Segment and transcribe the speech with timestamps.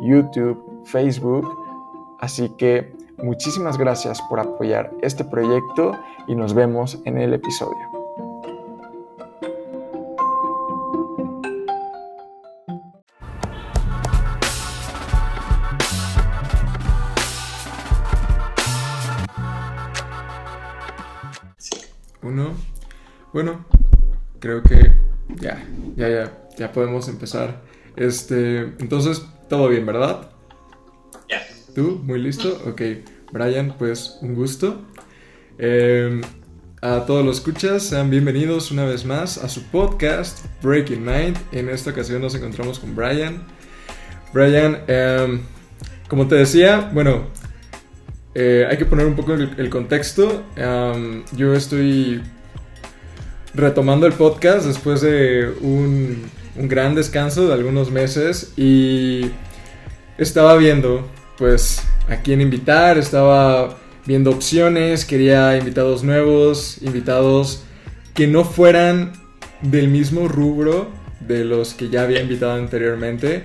[0.00, 1.46] YouTube, Facebook.
[2.20, 5.92] Así que muchísimas gracias por apoyar este proyecto
[6.26, 7.76] y nos vemos en el episodio.
[22.22, 22.54] Uno.
[23.32, 23.64] Bueno,
[24.40, 24.92] creo que
[25.36, 27.62] ya, ya, ya, ya podemos empezar.
[27.94, 30.30] Este, entonces, todo bien, ¿verdad?
[31.28, 31.42] Ya.
[31.74, 32.00] ¿Tú?
[32.02, 32.60] ¿Muy listo?
[32.66, 32.82] Ok.
[33.32, 34.82] Brian, pues un gusto.
[35.58, 36.20] Eh,
[36.82, 41.36] a todos los escuchas, sean bienvenidos una vez más a su podcast Breaking Mind.
[41.52, 43.44] En esta ocasión nos encontramos con Brian.
[44.32, 45.40] Brian, eh,
[46.08, 47.26] como te decía, bueno,
[48.34, 50.44] eh, hay que poner un poco el, el contexto.
[50.56, 52.22] Um, yo estoy
[53.54, 56.24] retomando el podcast después de un,
[56.58, 59.30] un, gran descanso de algunos meses y
[60.18, 63.76] estaba viendo pues a quién invitar, estaba
[64.06, 67.64] viendo opciones, quería invitados nuevos, invitados
[68.14, 69.12] que no fueran
[69.62, 70.88] del mismo rubro
[71.20, 73.44] de los que ya había invitado anteriormente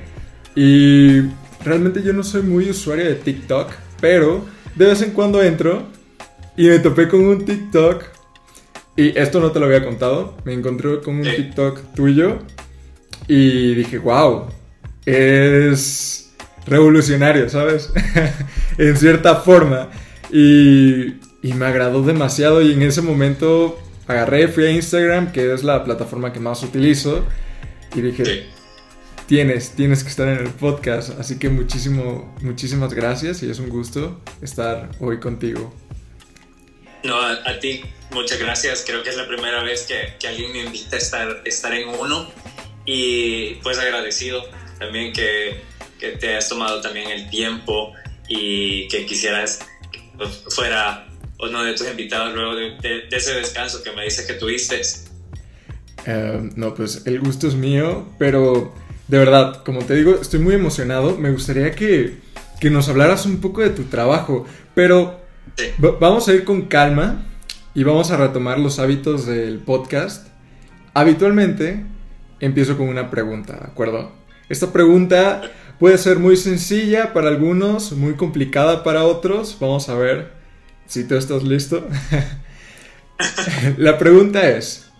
[0.55, 1.21] y
[1.63, 5.87] realmente yo no soy muy usuario de TikTok, pero de vez en cuando entro
[6.57, 8.03] y me topé con un TikTok.
[8.95, 10.35] Y esto no te lo había contado.
[10.43, 12.39] Me encontré con un TikTok tuyo.
[13.27, 14.47] Y dije, wow,
[15.05, 16.33] es
[16.65, 17.91] revolucionario, ¿sabes?
[18.77, 19.89] en cierta forma.
[20.31, 22.61] Y, y, me agradó demasiado.
[22.61, 27.25] Y en ese momento agarré, fui a Instagram, que es la plataforma que más utilizo.
[27.95, 28.43] Y dije, sí
[29.31, 31.17] tienes, tienes que estar en el podcast.
[31.17, 35.73] Así que muchísimo, muchísimas gracias y es un gusto estar hoy contigo.
[37.03, 37.81] No, a, a ti
[38.11, 38.83] muchas gracias.
[38.85, 41.87] Creo que es la primera vez que, que, alguien me invita a estar, estar en
[41.87, 42.29] uno
[42.85, 44.43] y pues agradecido
[44.79, 45.61] también que,
[45.99, 47.93] que te hayas tomado también el tiempo
[48.27, 49.59] y que quisieras
[49.91, 50.01] que
[50.49, 51.07] fuera
[51.39, 54.81] uno de tus invitados luego de, de, de ese descanso que me dices que tuviste.
[56.07, 58.73] Uh, no, pues el gusto es mío, pero
[59.07, 61.17] de verdad, como te digo, estoy muy emocionado.
[61.17, 62.17] Me gustaría que,
[62.59, 65.19] que nos hablaras un poco de tu trabajo, pero
[65.57, 65.65] sí.
[65.99, 67.25] vamos a ir con calma
[67.75, 70.27] y vamos a retomar los hábitos del podcast.
[70.93, 71.85] Habitualmente
[72.41, 74.11] empiezo con una pregunta, ¿de acuerdo?
[74.49, 79.57] Esta pregunta puede ser muy sencilla para algunos, muy complicada para otros.
[79.59, 80.33] Vamos a ver
[80.87, 81.87] si tú estás listo.
[83.77, 84.91] La pregunta es,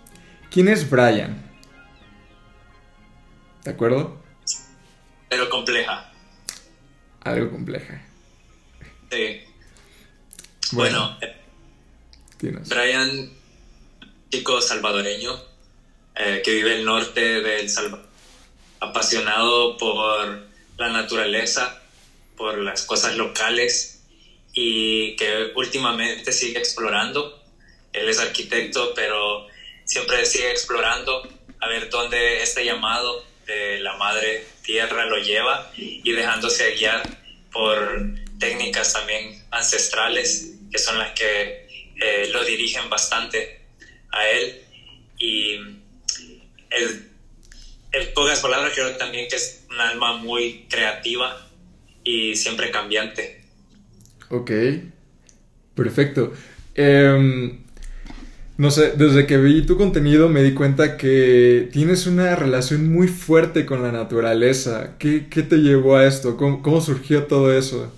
[0.49, 1.51] ¿quién es Brian?
[3.63, 4.21] ¿De acuerdo?
[5.27, 6.11] Pero compleja.
[7.21, 8.01] Algo compleja.
[9.11, 9.41] Sí.
[10.71, 11.17] Bueno,
[12.41, 13.29] bueno Brian,
[14.29, 15.50] chico salvadoreño,
[16.15, 18.05] eh, que vive el norte del Salvador,
[18.79, 21.81] apasionado por la naturaleza,
[22.35, 24.03] por las cosas locales
[24.53, 27.41] y que últimamente sigue explorando.
[27.93, 29.47] Él es arquitecto, pero
[29.85, 31.27] siempre sigue explorando
[31.59, 37.03] a ver dónde este llamado de la madre tierra lo lleva y dejándose guiar
[37.51, 41.67] por técnicas también ancestrales que son las que
[42.01, 43.61] eh, lo dirigen bastante
[44.11, 44.63] a él
[45.17, 45.59] y
[46.71, 47.09] el,
[47.91, 51.47] el pocas palabras creo también que es un alma muy creativa
[52.03, 53.43] y siempre cambiante
[54.29, 54.51] ok
[55.75, 56.33] perfecto
[56.75, 57.59] eh,
[58.61, 63.07] no sé, desde que vi tu contenido me di cuenta que tienes una relación muy
[63.07, 64.97] fuerte con la naturaleza.
[64.99, 66.37] ¿Qué, qué te llevó a esto?
[66.37, 67.91] ¿Cómo, ¿Cómo, surgió todo eso?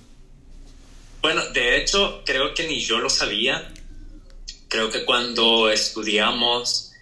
[1.22, 3.74] Bueno, de hecho, creo que ni yo lo sabía.
[4.70, 6.93] Creo que cuando estudiamos,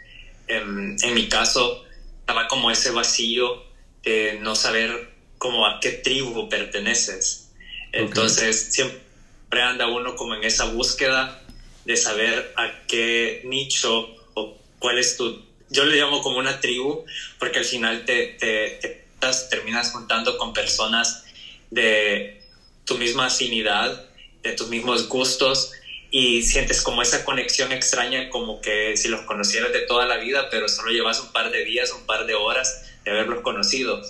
[0.47, 1.83] en, en mi caso,
[2.19, 3.63] estaba como ese vacío
[4.03, 7.49] de no saber como a qué tribu perteneces.
[7.91, 8.71] Entonces, okay.
[8.71, 11.41] siempre anda uno como en esa búsqueda
[11.85, 15.43] de saber a qué nicho o cuál es tu...
[15.69, 17.05] Yo le llamo como una tribu,
[17.39, 19.01] porque al final te, te, te
[19.49, 21.23] terminas juntando con personas
[21.69, 22.43] de
[22.85, 24.05] tu misma afinidad,
[24.43, 25.71] de tus mismos gustos,
[26.13, 30.49] y sientes como esa conexión extraña, como que si los conocieras de toda la vida,
[30.51, 34.01] pero solo llevas un par de días, un par de horas de haberlos conocido.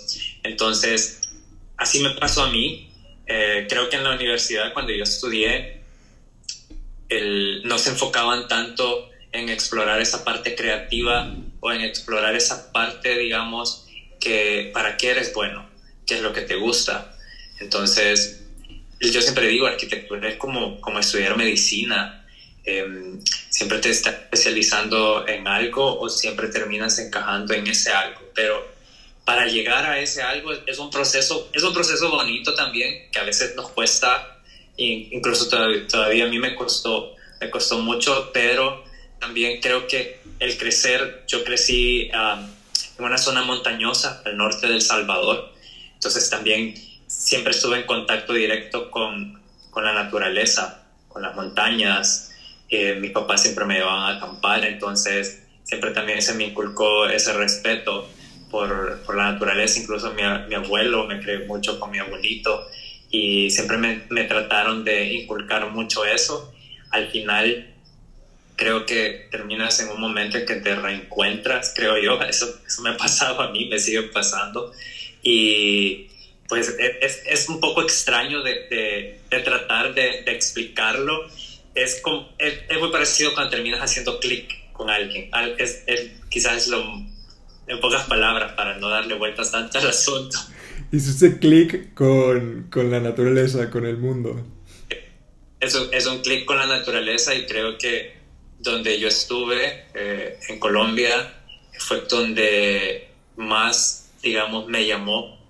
[0.42, 1.20] Entonces,
[1.76, 2.90] así me pasó a mí.
[3.26, 5.80] Eh, creo que en la universidad, cuando yo estudié,
[7.08, 13.16] el, no se enfocaban tanto en explorar esa parte creativa o en explorar esa parte,
[13.16, 13.86] digamos,
[14.20, 15.70] que para qué eres bueno,
[16.04, 17.16] qué es lo que te gusta.
[17.60, 18.41] Entonces,
[19.10, 22.24] yo siempre digo, arquitectura es como, como estudiar medicina.
[22.64, 23.18] Em,
[23.48, 28.64] siempre te estás especializando en algo o siempre terminas encajando en ese algo, pero
[29.24, 33.24] para llegar a ese algo es un proceso, es un proceso bonito también, que a
[33.24, 34.38] veces nos cuesta,
[34.76, 38.84] incluso todavía, todavía a mí me costó, me costó mucho, pero
[39.18, 42.44] también creo que el crecer, yo crecí um,
[42.98, 45.52] en una zona montañosa al norte del Salvador,
[45.94, 46.74] entonces también
[47.22, 49.40] siempre estuve en contacto directo con,
[49.70, 52.30] con la naturaleza, con las montañas,
[52.68, 57.32] eh, mis papás siempre me llevaban a acampar, entonces siempre también se me inculcó ese
[57.32, 58.08] respeto
[58.50, 62.66] por, por la naturaleza, incluso mi, mi, abuelo me creó mucho con mi abuelito
[63.08, 66.52] y siempre me, me trataron de inculcar mucho eso.
[66.90, 67.68] Al final
[68.56, 72.90] creo que terminas en un momento en que te reencuentras, creo yo, eso, eso me
[72.90, 74.72] ha pasado a mí, me sigue pasando.
[75.22, 76.08] Y
[76.52, 81.26] pues e, es, es un poco extraño de, de, de tratar de, de, explicarlo.
[81.74, 85.30] Es, como, es, es, muy parecido cuando terminas haciendo clic con alguien.
[85.56, 85.82] Es,
[86.28, 86.82] quizás es lo,
[87.66, 90.36] en pocas palabras, para no darle vueltas tanto al asunto.
[90.92, 94.44] Hiciste clic con, con la naturaleza, con el mundo.
[95.58, 98.14] Eso es un clic con la naturaleza y creo que
[98.58, 101.32] donde yo estuve, eh, en Colombia,
[101.78, 105.41] fue donde más, digamos, me llamó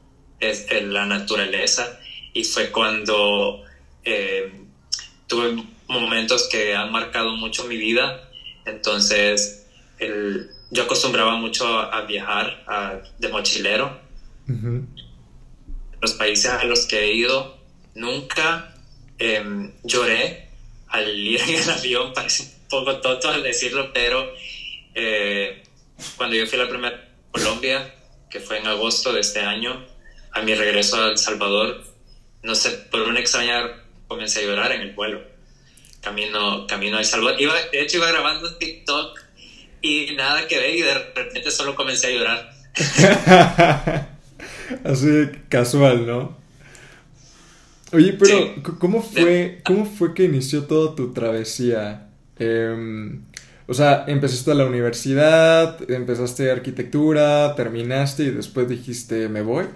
[0.42, 1.98] es, la naturaleza
[2.32, 3.64] y fue cuando
[4.04, 4.52] eh,
[5.26, 8.30] tuve momentos que han marcado mucho mi vida.
[8.64, 9.66] Entonces,
[9.98, 12.64] el, yo acostumbraba mucho a, viajar
[13.18, 14.00] de mochilero.
[16.00, 17.58] Los países a los que he ido,
[17.94, 18.74] nunca
[19.18, 20.48] em, lloré
[20.88, 24.32] al ir en el avión, parece poco tonto al decirlo, pero
[24.94, 25.62] eh,
[26.16, 27.94] cuando yo fui a la primera Colombia,
[28.30, 29.86] que fue en agosto de este año,
[30.32, 31.84] a mi regreso a El Salvador,
[32.42, 33.70] no sé, por una extraña
[34.08, 35.20] comencé a llorar en el vuelo.
[36.00, 37.40] Camino, camino a El Salvador.
[37.40, 39.20] Iba, de hecho, iba grabando TikTok
[39.80, 42.52] y nada que ver y de repente solo comencé a llorar.
[44.84, 46.36] Así casual, ¿no?
[47.92, 52.08] Oye, pero ¿cómo fue, ¿cómo fue que inició toda tu travesía?
[52.38, 53.22] Em,
[53.66, 59.66] o sea, empezaste a la universidad, empezaste arquitectura, terminaste y después dijiste, me voy.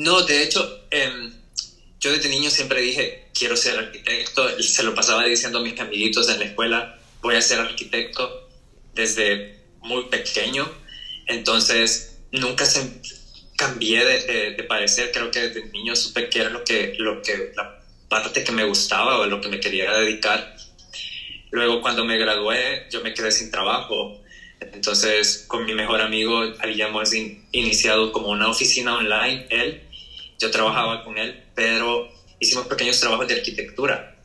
[0.00, 1.30] No, de hecho, em,
[2.00, 6.26] yo desde niño siempre dije, quiero ser arquitecto, se lo pasaba diciendo a mis amiguitos
[6.30, 8.48] en la escuela, voy a ser arquitecto
[8.94, 10.72] desde muy pequeño,
[11.26, 13.02] entonces nunca se
[13.58, 17.52] cambié de, parecer, creo que desde niño supe que era lo que, lo que,
[18.08, 20.56] parte que me gustaba o lo que me quería dedicar.
[21.50, 24.18] Luego cuando me gradué yo me quedé sin trabajo.
[24.72, 27.12] Entonces con mi mejor amigo habíamos
[27.52, 29.82] iniciado como una oficina online, él,
[30.40, 32.08] yo trabajaba con él, pero
[32.38, 34.16] hicimos pequeños trabajos de arquitectura.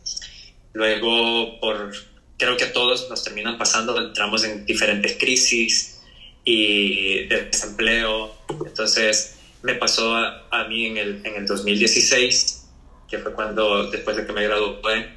[0.74, 1.94] Luego por,
[2.38, 6.02] creo que a todos nos terminan pasando, entramos en diferentes crisis
[6.44, 8.36] y de desempleo.
[8.66, 12.64] Entonces me pasó a, a mí en el, en el 2016
[13.10, 15.10] que fue cuando, después de que me gradué,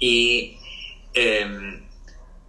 [0.00, 0.56] y
[1.14, 1.80] eh,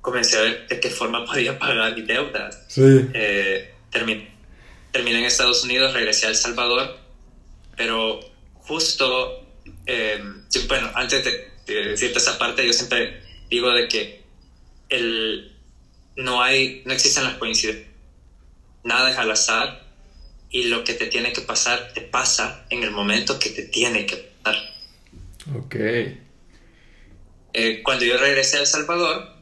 [0.02, 2.50] comencé a ver de qué forma podía pagar mi deuda.
[2.68, 2.82] Sí.
[3.14, 4.30] Eh, terminé,
[4.92, 6.99] terminé, en Estados Unidos, regresé a El Salvador,
[7.80, 8.20] pero
[8.56, 9.48] justo,
[9.86, 10.22] eh,
[10.68, 14.26] bueno, antes de, de, decirte esa parte, yo siempre digo de que
[14.90, 15.56] el,
[16.18, 17.88] no hay, no existen las coincidencias,
[18.84, 19.88] nada es al azar,
[20.50, 24.06] y lo que te tiene que pasar te pasa en el momento que te tiene
[24.06, 24.62] que pasar.
[25.56, 25.76] Ok.
[27.54, 29.38] Eh, cuando yo regresé a El Salvador,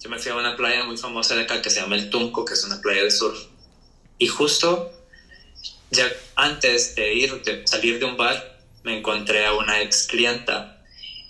[0.00, 2.44] yo me fui a una playa muy famosa de acá que se llama El Tunco,
[2.44, 3.38] que es una playa de surf.
[4.18, 4.92] Y justo
[5.92, 10.82] ya antes de ir, de salir de un bar, me encontré a una ex clienta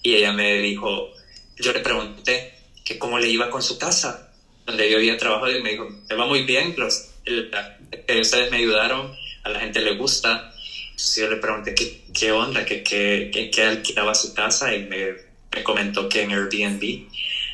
[0.02, 1.11] y ella me dijo,
[1.59, 2.54] yo le pregunté
[2.85, 4.33] que cómo le iba con su casa,
[4.64, 8.59] donde yo había trabajado y me dijo, me va muy bien, los, que ustedes me
[8.59, 9.14] ayudaron,
[9.45, 10.52] a la gente le gusta.
[10.90, 15.14] Entonces yo le pregunté qué, qué onda, qué, qué, qué, alquilaba su casa y me,
[15.54, 17.09] me, comentó que en Airbnb.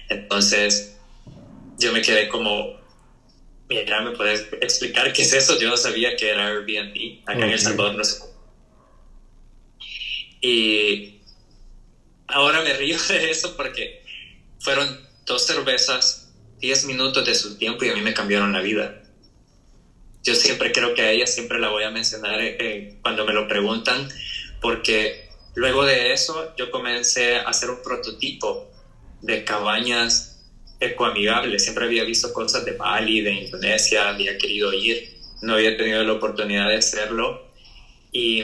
[0.09, 0.97] Entonces
[1.79, 2.77] yo me quedé como,
[3.69, 5.59] mira, ¿me puedes explicar qué es eso?
[5.59, 7.23] Yo no sabía que era Airbnb.
[7.23, 7.43] Acá okay.
[7.43, 8.23] en El Salvador no sé.
[10.41, 11.21] Y
[12.27, 14.03] ahora me río de eso porque
[14.61, 19.03] fueron dos cervezas, 10 minutos de su tiempo y a mí me cambiaron la vida.
[20.25, 23.47] yo siempre creo que a ella siempre la voy a mencionar eh, cuando me lo
[23.47, 24.09] preguntan,
[24.61, 28.71] porque luego de eso yo comencé a hacer un prototipo
[29.23, 30.38] de cabañas
[30.80, 31.62] ecoamigables.
[31.62, 36.12] Siempre había visto cosas de Bali, de Indonesia, había querido ir, no había tenido la
[36.12, 37.49] oportunidad de hacerlo.
[38.12, 38.42] Y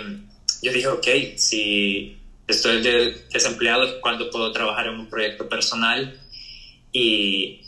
[0.62, 2.82] yo dije, ok, si estoy
[3.32, 6.20] desempleado, ¿cuándo puedo trabajar en un proyecto personal?
[6.92, 7.60] Y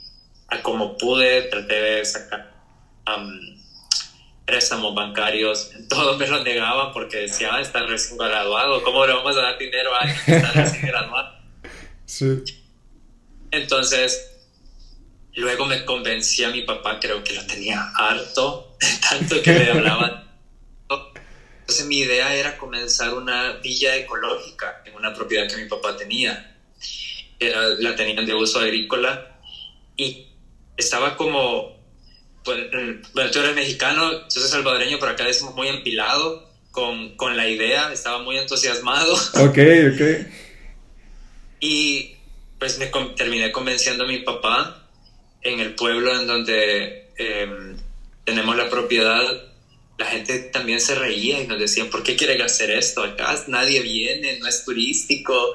[0.63, 2.55] como pude, traté de sacar
[4.45, 9.37] préstamos bancarios, todos me lo negaban porque decía, ah, está recién graduado, ¿cómo le vamos
[9.37, 11.37] a dar dinero a alguien que está recién graduado?
[12.07, 12.45] Sí.
[13.51, 14.36] Entonces,
[15.37, 18.77] luego me convencí a mi papá, creo que lo tenía harto,
[19.09, 20.25] tanto que le hablaba.
[21.61, 26.57] Entonces mi idea era comenzar una villa ecológica en una propiedad que mi papá tenía.
[27.39, 29.37] Era, la tenían de uso agrícola
[29.97, 30.29] y
[30.77, 31.77] estaba como
[32.45, 32.71] pues,
[33.13, 37.49] bueno, tú eres mexicano, yo soy salvadoreño, pero acá decimos muy empilado con, con la
[37.49, 39.15] idea, estaba muy entusiasmado.
[39.35, 39.59] Ok,
[39.93, 40.27] ok.
[41.59, 42.15] Y
[42.61, 44.86] pues me terminé convenciendo a mi papá
[45.43, 47.77] en el pueblo en donde em,
[48.25, 49.45] tenemos la propiedad.
[49.99, 53.03] La gente también se reía y nos decían, ¿por qué quieren hacer esto?
[53.03, 55.55] Acá nadie viene, no es turístico.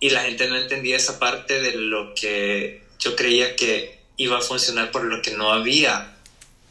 [0.00, 4.40] Y la gente no entendía esa parte de lo que yo creía que iba a
[4.40, 6.16] funcionar por lo que no había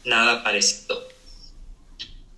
[0.05, 1.08] nada parecido.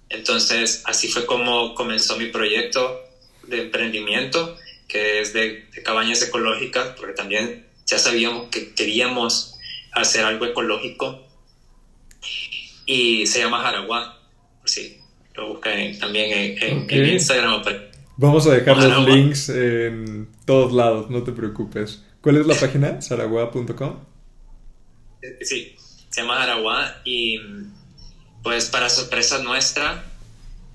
[0.10, 3.03] Entonces, así fue como comenzó mi proyecto
[3.48, 9.52] de emprendimiento, que es de, cabañas ecológicas, porque también ya sabíamos que queríamos
[9.93, 11.21] hacer algo ecológico.
[12.85, 14.19] Y se llama Jaraguá,
[14.65, 15.00] sí,
[15.35, 17.63] lo buscan también en, Instagram.
[18.17, 22.03] Vamos a dejar los links en todos lados, no te preocupes.
[22.21, 23.01] ¿Cuál es la página?
[23.01, 24.00] saragua.com.
[25.41, 25.75] Sí,
[26.09, 27.39] se llama Araguá y
[28.43, 30.03] pues para sorpresa nuestra,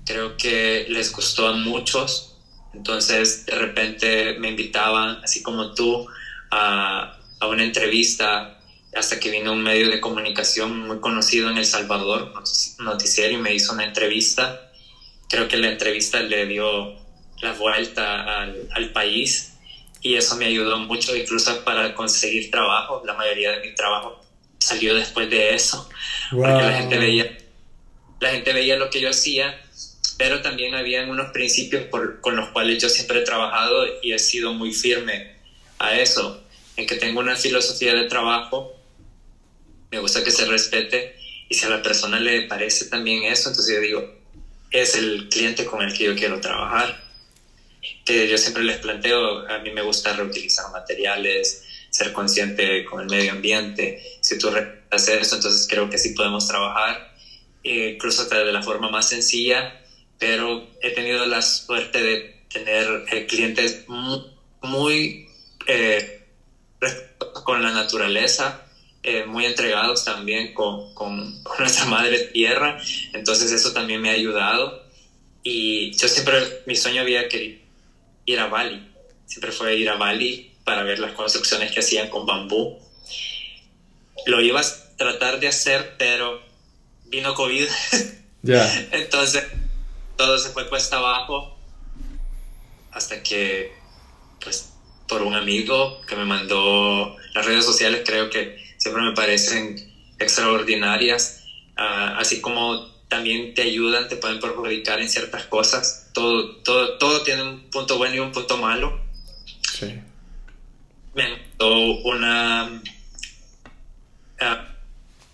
[0.05, 2.35] creo que les gustó a muchos.
[2.73, 6.07] Entonces de repente me invitaban, así como tú,
[6.51, 8.58] a, a una entrevista
[8.95, 12.33] hasta que vino un medio de comunicación muy conocido en El Salvador,
[12.79, 14.71] noticiero, y me hizo una entrevista.
[15.27, 16.95] Creo que la entrevista le dio
[17.41, 19.53] la vuelta al, al, país
[20.01, 23.03] y eso me ayudó mucho incluso para conseguir trabajo.
[23.05, 24.25] La mayoría de mi trabajo
[24.57, 25.87] salió después de eso,
[26.31, 27.37] porque la gente veía
[28.19, 29.59] la gente veía lo que yo hacía,
[30.17, 31.85] pero también había unos principios
[32.21, 35.35] con los cuales yo siempre he trabajado y he sido muy firme
[35.79, 36.43] a eso,
[36.75, 38.75] en que tengo una filosofía de trabajo,
[39.91, 41.15] me gusta que se respete
[41.49, 44.19] y si a la persona le parece también eso, entonces yo digo,
[44.71, 47.03] es el cliente con el que yo quiero trabajar.
[48.05, 53.07] Que yo siempre les planteo, a mí me gusta reutilizar materiales, ser consciente con el
[53.07, 54.03] medio ambiente.
[54.21, 54.49] Si tú
[54.91, 57.15] haces eso, entonces creo que sí podemos trabajar,
[57.63, 59.81] eh, incluso de la forma más sencilla,
[60.19, 63.85] pero he tenido la suerte de tener eh, clientes
[64.61, 65.27] muy,
[65.67, 66.27] eh,
[67.43, 68.68] con la naturaleza,
[69.27, 72.79] muy entregados también con, con, nuestra madre tierra,
[73.13, 74.83] entonces eso también me ha ayudado.
[75.43, 77.59] Y yo siempre, mi sueño había querido
[78.25, 78.87] ir a Bali,
[79.25, 82.77] siempre fue ir a Bali para ver las construcciones que hacían con bambú.
[84.25, 86.41] Lo ibas a tratar de hacer, pero
[87.05, 87.65] vino COVID.
[88.41, 88.87] Ya.
[88.93, 89.43] Entonces,
[90.15, 91.57] todo se fue cuesta abajo
[92.91, 93.73] hasta que,
[94.41, 94.71] pues,
[95.09, 101.43] por un amigo que me mandó las redes sociales, creo que siempre me parecen extraordinarias,
[101.77, 106.09] ah, así como también te ayudan, te pueden perjudicar en ciertas cosas.
[106.13, 108.99] Todo, todo, todo tiene un punto bueno y un punto malo.
[109.71, 109.99] Sí
[111.13, 112.81] me mandó una,
[114.39, 114.67] ah,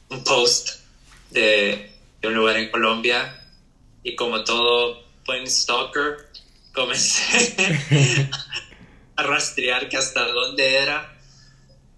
[0.09, 0.79] un post
[1.31, 1.91] de,
[2.23, 3.39] un lugar en Colombia
[4.01, 6.29] y como todo buen stalker
[6.73, 7.55] comencé
[9.15, 11.15] a rastrear que hasta dónde era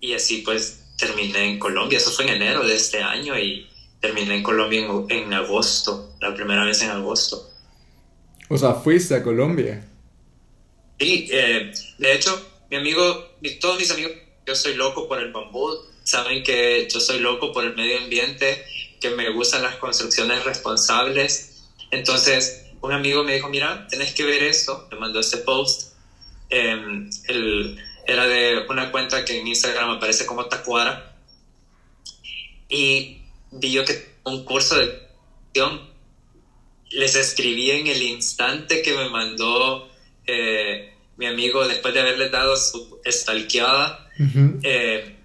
[0.02, 1.98] y así pues terminé en Colombia.
[1.98, 3.68] Eso fue en enero de este año y
[4.02, 7.50] terminé en Colombia en, agosto, la primera vez en agosto.
[8.50, 9.86] O sea, fuiste a Colombia.
[11.00, 14.14] Sí, eh, de hecho, mi amigo, todos mis amigos,
[14.46, 15.70] yo soy loco por el bambú,
[16.04, 18.64] saben que yo soy loco por el medio ambiente,
[19.00, 21.66] que me gustan las construcciones responsables.
[21.92, 25.94] Entonces, un amigo me dijo, mira, tenés que ver esto, me mandó ese post.
[26.50, 27.10] Em,
[28.08, 31.16] era de una cuenta que en Instagram aparece como Tacuara.
[32.70, 33.22] Y
[33.52, 35.08] vi yo que un curso de
[36.92, 39.90] les escribí en el instante que me mandó
[40.26, 44.08] eh, mi amigo, después de haberles dado su stalkeada,
[44.64, 45.16] eh,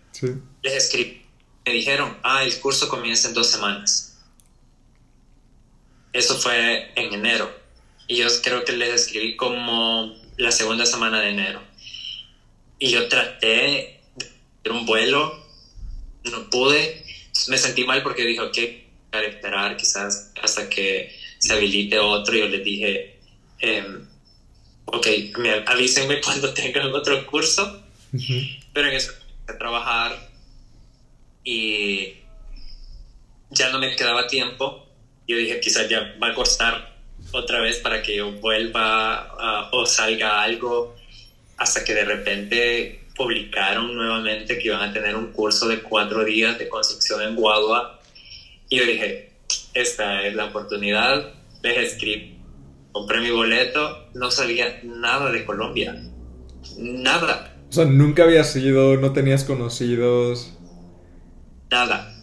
[0.62, 1.22] les escribí,
[1.66, 4.18] me dijeron, ah, el curso comienza en dos semanas.
[6.12, 7.50] Eso fue en enero.
[8.06, 11.62] Y yo creo que les escribí como la segunda semana de enero.
[12.82, 14.00] Y yo traté de
[14.58, 15.32] hacer un vuelo,
[16.24, 17.04] no pude.
[17.46, 18.58] Me sentí mal porque dije, ok,
[19.12, 22.34] a esperar quizás hasta que se habilite otro.
[22.34, 23.18] Y yo les dije,
[23.60, 24.04] em,
[24.86, 25.06] ok,
[25.66, 27.84] avísenme cuando tengan otro curso.
[28.72, 29.12] Pero en eso
[29.46, 30.18] a trabajar
[31.44, 32.14] y
[33.50, 34.88] ya no me quedaba tiempo.
[35.28, 36.96] Yo dije, quizás ya va a costar
[37.30, 40.96] otra vez para que yo vuelva o salga algo,
[41.56, 46.58] hasta que de repente publicaron nuevamente que iban a tener un curso de cuatro días
[46.58, 48.00] de construcción en Guadua.
[48.68, 49.30] Y yo dije,
[49.74, 51.32] esta es la oportunidad,
[51.62, 52.38] les escribí,
[52.92, 56.02] compré mi boleto, no sabía nada de Colombia,
[56.78, 57.56] nada.
[57.68, 60.52] O sea, nunca habías ido, no tenías conocidos.
[61.70, 62.14] Nada.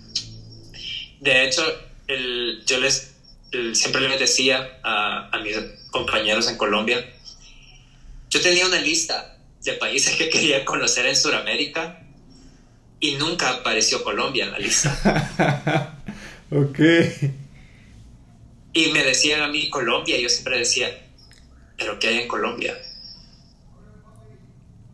[1.22, 1.64] De hecho,
[2.08, 3.16] el, yo les
[3.74, 5.58] siempre les decía a, a mis
[5.92, 7.04] compañeros en Colombia,
[8.30, 12.04] yo tenía una lista de países que quería conocer en Sudamérica
[13.00, 15.98] y nunca apareció Colombia en la lista.
[16.52, 16.80] ok.
[18.74, 20.90] Y me decían a mí Colombia y yo siempre decía,
[21.78, 22.78] pero ¿qué hay en Colombia?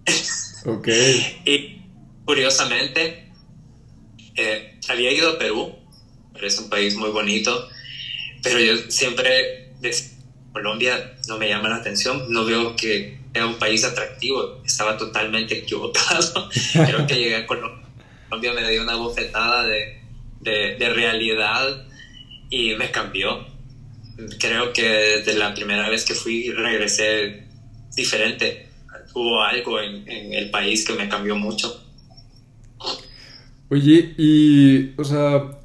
[0.66, 0.88] ok.
[1.46, 1.82] y
[2.26, 3.32] curiosamente,
[4.36, 5.76] eh, había ido a Perú,
[6.34, 7.70] pero es un país muy bonito,
[8.42, 10.12] pero yo siempre decía,
[10.54, 15.58] Colombia no me llama la atención, no veo que sea un país atractivo, estaba totalmente
[15.58, 16.50] equivocado.
[16.72, 20.02] Creo que llegué a Colombia, me dio una bofetada de,
[20.40, 21.86] de, de realidad
[22.50, 23.46] y me cambió.
[24.40, 27.44] Creo que desde la primera vez que fui regresé
[27.94, 28.70] diferente.
[29.14, 31.84] Hubo algo en, en el país que me cambió mucho.
[33.70, 35.60] Oye, y, o sea,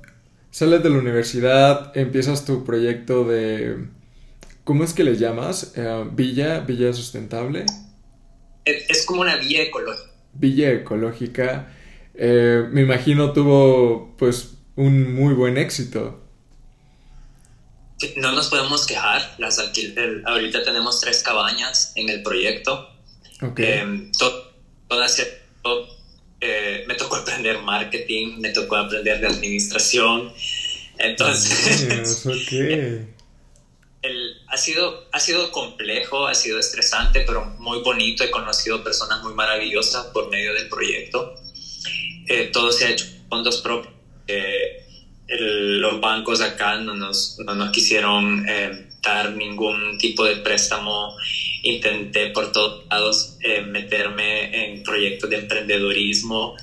[0.50, 3.86] sales de la universidad, empiezas tu proyecto de,
[4.70, 5.72] ¿cómo es que le llamas?
[5.74, 7.66] Eh, Villa, Villa Sustentable.
[8.64, 10.12] Es, como una villa ecológica.
[10.32, 11.74] Villa ecológica.
[12.14, 16.22] Eh, me imagino tuvo, pues, un muy buen éxito.
[18.14, 19.34] No nos podemos quejar.
[19.38, 22.90] Las ahorita tenemos tres cabañas en el proyecto.
[23.42, 23.66] Okay.
[23.66, 24.10] Eh,
[24.86, 25.18] todas
[26.40, 30.32] eh, me tocó aprender marketing, me tocó aprender de administración.
[30.96, 32.24] Entonces,
[34.02, 38.24] el, ha, sido, ha sido complejo, ha sido estresante, pero muy bonito.
[38.24, 41.34] He conocido personas muy maravillosas por medio del proyecto.
[42.26, 43.94] Eh, todo se ha hecho con fondos propios.
[44.26, 44.86] Eh,
[45.28, 48.44] los bancos acá no nos, no nos quisieron
[49.00, 51.16] dar ningún tipo de préstamo
[51.62, 56.56] intenté por todos lados eh, meterme en proyectos de emprendedurismo.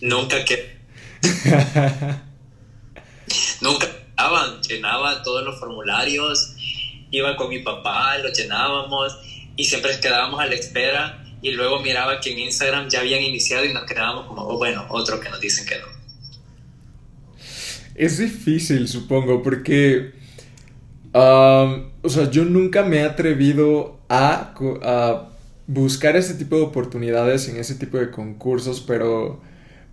[0.00, 0.76] Nunca que...
[3.60, 6.54] Nunca llenaba, llenaba todos los formularios,
[7.10, 9.16] iba con mi papá, los llenábamos
[9.56, 13.64] y siempre quedábamos a la espera y luego miraba que en Instagram ya habían iniciado
[13.64, 15.86] y nos quedábamos como, oh, bueno, otro que nos dicen que no.
[17.94, 20.12] Es difícil, supongo, porque
[21.18, 24.52] o sea, yo nunca me he atrevido a,
[25.68, 29.40] buscar ese tipo de oportunidades en ese tipo de concursos, pero,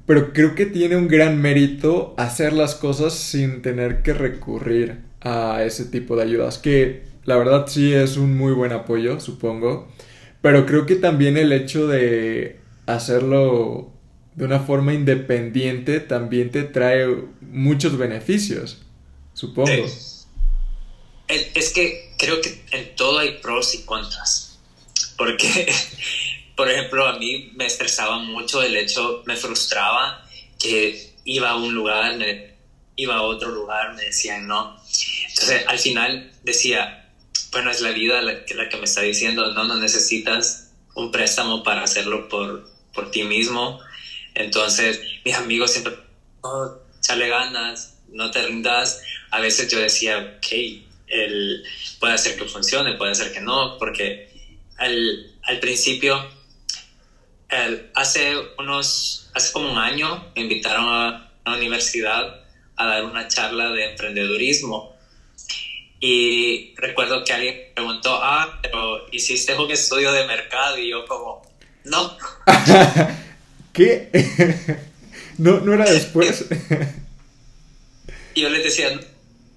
[0.06, 5.64] pero creo que tiene un gran mérito hacer las cosas sin tener que recurrir a
[5.64, 9.92] ese tipo de ayudas, que la verdad sí es un muy buen apoyo, supongo,
[10.42, 13.92] pero creo que también el hecho de hacerlo
[14.36, 17.08] de una forma independiente también te trae
[17.42, 18.82] muchos beneficios,
[19.34, 19.72] supongo
[21.28, 24.58] es que creo que en todo hay pros y contras.
[25.18, 25.48] Porque,
[26.56, 30.26] por ejemplo, a mí me estresaba mucho el hecho, me frustraba
[30.60, 32.54] que iba a un lugar, me,
[32.96, 34.78] iba a otro lugar, me decían no.
[35.28, 37.10] Entonces, al final decía,
[37.52, 41.64] bueno, es la vida la la que me está diciendo, no, no necesitas un préstamo
[41.64, 43.80] para hacerlo por, por ti mismo.
[44.36, 45.94] Entonces, mis amigos siempre,
[46.42, 49.02] oh, chale ganas, no te rindas.
[49.32, 50.48] A veces yo decía, ok,
[51.08, 51.64] el,
[52.00, 54.30] puede ser que funcione, puede ser que no, porque
[54.78, 56.28] al, al principio,
[57.96, 62.44] hace unos, hace como un año, me invitaron a la universidad
[62.76, 64.94] a dar una charla de emprendedurismo.
[66.00, 71.42] Y recuerdo que alguien preguntó, ah, pero hiciste un estudio de mercado y yo como,
[71.86, 72.18] no.
[73.74, 74.10] ¿Qué?
[75.38, 76.46] ¿No, ¿No era después?
[78.36, 79.00] y yo les decía,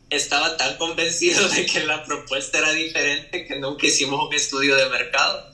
[0.09, 4.89] estaba tan convencido de que la propuesta era diferente que nunca hicimos un estudio de
[4.89, 5.53] mercado.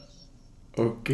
[0.77, 1.11] Ok.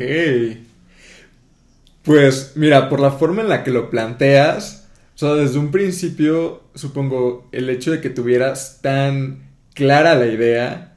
[2.09, 6.63] Pues mira, por la forma en la que lo planteas, o sea, desde un principio,
[6.75, 10.97] supongo, el hecho de que tuvieras tan clara la idea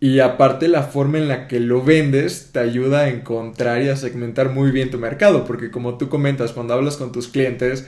[0.00, 3.96] y aparte la forma en la que lo vendes te ayuda a encontrar y a
[3.96, 7.86] segmentar muy bien tu mercado, porque como tú comentas, cuando hablas con tus clientes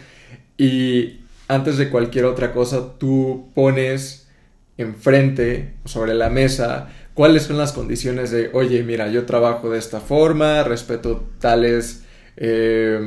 [0.59, 4.29] y antes de cualquier otra cosa tú pones
[4.77, 10.01] enfrente, sobre la mesa, cuáles son las condiciones de, oye, mira, yo trabajo de esta
[10.01, 12.03] forma, respeto tales
[12.39, 12.99] eh,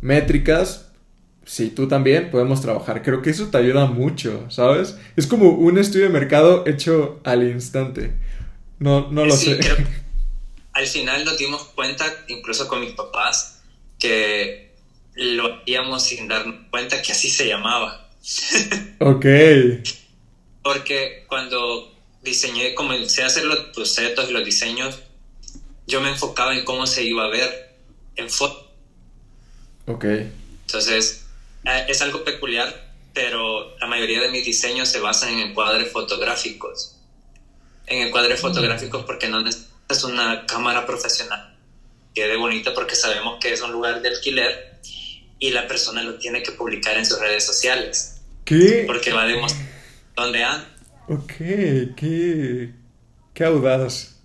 [0.00, 0.90] métricas,
[1.44, 3.02] si tú también podemos trabajar.
[3.02, 4.98] Creo que eso te ayuda mucho, ¿sabes?
[5.16, 8.14] Es como un estudio de mercado hecho al instante.
[8.78, 9.60] No, no lo sé.
[10.72, 13.60] al final nos dimos cuenta, incluso con mis papás,
[13.98, 14.74] que
[15.14, 18.08] lo hacíamos sin darnos cuenta que así se llamaba.
[19.00, 19.26] Ok.
[20.62, 24.98] Porque cuando diseñé, comencé a hacer los bocetos y los diseños,
[25.86, 27.76] yo me enfocaba en cómo se iba a ver
[28.16, 28.67] en foto.
[29.88, 30.04] Ok.
[30.04, 31.26] Entonces,
[31.64, 36.98] eh, es algo peculiar, pero la mayoría de mis diseños se basan en encuadres fotográficos
[37.88, 41.56] en encuadres fotográficos porque no necesitas una cámara profesional.
[42.14, 44.78] Quede bonito porque sabemos que es un lugar de alquiler
[45.38, 48.20] y la persona lo tiene que publicar en sus redes sociales.
[48.44, 48.84] ¿Qué?
[48.86, 49.66] Porque va a demostrar
[50.16, 50.68] dónde anda.
[51.08, 51.32] Ok,
[51.96, 52.74] qué,
[53.34, 54.16] qué audaz.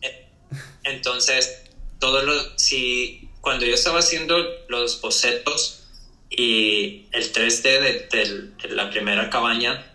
[0.84, 1.63] Entonces,
[1.99, 4.38] todo lo, si cuando yo estaba haciendo
[4.69, 5.82] los bocetos
[6.29, 9.86] y el 3D de, de la primera cabaña,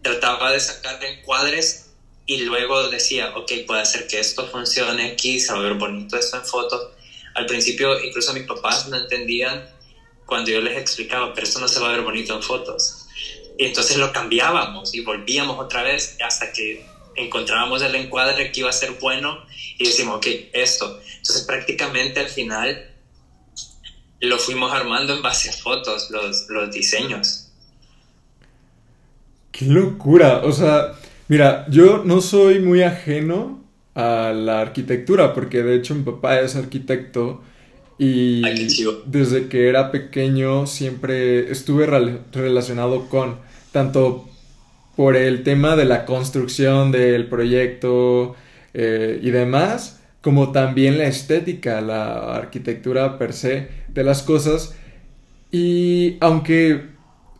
[0.00, 1.90] trataba de sacar encuadres
[2.24, 6.92] y luego decía, ok, puede hacer que esto funcione aquí, ver bonito esto en fotos.
[7.34, 9.68] Al principio incluso mis papás no entendían
[10.24, 13.08] cuando yo les explicaba, pero esto no se va a ver bonito en fotos.
[13.58, 18.70] Y entonces lo cambiábamos y volvíamos otra vez hasta que encontrábamos el encuadre que iba
[18.70, 19.44] a ser bueno
[19.78, 21.00] y decimos, ok, esto.
[21.16, 22.90] Entonces prácticamente al final
[24.20, 27.48] lo fuimos armando en base a fotos, los, los diseños.
[29.52, 30.42] ¡Qué locura!
[30.44, 30.96] O sea,
[31.28, 33.64] Mira, yo no soy muy ajeno
[33.96, 37.42] a la arquitectura, porque de hecho mi papá es arquitecto
[37.98, 38.42] y
[39.06, 43.40] desde que era pequeño siempre estuve relacionado con
[43.72, 44.28] tanto
[44.96, 48.34] por el tema de la construcción del proyecto
[48.74, 54.74] eh, y demás, como también la estética, la arquitectura per se de las cosas.
[55.52, 56.86] Y aunque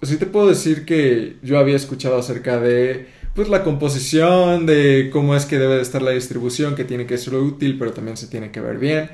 [0.03, 5.37] sí te puedo decir que yo había escuchado acerca de pues la composición, de cómo
[5.37, 8.29] es que debe de estar la distribución, que tiene que ser útil, pero también se
[8.29, 9.11] tiene que ver bien.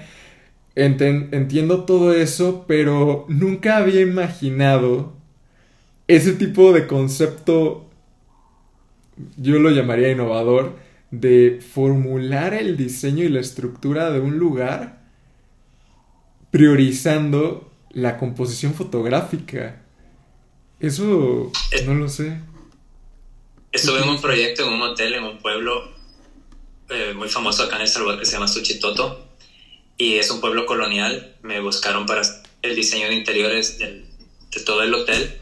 [0.76, 5.12] entiendo todo eso, pero nunca había imaginado
[6.07, 7.90] ese tipo de concepto,
[9.37, 10.76] yo lo llamaría innovador,
[11.11, 15.02] de formular el diseño y la estructura de un lugar
[16.50, 19.82] priorizando la composición fotográfica.
[20.80, 21.52] Eso
[21.87, 22.40] no lo sé.
[23.70, 25.92] Estuve en un proyecto en un hotel en un pueblo
[26.90, 29.28] eh, muy famoso acá en El Salvador que se llama Suchitoto
[29.96, 31.37] y es un pueblo colonial.
[31.42, 32.22] Me buscaron para
[32.62, 34.04] el diseño de interiores de
[34.64, 35.40] todo el hotel.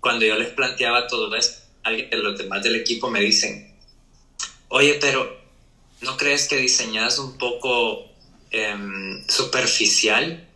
[0.00, 3.74] Cuando yo les planteaba todo esto, alguien de los demás del equipo me dicen,
[4.68, 5.40] oye, pero
[6.00, 8.06] ¿no crees que diseñas un poco
[8.50, 10.48] em, superficial?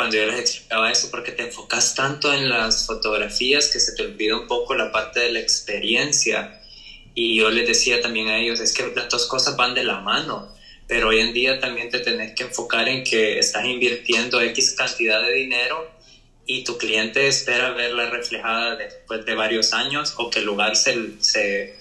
[0.00, 4.02] cuando yo les explicaba eso, porque te enfocas tanto en las fotografías que se te
[4.02, 6.58] olvida un poco la parte de la experiencia.
[7.14, 10.00] Y yo les decía también a ellos, es que las dos cosas van de la
[10.00, 10.54] mano,
[10.86, 15.20] pero hoy en día también te tenés que enfocar en que estás invirtiendo X cantidad
[15.20, 15.90] de dinero
[16.56, 21.20] y tu cliente espera verla reflejada después de varios años o que el lugar se,
[21.20, 21.74] se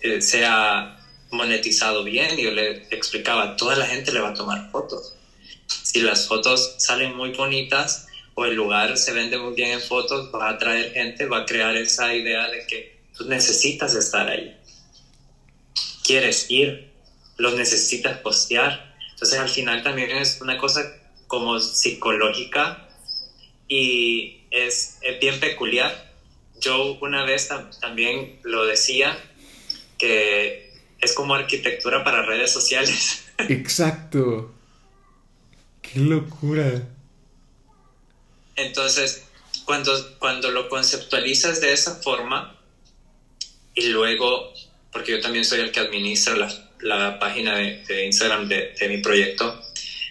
[0.00, 0.98] eh, sea
[1.30, 2.36] monetizado bien.
[2.36, 5.16] Yo le explicaba, toda la gente le va a tomar fotos
[5.96, 10.30] si las fotos salen muy bonitas o el lugar se vende muy bien en fotos,
[10.34, 14.54] va a atraer gente, va a crear esa idea de que tú necesitas estar ahí.
[16.04, 16.92] Quieres ir,
[17.38, 18.94] los necesitas postear.
[19.12, 20.82] Entonces al final también es una cosa
[21.26, 22.85] como psicológica
[23.68, 26.12] y es, bien peculiar.
[26.60, 27.48] Yo una vez
[27.80, 29.16] también lo decía
[29.98, 33.24] que es como arquitectura para redes sociales.
[33.38, 34.54] Exacto.
[35.82, 36.88] ¡Qué locura!
[38.56, 39.24] Entonces,
[39.64, 42.58] cuando, cuando lo conceptualizas de esa forma,
[43.74, 44.52] y luego,
[44.90, 48.88] porque yo también soy el que administra la, la página de, de Instagram de, de,
[48.88, 49.62] mi proyecto,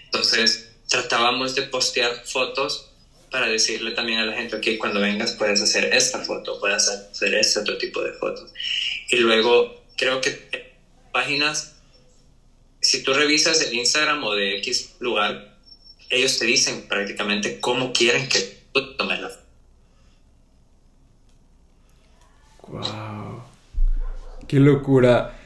[0.05, 2.91] entonces tratábamos de postear fotos
[3.35, 7.35] para decirle también a la gente, ok, cuando vengas puedes hacer esta foto, puedes hacer
[7.35, 8.49] este otro tipo de fotos.
[9.09, 10.71] Y luego, creo que
[11.11, 11.75] páginas,
[12.79, 15.57] si tú revisas el Instagram o de X lugar,
[16.09, 18.39] ellos te dicen prácticamente cómo quieren que
[18.71, 19.31] tú tomes la
[22.69, 23.43] Wow.
[24.47, 25.37] Qué locura.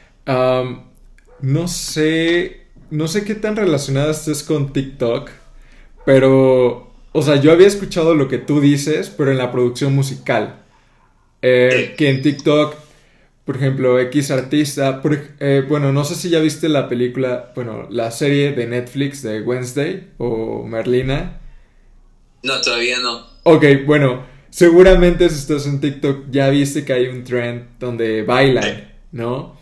[1.40, 5.28] no sé, no sé qué tan relacionada estés con TikTok,
[6.06, 10.62] pero, o sea, yo había escuchado lo que tú dices, pero en la producción musical.
[11.42, 12.74] Eh, que en TikTok,
[13.44, 15.02] por ejemplo, X artista,
[15.40, 19.40] eh, bueno, no sé si ya viste la película, bueno, la serie de Netflix de
[19.40, 21.40] Wednesday o Merlina.
[22.42, 23.26] No, todavía no.
[23.42, 28.92] Ok, bueno, seguramente si estás en TikTok ya viste que hay un trend donde bailan,
[29.12, 29.58] ¿no?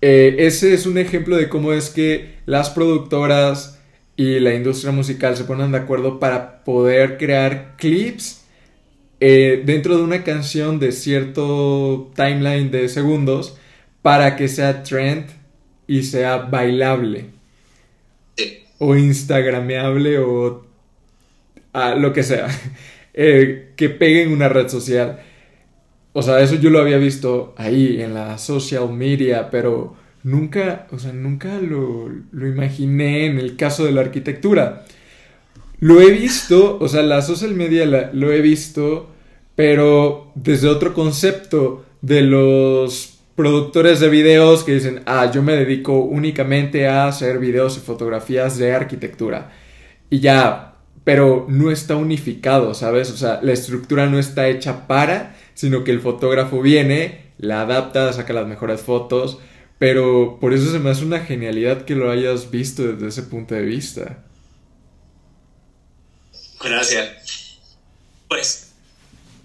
[0.00, 3.75] Eh, ese es un ejemplo de cómo es que las productoras
[4.16, 8.44] y la industria musical se ponen de acuerdo para poder crear clips
[9.20, 13.58] eh, dentro de una canción de cierto timeline de segundos
[14.02, 15.26] para que sea trend
[15.86, 17.26] y sea bailable.
[18.78, 20.66] O instagrameable o
[21.96, 22.48] lo que sea.
[23.18, 25.20] Eh, que pegue en una red social.
[26.12, 30.98] O sea, eso yo lo había visto ahí en la social media, pero nunca, o
[30.98, 34.84] sea, nunca lo, lo imaginé en el caso de la arquitectura.
[35.78, 39.08] Lo he visto, o sea, la social media lo he visto,
[39.54, 46.00] pero desde otro concepto de los productores de videos que dicen, ah, yo me dedico
[46.00, 49.52] únicamente a hacer videos y fotografías de arquitectura.
[50.10, 53.12] Y ya, pero no está unificado, ¿sabes?
[53.12, 58.12] O sea, la estructura no está hecha para, sino que el fotógrafo viene, la adapta,
[58.12, 59.38] saca las mejores fotos,
[59.78, 63.54] pero por eso se me hace una genialidad que lo hayas visto desde ese punto
[63.54, 64.24] de vista.
[66.60, 67.58] Gracias.
[68.28, 68.72] Pues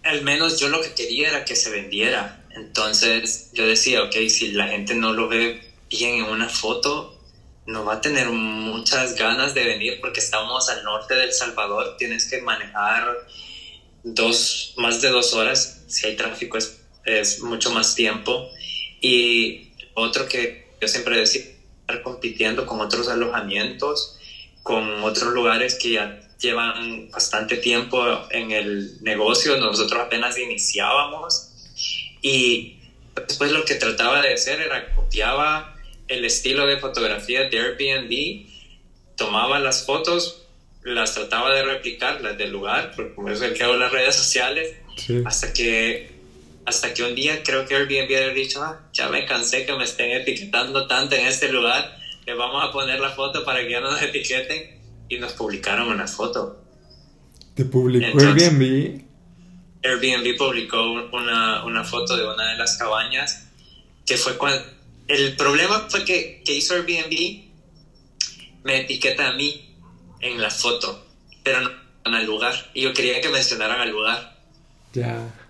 [0.03, 2.43] al menos yo lo que quería era que se vendiera.
[2.55, 7.19] Entonces yo decía, ok, si la gente no lo ve bien en una foto,
[7.65, 12.29] no va a tener muchas ganas de venir porque estamos al norte del Salvador, tienes
[12.29, 13.27] que manejar
[14.03, 18.49] dos, más de dos horas, si hay tráfico es, es mucho más tiempo.
[18.99, 21.43] Y otro que yo siempre decía,
[21.81, 24.17] estar compitiendo con otros alojamientos,
[24.63, 31.49] con otros lugares que ya llevan bastante tiempo en el negocio, nosotros apenas iniciábamos
[32.21, 32.77] y
[33.27, 35.75] después lo que trataba de hacer era copiaba
[36.07, 38.47] el estilo de fotografía de Airbnb,
[39.15, 40.43] tomaba las fotos,
[40.83, 44.15] las trataba de replicar, las del lugar, porque como es el que hago las redes
[44.15, 44.75] sociales,
[45.25, 46.10] hasta que
[46.71, 49.83] hasta que un día creo que Airbnb había dicho, ah, ya me cansé que me
[49.83, 53.81] estén etiquetando tanto en este lugar, le vamos a poner la foto para que ya
[53.81, 54.79] no nos etiqueten
[55.09, 56.63] y nos publicaron una foto.
[57.55, 59.01] ¿Te publicó Airbnb?
[59.83, 63.47] Airbnb publicó una, una, foto de una de las cabañas
[64.05, 64.63] que fue cuando...
[65.07, 67.51] El problema fue que, que hizo Airbnb
[68.63, 69.75] me etiqueta a mí
[70.21, 71.05] en la foto,
[71.43, 71.71] pero no
[72.05, 72.53] en el lugar.
[72.73, 74.37] Y yo quería que mencionaran al lugar.
[74.93, 75.40] Ya.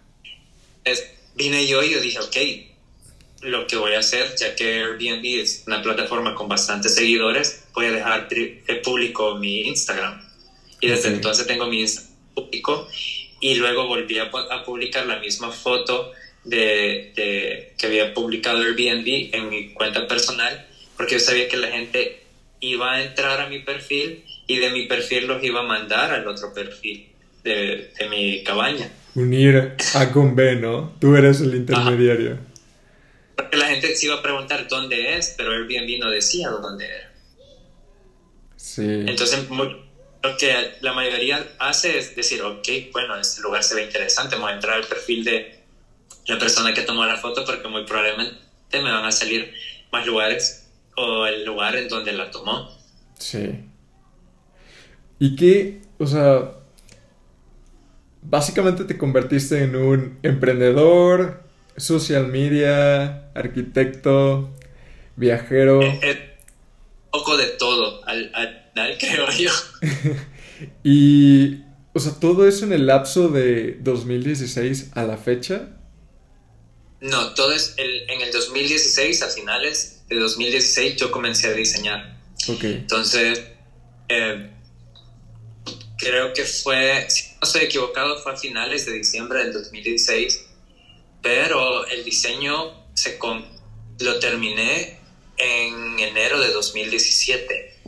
[1.36, 2.38] Vine yo y yo dije, ok,
[3.42, 7.88] lo que voy a hacer, ya que Airbnb es una plataforma con bastantes seguidores, voy
[7.88, 8.28] a dejar
[8.84, 10.22] público mi Instagram.
[10.80, 12.88] Y desde entonces tengo mi Instagram público
[13.40, 14.32] y luego volví a,
[14.64, 16.12] publicar la misma foto
[16.44, 22.24] de, que había publicado Airbnb en mi cuenta personal porque yo sabía que la gente
[22.60, 26.28] iba a entrar a mi perfil y de mi perfil los iba a mandar al
[26.28, 27.11] otro perfil
[27.44, 28.90] de, mi cabaña.
[29.16, 30.94] Unir A con B, ¿no?
[31.00, 32.38] Tú eres el intermediario.
[33.36, 37.12] Porque la gente se iba a preguntar dónde es, pero Airbnb no decía dónde era.
[38.56, 38.86] Sí.
[38.86, 44.36] Entonces, lo que la mayoría hace es decir, ok, bueno, este lugar se ve interesante,
[44.36, 45.60] voy a entrar al perfil de
[46.28, 48.38] la persona que tomó la foto porque muy probablemente
[48.74, 49.52] me van a salir
[49.92, 52.70] más lugares o el lugar en donde la tomó.
[53.18, 53.66] Sí.
[55.20, 56.52] ¿Y qué, o sea,
[58.22, 61.44] básicamente te convertiste en un emprendedor,
[61.78, 64.50] social media, arquitecto,
[65.16, 65.82] viajero?
[65.82, 66.38] Eh, eh,
[67.12, 69.52] poco de todo, al, al, creo yo.
[70.84, 75.70] y, o sea, todo eso en el lapso de 2016 a la fecha.
[77.00, 82.20] No, todo es en el 2016, a finales de 2016, yo comencé a diseñar.
[82.48, 82.64] Ok.
[82.64, 83.42] Entonces,
[84.08, 84.52] eh,
[85.98, 90.46] creo que fue, si no estoy equivocado, fue a finales de diciembre del 2016,
[91.24, 93.18] pero el diseño se
[94.00, 95.00] lo terminé
[95.38, 97.80] en enero de 2017.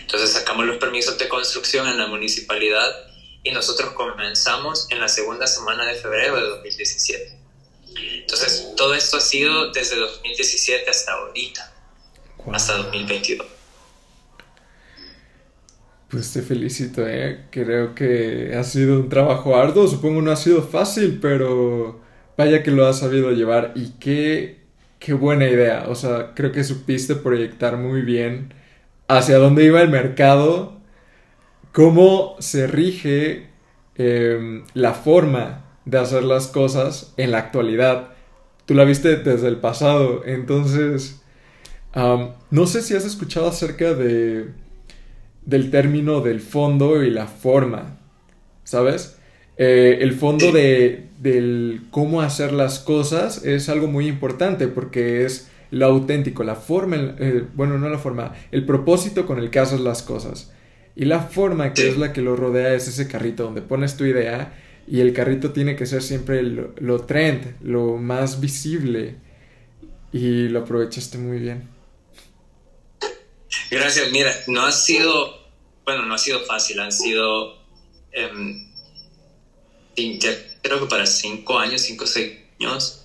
[0.00, 2.90] Entonces sacamos los permisos de construcción en la municipalidad
[3.42, 7.38] y nosotros comenzamos en la segunda semana de febrero de 2017.
[7.94, 11.74] Entonces todo esto ha sido desde 2017 hasta ahorita,
[12.54, 13.46] hasta 2022.
[16.14, 17.46] Pues te felicito, ¿eh?
[17.50, 22.00] creo que ha sido un trabajo arduo, supongo no ha sido fácil, pero
[22.38, 24.60] vaya que lo has sabido llevar y qué
[25.00, 25.86] qué buena idea.
[25.88, 28.54] O sea, creo que supiste proyectar muy bien
[29.08, 30.80] hacia dónde iba el mercado,
[31.72, 33.48] cómo se rige
[33.96, 38.10] em, la forma de hacer las cosas en la actualidad.
[38.66, 41.24] Tú la viste desde el pasado, entonces
[42.50, 44.63] no sé si has escuchado acerca de
[45.46, 47.98] del término del fondo y la forma,
[48.64, 49.18] ¿sabes?
[49.56, 55.48] Eh, el fondo de del cómo hacer las cosas es algo muy importante porque es
[55.70, 59.80] lo auténtico, la forma, eh, bueno, no la forma, el propósito con el que haces
[59.80, 60.52] las cosas.
[60.94, 64.04] Y la forma que es la que lo rodea es ese carrito donde pones tu
[64.04, 64.52] idea
[64.86, 69.16] y el carrito tiene que ser siempre lo, trend, lo más visible.
[70.12, 71.62] Y lo aprovechaste muy bien.
[73.70, 75.48] Gracias, mira, no ha sido,
[75.84, 77.58] bueno, no ha sido fácil, han sido,
[78.12, 78.68] em,
[80.62, 83.04] creo que para cinco años, cinco o seis años,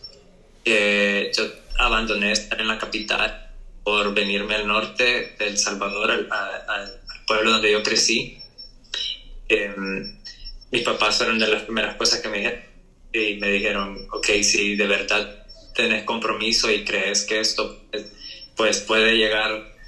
[0.66, 1.46] eh, yo
[1.78, 3.52] abandoné estar en la capital
[3.84, 8.40] por venirme al norte de El Salvador, al, pueblo donde yo crecí.
[9.48, 10.18] Em,
[10.72, 12.64] mis papás fueron de las primeras cosas que me dijeron
[13.14, 17.84] y me dijeron, ok, si de verdad tenés compromiso y crees que esto
[18.56, 19.79] pues puede llegar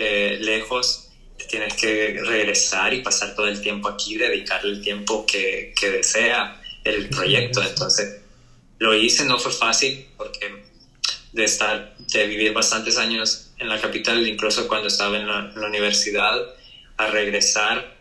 [0.00, 1.10] eh, lejos,
[1.48, 6.60] tienes que regresar y pasar todo el tiempo aquí, dedicarle el tiempo que, que desea
[6.84, 7.62] el proyecto.
[7.62, 8.20] Entonces,
[8.78, 10.64] lo hice, no fue fácil porque
[11.32, 16.34] de estar, de vivir bastantes años en la capital, incluso cuando estaba en la, universidad,
[16.96, 17.96] a regresar,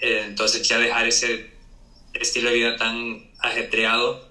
[0.00, 1.50] eh, entonces ya dejar ese
[2.14, 4.28] estilo de vida tan ajetreado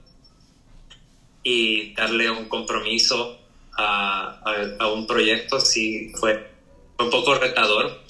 [1.43, 3.39] y darle un compromiso
[3.77, 4.41] a,
[4.79, 6.50] a, un proyecto sí fue,
[7.03, 8.03] un poco retador,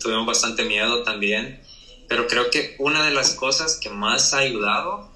[0.00, 1.60] tuvimos bastante miedo también,
[2.08, 5.10] pero creo que una de las cosas que más ha ayudado,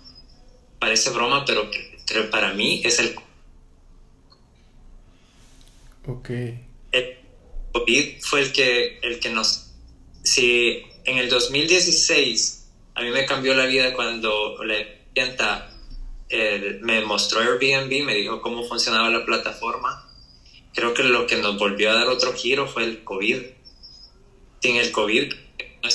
[0.78, 1.68] parece broma, pero
[2.06, 3.14] creo para mí es el
[6.06, 6.30] Ok.
[6.92, 7.16] El
[7.72, 9.70] COVID fue el que, el que nos...
[10.22, 14.76] Si en el 2016 a mí me cambió la vida cuando la
[15.12, 15.70] clienta
[16.82, 20.03] me mostró Airbnb, me dijo cómo funcionaba la plataforma,
[20.74, 23.42] creo que lo que nos volvió a dar otro giro fue el COVID.
[24.60, 25.32] Sin el COVID
[25.82, 25.88] no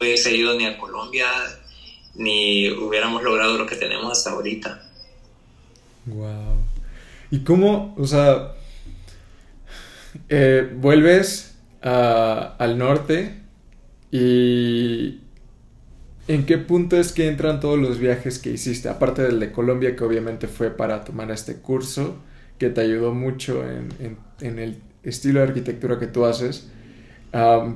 [0.00, 1.26] hubiese ido ni a Colombia,
[2.14, 4.88] ni hubiéramos logrado lo que tenemos hasta ahorita.
[6.06, 6.58] Wow.
[7.30, 8.54] ¿Y cómo, o sea,
[10.28, 13.40] eh, vuelves al norte
[14.12, 15.18] y
[16.28, 18.88] ¿en qué punto es que entran todos los viajes que hiciste?
[18.88, 22.16] Aparte del de Colombia, que obviamente fue para tomar este curso,
[22.62, 26.68] que te ayudó mucho en, el estilo de arquitectura que tú haces.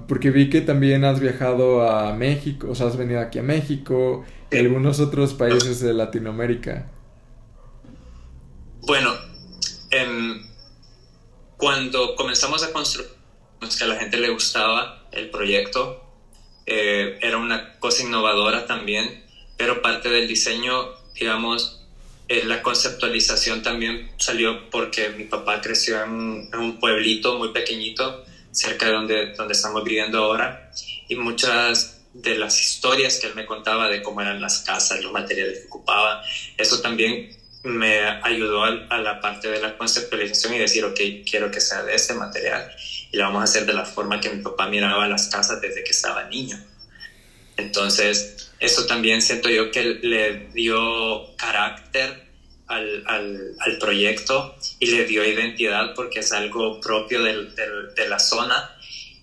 [0.07, 4.25] porque vi que también has viajado a México, o sea, has venido aquí a México
[4.49, 6.88] y algunos otros países de Latinoamérica.
[8.83, 9.12] Bueno,
[9.90, 10.40] em,
[11.57, 13.09] cuando comenzamos a construir,
[13.59, 16.01] que a la gente le gustaba el proyecto,
[16.64, 19.25] eh, era una cosa innovadora también,
[19.57, 21.75] pero parte del diseño, digamos,
[22.28, 26.10] eh, la conceptualización también salió porque mi papá creció en
[26.54, 30.70] un, pueblito muy pequeñito, cerca de donde, donde estamos viviendo ahora,
[31.08, 35.12] y muchas de las historias que él me contaba de cómo eran las casas, los
[35.12, 36.22] materiales que ocupaba,
[36.56, 41.60] eso también me ayudó a, la parte de la conceptualización y decir, ok, quiero que
[41.60, 42.70] sea de este material
[43.10, 45.82] y la vamos a hacer de la forma que mi papá miraba las casas desde
[45.82, 46.56] que estaba niño.
[47.56, 52.27] Entonces, eso también siento yo que le dio carácter
[52.66, 58.77] al, al, proyecto y le dio identidad porque es algo propio de la zona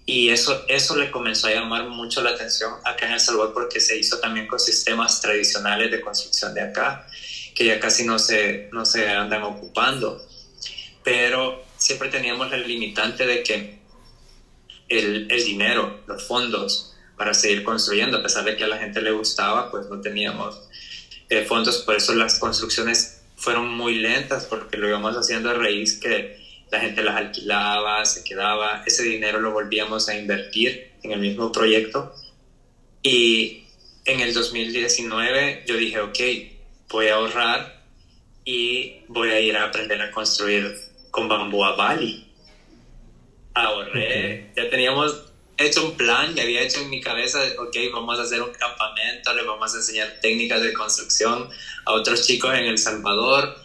[0.05, 3.79] y eso, eso le comenzó a llamar mucho la atención acá en El Salvador porque
[3.79, 7.07] se hizo también con sistemas tradicionales de construcción de acá
[7.55, 10.25] que ya casi no se, no se andan ocupando.
[11.03, 13.79] Pero siempre teníamos el limitante de que
[14.89, 19.01] el, el dinero, los fondos para seguir construyendo, a pesar de que a la gente
[19.01, 20.61] le gustaba, pues no teníamos
[21.29, 25.99] eh, fondos, por eso las construcciones fueron muy lentas, porque lo íbamos haciendo a raíz
[25.99, 26.41] que
[26.71, 31.51] la gente las alquilaba, se quedaba, ese dinero lo volvíamos a invertir en el mismo
[31.51, 32.15] proyecto.
[33.03, 33.65] Y
[34.05, 36.19] en el 2019 yo dije, ok,
[36.89, 37.83] voy a ahorrar
[38.45, 40.75] y voy a ir a aprender a construir
[41.11, 42.27] con bambú a Bali.
[43.53, 45.32] Ahorré, ya teníamos
[45.65, 49.33] hecho un plan, ya había hecho en mi cabeza, ok, vamos a hacer un campamento,
[49.33, 51.49] le vamos a enseñar técnicas de construcción
[51.85, 53.55] a otros chicos en El Salvador,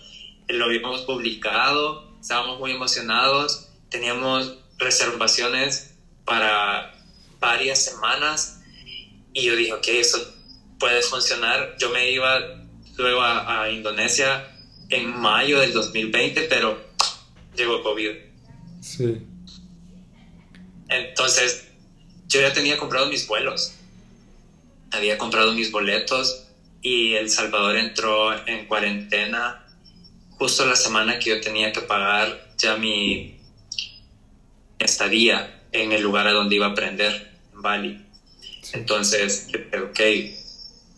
[0.48, 5.94] lo habíamos publicado, estábamos muy emocionados, teníamos reservaciones
[6.24, 6.94] para
[7.40, 8.60] varias semanas
[9.32, 10.34] y yo dije, ok, eso
[10.78, 11.76] puede funcionar.
[11.78, 12.38] Yo me iba
[12.96, 14.48] luego a, Indonesia
[14.88, 16.78] en mayo del 2020, pero
[17.54, 18.10] llegó COVID.
[18.80, 19.18] Sí.
[20.88, 21.67] Entonces,
[22.28, 23.74] yo ya tenía comprado mis vuelos.
[24.90, 26.46] Había comprado mis boletos
[26.82, 29.64] y El Salvador entró en cuarentena
[30.30, 33.38] justo la semana que yo tenía que pagar ya mi
[34.78, 38.06] estadía en el lugar a donde iba a aprender, en Bali.
[38.72, 40.00] Entonces, ok,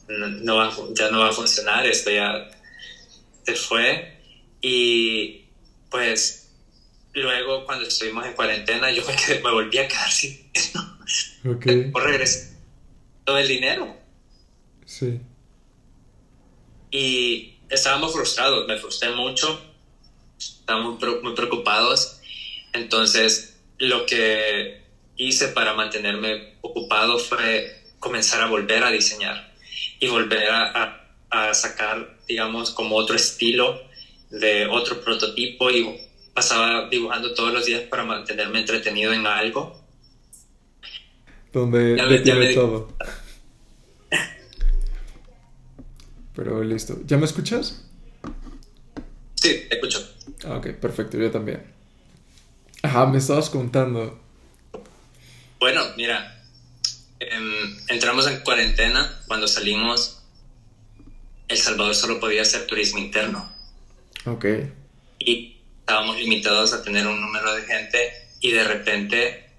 [0.09, 2.51] no, ya no va a funcionar, esto ya
[3.45, 4.20] se fue.
[4.61, 5.47] Y
[5.91, 6.51] pues
[7.12, 10.51] luego cuando estuvimos en cuarentena, yo me, me volví a quedar sin
[11.45, 11.91] Okay.
[11.91, 12.51] Por regresar
[13.24, 13.97] todo el dinero.
[14.84, 15.20] Sí.
[16.91, 19.61] Y estábamos frustrados, me frustré mucho,
[20.38, 22.20] estábamos muy preocupados.
[22.72, 24.82] Entonces, lo que
[25.16, 29.53] hice para mantenerme ocupado fue comenzar a volver a diseñar
[29.99, 33.80] y volver a, a, sacar, digamos, como otro estilo
[34.30, 36.01] de otro prototipo y
[36.34, 39.80] pasaba dibujando todos los días para mantenerme entretenido en algo.
[41.53, 42.96] Donde detiene todo.
[46.34, 46.98] Pero listo.
[47.07, 47.84] ¿Ya me escuchas?
[49.34, 50.09] Sí, te escucho.
[50.44, 51.62] Ah, ok, perfecto, yo también.
[52.82, 54.18] Ajá, me estabas contando.
[55.59, 56.42] Bueno, mira,
[57.18, 59.20] em, entramos en cuarentena.
[59.26, 60.22] Cuando salimos,
[61.48, 63.51] El Salvador solo podía hacer turismo interno.
[64.24, 64.46] Ok.
[65.18, 69.51] Y estábamos limitados a tener un número de gente y de repente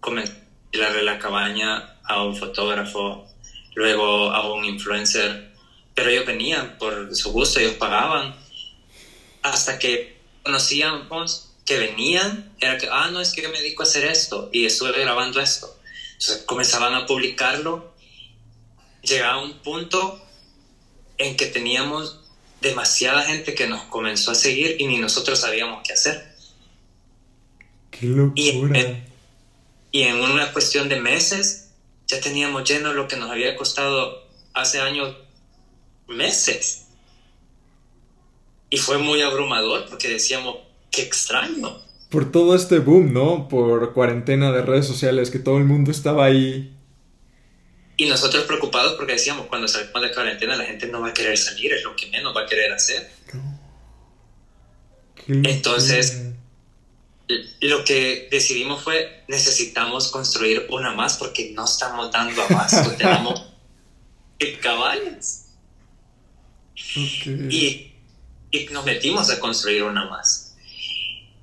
[0.00, 0.39] comenzó
[0.78, 3.26] darle la cabaña a un fotógrafo,
[3.74, 5.50] luego a un influencer,
[5.94, 8.34] pero ellos venían por su gusto, ellos pagaban,
[9.42, 13.86] hasta que conocíamos que venían, era que, ah, no, es que yo me dedico a
[13.86, 15.76] hacer esto y estuve grabando esto.
[16.12, 17.94] Entonces comenzaban a publicarlo,
[19.02, 20.20] llegaba un punto
[21.18, 22.20] en que teníamos
[22.60, 26.34] demasiada gente que nos comenzó a seguir y ni nosotros sabíamos qué hacer.
[27.90, 28.34] ¡Qué locura!
[28.36, 29.09] Y
[29.92, 31.70] y en una cuestión de meses
[32.06, 35.16] ya teníamos lleno lo que nos había costado hace años
[36.08, 36.86] meses.
[38.68, 40.56] Y fue muy abrumador porque decíamos,
[40.90, 41.78] qué extraño.
[42.08, 43.48] Por todo este boom, ¿no?
[43.48, 46.76] Por cuarentena de redes sociales, que todo el mundo estaba ahí.
[47.96, 51.36] Y nosotros preocupados porque decíamos, cuando salimos de cuarentena la gente no va a querer
[51.36, 53.10] salir, es lo que menos va a querer hacer.
[55.26, 56.29] Entonces,
[57.60, 63.42] lo que decidimos fue, necesitamos construir una más porque no estamos dando abasto, tenemos
[64.60, 65.44] caballos.
[66.94, 67.92] Y,
[68.50, 70.56] y nos metimos a construir una más.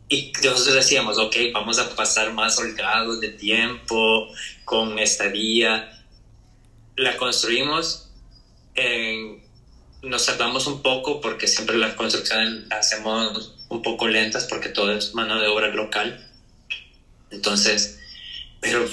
[0.09, 4.29] Y nosotros decíamos, ok, vamos a pasar más holgados de tiempo
[4.63, 5.93] con estadía.
[6.95, 8.09] La construimos,
[10.01, 14.91] nos tardamos un poco porque siempre las construcciones las hacemos un poco lentas porque todo
[14.91, 16.25] es mano de obra local.
[17.31, 17.99] Entonces,
[18.59, 18.87] pero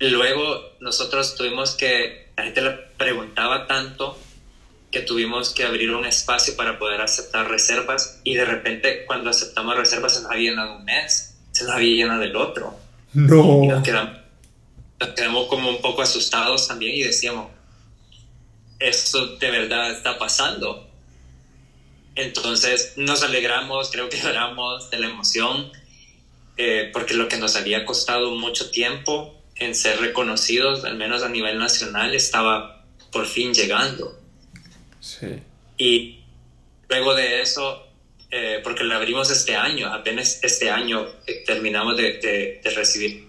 [0.00, 4.18] luego nosotros tuvimos que, la gente le preguntaba tanto
[4.90, 9.76] que tuvimos que abrir un espacio para poder aceptar reservas y de repente cuando aceptamos
[9.76, 12.78] reservas se nos había llenado un mes, se nos había llenado el otro.
[13.12, 13.64] No.
[13.64, 14.18] Y nos quedamos,
[15.00, 17.50] nos quedamos como un poco asustados también y decíamos,
[18.78, 20.88] esto de verdad está pasando.
[22.14, 25.72] Entonces nos alegramos, creo que lloramos de la emoción,
[26.56, 31.28] eh, porque lo que nos había costado mucho tiempo en ser reconocidos, al menos a
[31.28, 34.18] nivel nacional, estaba por fin llegando.
[35.00, 35.26] Sí.
[35.76, 36.20] Y
[36.88, 37.86] luego de eso,
[38.30, 43.28] eh, porque lo abrimos este año, apenas este año eh, terminamos de, de, de recibir.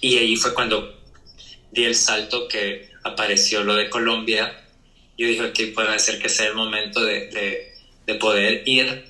[0.00, 1.00] Y ahí fue cuando
[1.70, 4.61] di el salto que apareció lo de Colombia
[5.22, 7.72] yo dije que puede ser que sea el momento de, de,
[8.08, 9.04] de, poder ir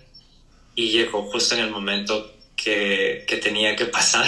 [0.74, 4.26] y llegó justo en el momento que, que, tenía que pasar.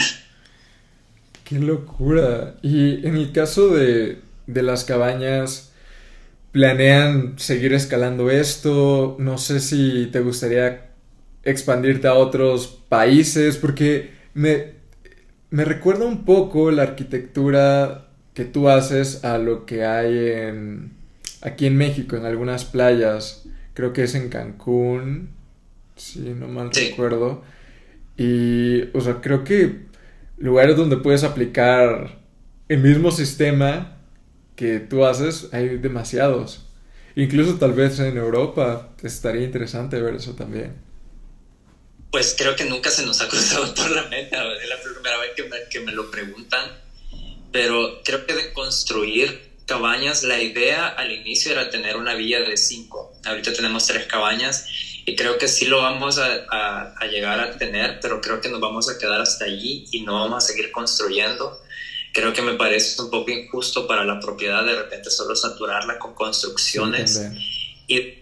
[1.44, 2.54] ¡Qué locura!
[2.62, 5.74] Y en el caso de, de las cabañas,
[6.52, 9.16] ¿planean seguir escalando esto?
[9.18, 10.90] No sé si te gustaría
[11.42, 14.72] expandirte a otros países, porque me,
[15.50, 21.03] me recuerda un poco la arquitectura que tú haces a lo que hay en
[21.44, 25.30] aquí en México, en algunas playas, creo que es en Cancún,
[25.94, 27.44] si no mal recuerdo.
[28.16, 29.86] Y, o sea, creo que
[30.38, 32.18] lugares donde puedes aplicar
[32.68, 33.98] el mismo sistema
[34.56, 36.66] que tú haces, hay demasiados.
[37.16, 40.74] Incluso tal vez en Europa estaría interesante ver eso también.
[42.10, 45.30] Pues creo que nunca se nos ha cruzado por la mente, es la primera vez
[45.36, 46.70] que me, que me lo preguntan,
[47.52, 52.56] pero creo que de construir cabañas, la idea al inicio era tener una villa de
[52.56, 53.12] cinco.
[53.24, 54.66] Ahorita tenemos tres cabañas
[55.06, 58.60] Y creo que sí lo vamos a, a, llegar a tener, pero creo que nos
[58.60, 61.60] vamos a quedar hasta allí y no vamos a seguir construyendo.
[62.12, 66.14] Creo que me parece un poco injusto para la propiedad de repente solo saturarla con
[66.14, 67.20] construcciones
[67.86, 68.14] y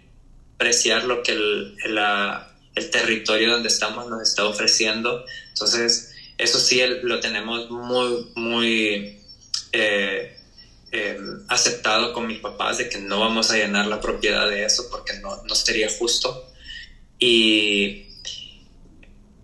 [0.56, 1.76] apreciar lo que el,
[2.74, 5.24] el territorio donde estamos nos está ofreciendo.
[5.50, 9.20] Entonces, eso sí lo tenemos muy, muy
[9.72, 10.36] eh,
[10.92, 11.18] eh,
[11.48, 15.14] aceptado con mis papás de que no vamos a llenar la propiedad de eso porque
[15.20, 16.48] no, no sería justo.
[17.18, 18.06] Y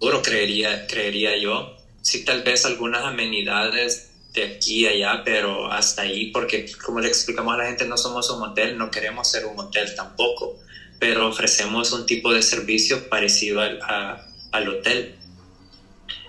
[0.01, 1.77] duro creería, creería yo.
[2.03, 7.09] Sí, tal vez algunas amenidades de aquí y allá, pero hasta ahí, porque como le
[7.09, 10.59] explicamos a la gente, no somos un hotel, no queremos ser un hotel tampoco
[10.99, 13.81] pero ofrecemos un tipo de servicio parecido al,
[14.53, 15.15] al hotel.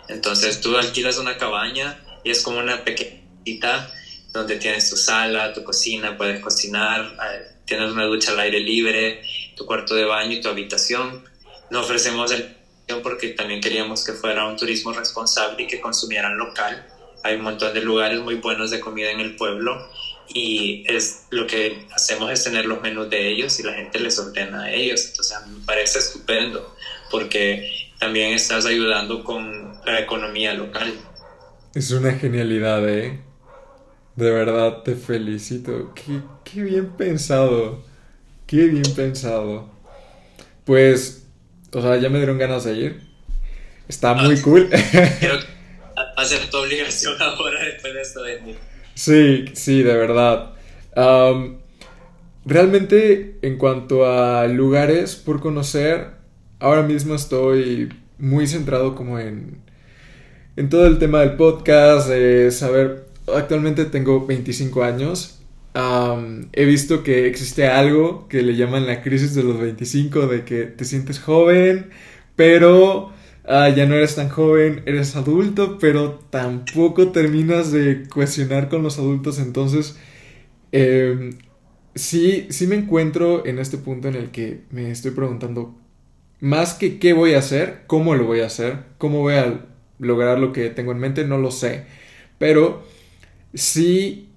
[0.07, 3.91] Entonces tú alquilas una cabaña y es como una pequeñita
[4.31, 9.21] donde tienes tu sala, tu cocina, puedes cocinar, eh, tienes una ducha al aire libre,
[9.55, 11.23] tu cuarto de baño y tu habitación.
[11.69, 12.59] No ofrecemos el
[13.03, 16.85] porque también queríamos que fuera un turismo responsable y que consumieran local.
[17.23, 19.89] Hay un montón de lugares muy buenos de comida en el pueblo
[20.27, 24.17] y es lo que hacemos es tener los menús de ellos y la gente les
[24.17, 25.05] ordena a ellos.
[25.09, 26.75] Entonces a mí me parece estupendo
[27.11, 30.93] porque también estás ayudando con la economía local.
[31.73, 33.19] Es una genialidad, ¿eh?
[34.19, 35.93] De verdad te felicito.
[35.95, 37.81] Qué, qué bien pensado.
[38.45, 39.69] Qué bien pensado.
[40.65, 41.25] Pues,
[41.71, 43.01] o sea, ya me dieron ganas de ir.
[43.87, 44.69] Está muy ah, cool.
[44.69, 45.45] Creo que
[45.97, 48.55] va a ser tu obligación ahora después de esto de
[48.93, 50.51] Sí, sí, de verdad.
[52.43, 56.07] realmente, en cuanto a lugares por conocer,
[56.59, 59.61] ahora mismo estoy muy centrado como en,
[60.57, 65.41] en todo el tema del podcast, de saber, actualmente tengo 25 años.
[66.53, 70.63] he visto que existe algo que le llaman la crisis de los 25, de que
[70.65, 71.89] te sientes joven,
[72.35, 73.11] pero
[73.45, 78.99] ah, ya no eres tan joven, eres adulto, pero tampoco terminas de cuestionar con los
[78.99, 79.39] adultos.
[79.39, 79.97] Entonces,
[80.71, 81.31] em,
[81.95, 85.75] sí, sí me encuentro en este punto en el que me estoy preguntando,
[86.39, 89.65] más que qué voy a hacer, cómo lo voy a hacer, cómo voy a
[89.99, 91.85] lograr lo que tengo en mente, no lo sé.
[92.37, 92.83] Pero
[93.53, 94.29] sí,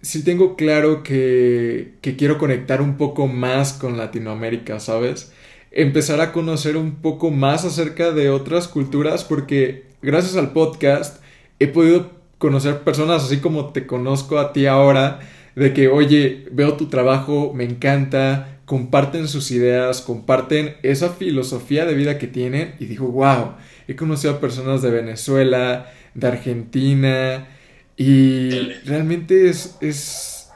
[0.00, 5.32] sí tengo claro que, que quiero conectar un poco más con Latinoamérica, ¿sabes?
[5.72, 11.22] empezar a conocer un poco más acerca de otras culturas porque gracias al podcast
[11.58, 15.20] he podido conocer personas así como te conozco a ti ahora,
[15.54, 21.94] de que, oye, veo tu trabajo, me encanta, comparten sus ideas, comparten esa filosofía de
[21.94, 23.52] vida que tienen y digo, wow,
[23.86, 27.48] he conocido a personas de Venezuela, de Argentina
[27.96, 28.50] y
[28.84, 30.50] realmente es, es,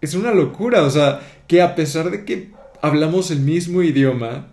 [0.00, 4.48] es una locura, o sea, que a pesar de que hablamos el mismo idioma,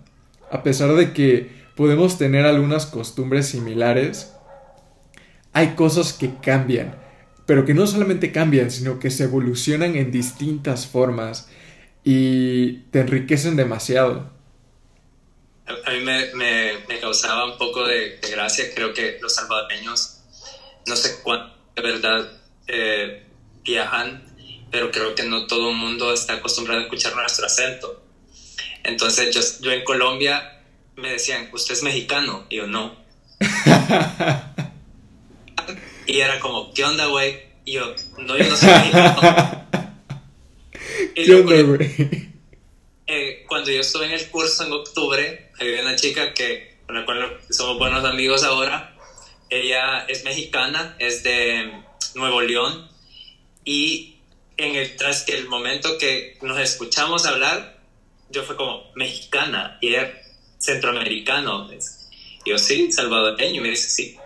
[0.51, 4.33] a pesar de que podemos tener algunas costumbres similares,
[5.53, 6.97] hay cosas que cambian,
[7.45, 11.49] pero que no solamente cambian, sino que se evolucionan en distintas formas
[12.03, 14.33] y te enriquecen demasiado.
[15.67, 20.21] A mí me, causaba un poco de, gracia, creo que los salvadoreños,
[20.85, 22.31] no sé cuánto de verdad
[22.67, 23.23] eh,
[23.63, 24.23] viajan,
[24.71, 28.03] pero creo que no todo el mundo está acostumbrado a escuchar nuestro acento.
[28.83, 30.61] Entonces yo, yo en Colombia
[30.95, 32.45] me decían, ¿usted es mexicano?
[32.49, 32.95] Y yo no.
[36.07, 37.43] y era como, ¿qué onda, güey?
[37.65, 39.67] Y yo, no, yo no soy mexicano.
[41.15, 42.35] ¿Qué onda, güey?
[43.07, 47.05] Eh, cuando yo estuve en el curso en octubre, había una chica que, con la
[47.05, 48.94] cual somos buenos amigos ahora.
[49.55, 51.71] Ella es mexicana, es de
[52.13, 52.89] Nuevo León.
[53.63, 54.17] Y
[54.57, 57.79] en el, tras que el momento que nos escuchamos hablar,
[58.29, 60.21] yo fue como mexicana y era
[60.57, 61.69] centroamericano.
[62.45, 63.59] Y yo, sí, salvadoreño.
[63.59, 64.17] Y me dice, sí.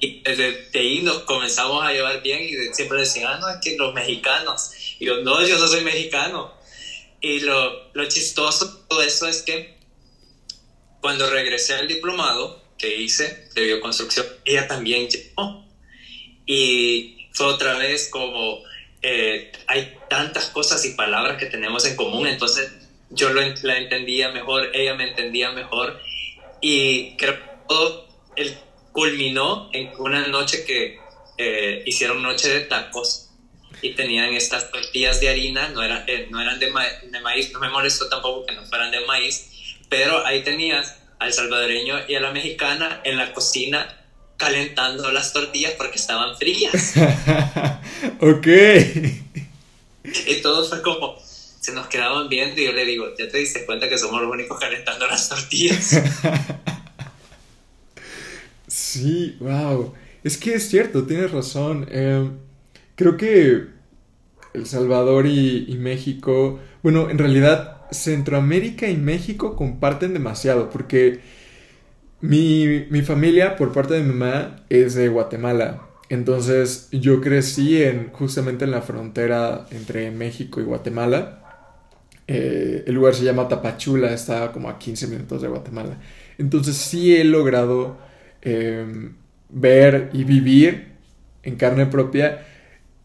[0.00, 3.76] Y desde ahí nos comenzamos a llevar bien y siempre decían, ah, no, es que
[3.76, 4.72] los mexicanos.
[4.98, 6.52] Y yo, no, yo no soy mexicano.
[7.20, 9.78] Y lo, lo chistoso de todo eso es que
[11.00, 15.64] cuando regresé al diplomado que hice de bioconstrucción, ella también llegó.
[16.44, 18.58] Y fue otra vez como,
[19.00, 22.72] eh, hay tantas cosas y palabras que tenemos en común, entonces
[23.10, 26.00] yo lo, la entendía mejor, ella me entendía mejor
[26.60, 28.58] y creo que todo el,
[28.90, 30.98] culminó en una noche que
[31.38, 33.30] eh, hicieron noche de tacos
[33.80, 37.60] y tenían estas tortillas de harina, no, era, eh, no eran de, de, maíz, no
[37.60, 39.50] me molestó tampoco que no fueran de maíz,
[39.88, 43.98] pero ahí tenías al salvadoreño y a la mexicana en la cocina
[44.36, 46.94] calentando las tortillas porque estaban frías.
[48.20, 48.46] ok.
[50.04, 51.16] Y todo fue como,
[51.60, 54.30] se nos quedaban viendo y yo le digo, ya te diste cuenta que somos los
[54.32, 56.00] únicos calentando las tortillas.
[58.66, 59.94] sí, wow.
[60.24, 61.86] Es que es cierto, tienes razón.
[61.90, 62.38] Em,
[62.96, 63.66] creo que
[64.54, 71.20] El Salvador y, México, bueno, en realidad Centroamérica y México comparten demasiado, porque
[72.20, 75.82] mi, mi familia, por parte de mi mamá, es de Guatemala.
[76.12, 81.38] Entonces yo crecí en, justamente en la frontera entre México y Guatemala.
[82.26, 85.96] Eh, el lugar se llama Tapachula, está como a 15 minutos de Guatemala.
[86.36, 87.96] Entonces sí he logrado
[88.42, 89.14] em,
[89.48, 90.88] ver y vivir
[91.42, 92.46] en carne propia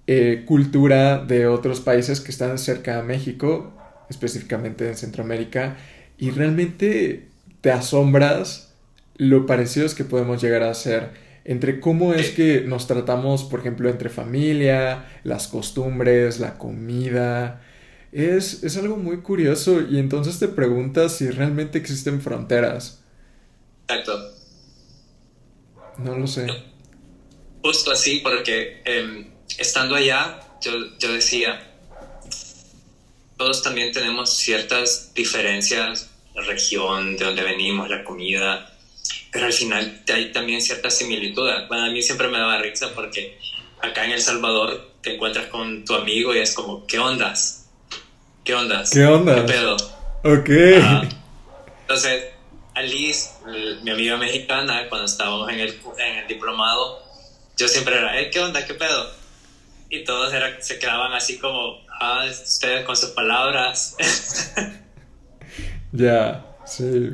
[0.06, 3.77] eh, cultura de otros países que están cerca de México,
[4.10, 5.78] específicamente en Centroamérica,
[6.18, 7.28] y realmente
[7.62, 8.74] te asombras
[9.16, 13.90] lo parecidos que podemos llegar a ser entre cómo es que nos tratamos, por ejemplo,
[13.90, 17.62] entre familia, las costumbres, la comida.
[18.12, 23.02] Es, es algo muy curioso y entonces te preguntas si realmente existen fronteras.
[23.88, 24.34] Exacto.
[26.00, 26.48] No lo sé.
[27.64, 29.28] Justo así, porque em,
[29.58, 31.67] estando allá, yo, yo decía,
[33.38, 38.74] todos también tenemos ciertas diferencias, la región, de donde venimos, la comida,
[39.32, 41.50] pero al final hay también cierta similitud.
[41.68, 43.38] Bueno, a mí siempre me daba risa porque
[43.82, 47.70] acá en El Salvador te encuentras con tu amigo y es como, ¿qué ondas?
[48.44, 48.90] ¿Qué ondas?
[48.92, 49.42] ¿Qué ondas?
[49.42, 49.78] ¿Qué pedo?
[50.24, 50.50] Ok.
[51.82, 52.26] entonces,
[52.74, 53.30] Alice,
[53.84, 57.04] mi amiga mexicana, cuando estábamos en el, en el diplomado,
[57.58, 58.66] yo siempre era, ¿eh, ¿qué onda?
[58.66, 59.12] ¿Qué pedo?
[59.90, 63.96] Y todos era, se quedaban así como, ah, ustedes con sus palabras.
[65.94, 67.14] Ya, sí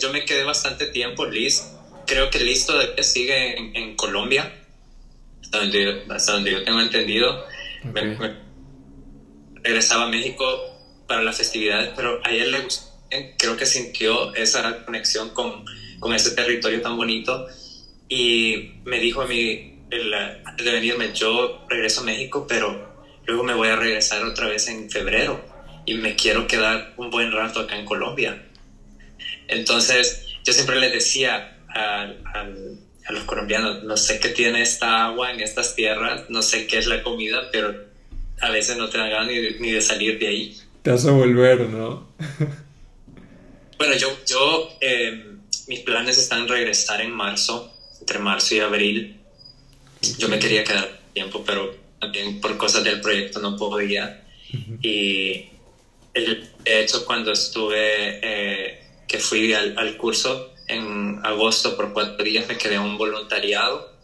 [0.00, 1.72] yo, me quedé bastante tiempo, Liz.
[2.06, 4.52] Creo que Liz todavía sigue en, Colombia,
[5.42, 5.58] hasta
[6.32, 7.44] donde, yo tengo entendido.
[9.62, 10.44] regresaba a México
[11.06, 12.86] para las festividades, pero a él le gustó,
[13.38, 15.64] creo que sintió esa conexión con,
[16.00, 17.46] con ese territorio tan bonito
[18.08, 23.54] y me dijo a mí, antes de venirme, yo regreso a México, pero luego me
[23.54, 25.40] voy a regresar otra vez en febrero
[25.84, 28.42] y me quiero quedar un buen rato acá en Colombia.
[29.48, 32.12] Entonces, yo siempre les decía a,
[33.08, 36.88] los colombianos, no sé qué tiene esta agua en estas tierras, no sé qué es
[36.88, 37.72] la comida, pero
[38.40, 39.28] a veces no te dan ganas
[39.60, 40.56] ni, de salir de ahí.
[40.82, 42.08] Te vas a volver, ¿no?
[43.78, 45.36] bueno, yo, yo eh,
[45.68, 49.20] mis planes están regresar en marzo, entre marzo y abril.
[50.18, 54.22] Yo me quería quedar tiempo, pero también por cosas del proyecto no podía.
[54.80, 55.48] Y
[56.14, 62.58] de hecho, cuando estuve, eh, que fui al, curso en agosto por cuatro días, me
[62.58, 63.96] quedé un voluntariado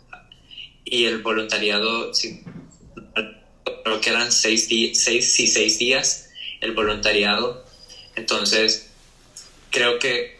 [0.85, 2.13] y el voluntariado,
[3.85, 6.31] creo que eran seis, seis, sí, seis días
[6.61, 7.65] el voluntariado.
[8.15, 8.91] Entonces,
[9.71, 10.39] creo que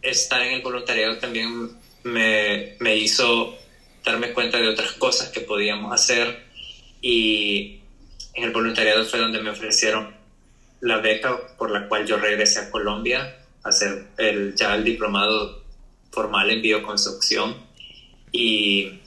[0.00, 3.56] estar en el voluntariado también me, me hizo
[4.04, 6.44] darme cuenta de otras cosas que podíamos hacer
[7.00, 7.80] y
[8.34, 10.14] en el voluntariado fue donde me ofrecieron
[10.80, 15.62] la beca por la cual yo regresé a Colombia a hacer el, ya el diplomado
[16.10, 17.56] formal en bioconstrucción
[18.32, 19.00] y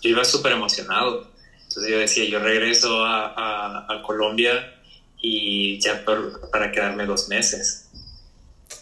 [0.00, 1.30] yo iba súper emocionado.
[1.62, 4.74] Entonces yo decía, yo regreso a, a, Colombia
[5.20, 6.04] y ya
[6.50, 7.90] para quedarme dos meses.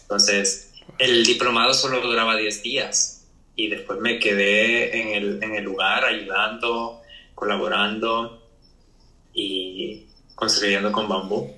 [0.03, 3.16] Entonces, el diplomado solo duraba 10 días
[3.57, 7.01] y después me quedé en el, en el lugar ayudando,
[7.35, 8.47] colaborando
[9.33, 10.05] y
[10.35, 11.51] construyendo con bambú.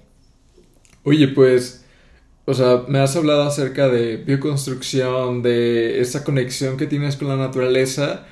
[1.03, 1.85] Oye, pues,
[2.45, 7.35] o sea, me has hablado acerca de bioconstrucción, de esa conexión que tienes con la
[7.35, 8.25] naturaleza,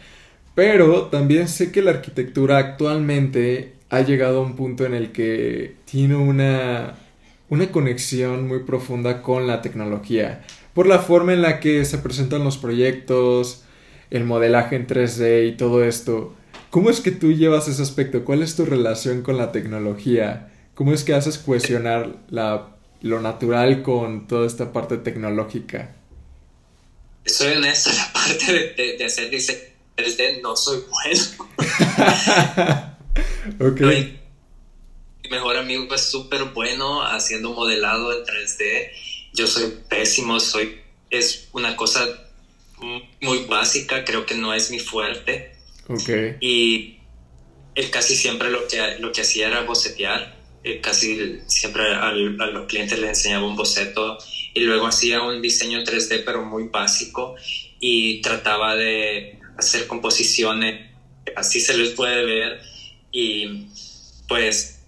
[0.56, 5.76] pero también sé que la arquitectura actualmente ha llegado a un punto en el que
[5.86, 6.96] tiene una,
[7.50, 10.46] una conexión muy profunda con la tecnología,
[10.78, 13.64] por la forma en la que se presentan los proyectos,
[14.12, 16.36] el modelaje en 3D y todo esto.
[16.70, 18.24] ¿Cómo es que tú llevas ese aspecto?
[18.24, 20.54] ¿Cuál es tu relación con la tecnología?
[20.76, 25.96] ¿Cómo es que haces cuestionar la, lo natural con toda esta parte tecnológica?
[27.26, 29.58] Soy honesto, la parte de, hacer diseño
[29.98, 31.50] 3D no soy bueno.
[33.72, 33.82] ok.
[35.24, 39.07] Mi mejor amigo es súper bueno haciendo modelado en 3D.
[39.38, 42.08] Yo soy pésimo, soy, es una cosa
[43.22, 45.56] muy básica, creo que no es mi fuerte.
[45.88, 46.10] Ok.
[46.42, 46.98] Y
[47.76, 52.68] él casi siempre lo que, lo que hacía era bocetear eh, casi siempre a los
[52.68, 54.18] clientes les enseñaba un boceto
[54.54, 57.36] y luego hacía un diseño 3D pero muy básico
[57.80, 60.92] y trataba de hacer composiciones,
[61.36, 62.62] así se les puede ver
[63.12, 63.68] Y
[64.28, 64.82] pues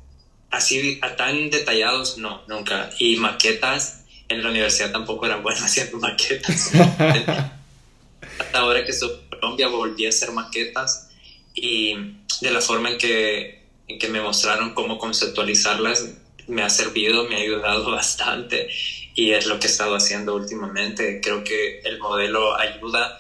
[0.50, 2.90] así a tan detallados, no, nunca.
[3.00, 3.99] Y maquetas,
[4.30, 6.72] en la universidad tampoco eran buenas haciendo maquetas.
[8.40, 11.10] Hasta ahora que estoy en Colombia volví a hacer maquetas
[11.54, 11.96] y
[12.42, 16.06] de la forma en que, en que me mostraron cómo conceptualizarlas
[16.48, 18.70] me ha servido, me ha ayudado bastante
[19.16, 21.20] y es lo que he estado haciendo últimamente.
[21.22, 23.20] Creo que el modelo ayuda.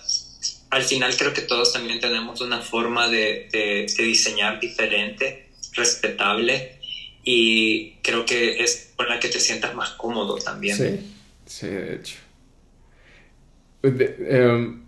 [0.69, 6.78] Al final creo que todos también tenemos una forma de, de, de diseñar diferente, respetable
[7.23, 10.75] y creo que es con la que te sientas más cómodo también.
[10.75, 10.99] Sí,
[11.45, 12.17] sí, de hecho.
[13.81, 14.81] Em,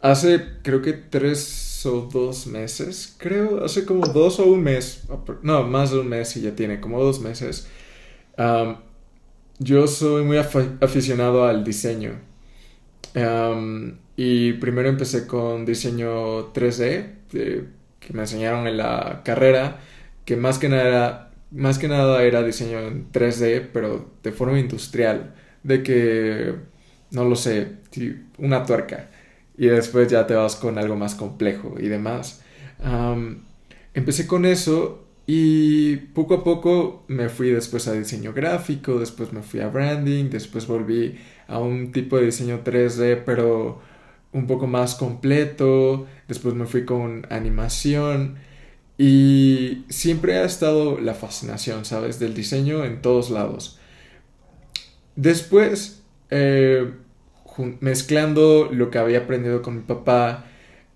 [0.00, 5.02] hace creo que tres o dos meses, creo, hace como dos o un mes,
[5.42, 7.68] no, más de un mes y ya tiene como dos meses.
[9.58, 12.20] yo soy muy aficionado al diseño.
[14.16, 19.80] y primero empecé con diseño 3D, que me enseñaron en la carrera,
[20.24, 25.34] que más que nada más que nada era diseño en 3D, pero de forma industrial,
[25.62, 26.54] de que,
[27.10, 27.76] no lo sé,
[28.38, 29.10] una tuerca,
[29.56, 32.42] y después ya te vas con algo más complejo y demás.
[33.94, 39.42] empecé con eso y poco a poco me fui después a diseño gráfico, después me
[39.42, 41.18] fui a branding, después volví
[41.48, 43.80] a un tipo de diseño 3D, pero
[44.32, 48.36] un poco más completo, después me fui con animación
[48.98, 52.18] y siempre ha estado la fascinación, ¿sabes?
[52.18, 53.78] Del diseño en todos lados.
[55.16, 56.92] Después, eh,
[57.80, 60.46] mezclando lo que había aprendido con mi papá,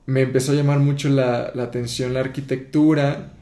[0.07, 3.33] me empezó a llamar mucho la, la atención la arquitectura,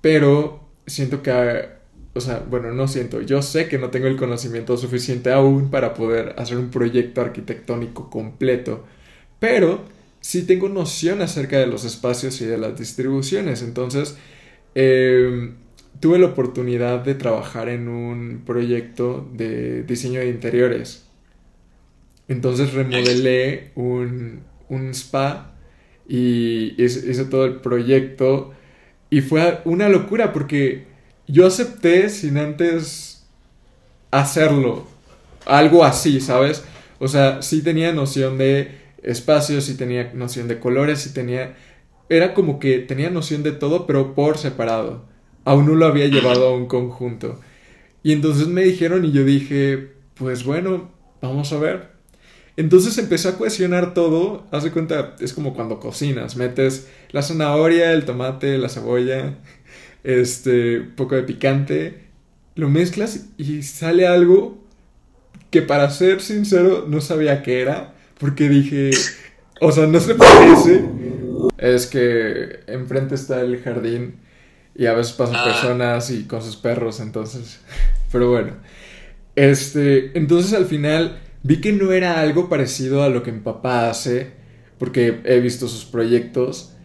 [0.00, 1.68] pero siento que,
[2.14, 5.94] o sea, bueno, no siento, yo sé que no tengo el conocimiento suficiente aún para
[5.94, 8.84] poder hacer un proyecto arquitectónico completo,
[9.38, 9.84] pero
[10.20, 13.62] sí tengo noción acerca de los espacios y de las distribuciones.
[13.62, 14.16] Entonces,
[14.74, 15.54] em,
[16.00, 21.06] tuve la oportunidad de trabajar en un proyecto de diseño de interiores.
[22.28, 25.52] Entonces remodelé un, un spa
[26.08, 28.52] y hice, todo el proyecto
[29.10, 30.86] y fue una locura porque
[31.26, 33.26] yo acepté sin antes
[34.10, 34.86] hacerlo.
[35.46, 36.64] Algo así, ¿sabes?
[36.98, 41.56] O sea, sí tenía noción de espacios y tenía noción de colores y tenía...
[42.08, 45.04] Era como que tenía noción de todo, pero por separado.
[45.44, 47.40] Aún no lo había llevado a un conjunto.
[48.02, 50.90] Y entonces me dijeron y yo dije, pues bueno,
[51.22, 51.90] vamos a ver.
[52.56, 54.46] Entonces empecé a cohesionar todo.
[54.50, 56.36] Haz de cuenta, es como cuando cocinas.
[56.36, 59.38] Metes la zanahoria, el tomate, la cebolla,
[60.04, 62.00] este, poco de picante.
[62.56, 64.58] Lo mezclas y sale algo
[65.50, 68.90] que para ser sincero no sabía qué era porque dije,
[69.60, 70.84] o sea, no se parece.
[71.58, 74.20] Es que enfrente está el jardín
[74.74, 75.44] y a veces pasan ah.
[75.44, 77.60] personas y con sus perros, entonces.
[78.12, 78.52] Pero bueno.
[79.36, 83.88] Este, entonces al final vi que no era algo parecido a lo que mi papá
[83.88, 84.32] hace,
[84.78, 86.76] porque he visto sus proyectos.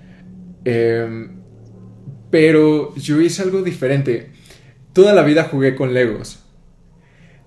[0.64, 1.42] Em,
[2.30, 4.32] pero yo hice algo diferente.
[4.94, 6.40] Toda la vida jugué con Legos.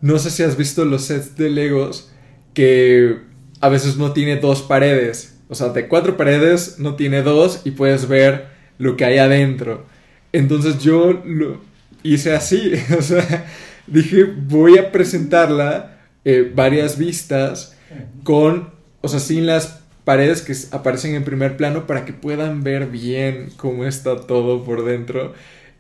[0.01, 2.13] No sé si has visto los sets de Legos
[2.55, 3.28] que
[3.61, 5.39] a veces no tiene dos paredes.
[5.49, 8.49] O sea, de cuatro paredes no tiene dos y puedes ver
[8.79, 9.87] lo que hay adentro.
[10.33, 11.61] Entonces yo lo
[12.03, 12.73] hice así.
[12.99, 13.47] O sea,
[13.87, 17.77] dije, voy a presentarla eh, varias vistas
[18.23, 22.87] con, o sea, sin las paredes que aparecen en primer plano para que puedan ver
[22.87, 25.35] bien cómo está todo por dentro.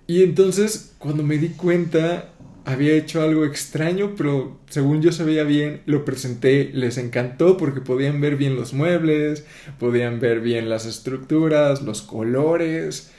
[0.06, 2.30] Y entonces, cuando me di cuenta,
[2.68, 7.80] había hecho algo extraño, pero según yo se veía bien, lo presenté, les encantó porque
[7.80, 9.46] podían ver bien los muebles,
[9.78, 13.10] podían ver bien las estructuras, los colores.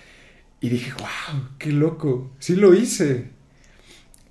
[0.61, 3.31] Y dije, wow, qué loco, sí lo hice.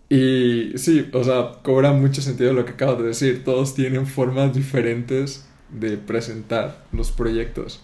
[0.08, 4.54] Y sí, o sea, cobra mucho sentido lo que acabo de decir, todos tienen formas
[4.54, 7.82] diferentes de presentar los proyectos.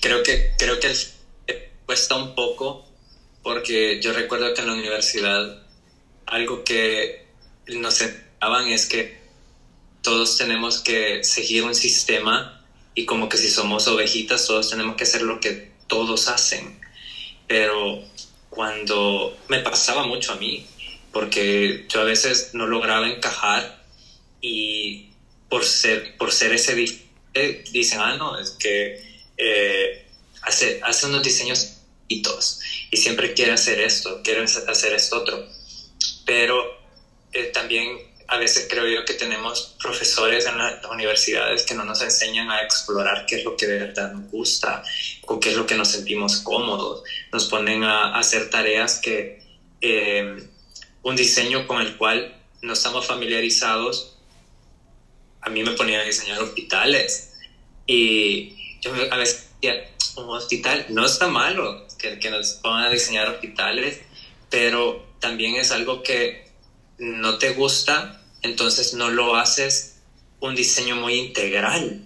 [0.00, 0.88] Creo que, creo que
[1.84, 2.89] cuesta un poco
[3.42, 5.62] porque yo recuerdo que en la universidad
[6.26, 7.26] algo que
[7.68, 9.18] nos enseñaban es que
[10.02, 12.64] todos tenemos que seguir un sistema
[12.94, 16.80] y como que si somos ovejitas todos tenemos que hacer lo que todos hacen.
[17.46, 18.02] Pero
[18.48, 20.66] cuando me pasaba mucho a mí,
[21.12, 23.84] porque yo a veces no lograba encajar
[24.40, 25.10] y
[25.48, 29.02] por ser, por ser ese dicen, ah, no, es que
[29.36, 30.06] eh,
[30.42, 31.79] hace, hace unos diseños
[32.90, 35.46] y siempre quiere hacer esto, quiere hacer esto otro.
[36.26, 36.56] Pero
[37.32, 42.02] eh, también a veces creo yo que tenemos profesores en las universidades que no nos
[42.02, 44.82] enseñan a explorar qué es lo que de verdad nos gusta
[45.26, 47.04] o qué es lo que nos sentimos cómodos.
[47.32, 49.40] Nos ponen a, hacer tareas que
[49.80, 50.48] eh,
[51.02, 54.16] un diseño con el cual no estamos familiarizados.
[55.42, 57.34] A mí me ponían a diseñar hospitales
[57.86, 62.90] y yo a veces decía, un hospital no está malo que, que nos pongan a
[62.90, 64.00] diseñar hospitales,
[64.48, 66.50] pero también es algo que
[66.98, 69.96] no te gusta, entonces no lo haces
[70.40, 72.02] un diseño muy integral,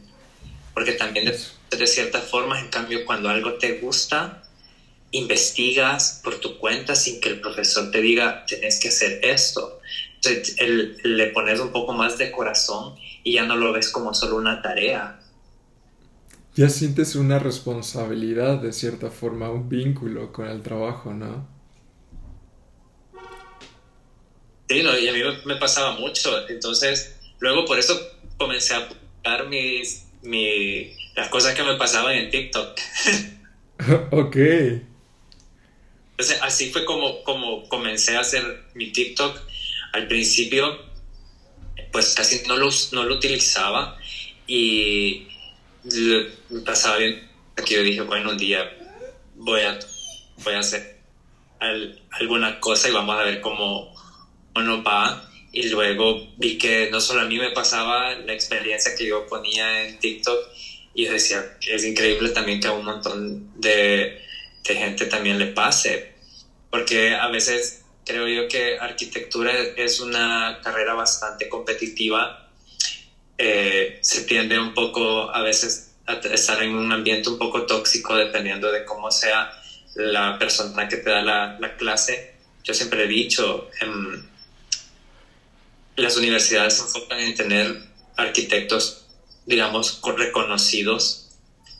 [0.75, 1.39] porque también de,
[1.77, 4.43] de cierta forma, en cambio, cuando algo te gusta,
[5.13, 9.81] investigas por tu cuenta sin que el profesor te diga, tenés que hacer esto.
[10.17, 10.57] Entonces,
[11.05, 14.61] le pones un poco más de corazón y ya no lo ves como solo una
[14.61, 15.21] tarea.
[16.55, 21.49] Ya sientes una responsabilidad de cierta forma, un vínculo con el trabajo, ¿no?
[24.69, 26.49] Sí, y a mí me, pasaba mucho.
[26.49, 28.01] Entonces, luego por eso
[28.39, 30.07] comencé a publicar mis,
[31.17, 32.79] las cosas que me pasaban en TikTok.
[34.13, 34.37] ok.
[36.13, 39.41] Entonces, así fue como, como comencé a hacer mi TikTok.
[39.93, 40.79] Al principio,
[41.93, 43.99] pues casi no lo, no lo utilizaba
[44.47, 45.29] y
[45.85, 47.29] me pasaba bien.
[47.57, 48.69] Aquí yo dije, bueno, un día
[49.37, 49.79] voy a,
[50.39, 50.95] voy a hacer
[52.11, 53.95] alguna cosa y vamos a ver cómo,
[54.57, 59.07] no va y luego vi que no solo a mí me pasaba la experiencia que
[59.07, 60.39] yo ponía en TikTok
[60.95, 64.21] y decía, es increíble también que a un montón de,
[64.65, 66.13] de gente también le pase,
[66.71, 72.44] porque a veces creo yo que arquitectura es una carrera bastante competitiva,
[73.39, 78.15] eh, se tiende un poco a veces a estar en un ambiente un poco tóxico
[78.15, 79.51] dependiendo de cómo sea
[79.95, 82.35] la persona que te da la, la clase.
[82.63, 84.29] Yo siempre he dicho, en,
[85.97, 87.83] las universidades se enfocan en tener
[88.17, 89.07] arquitectos,
[89.47, 91.31] digamos, reconocidos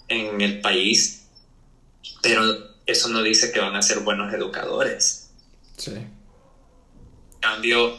[0.09, 1.27] en el país,
[2.23, 5.31] pero eso no dice que van a ser buenos educadores.
[5.77, 5.93] Sí.
[5.93, 6.11] En
[7.41, 7.99] cambio,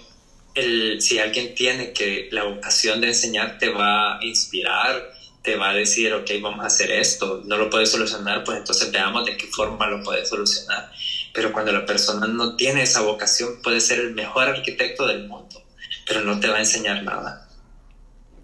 [0.55, 5.69] el, si alguien tiene que la vocación de enseñar te va a inspirar, te va
[5.69, 9.37] a decir, ok, vamos a hacer esto, no lo puedes solucionar, pues entonces veamos de
[9.37, 10.91] qué forma lo puedes solucionar.
[11.33, 15.65] Pero cuando la persona no tiene esa vocación, puede ser el mejor arquitecto del mundo
[16.07, 17.47] pero no te va a enseñar nada.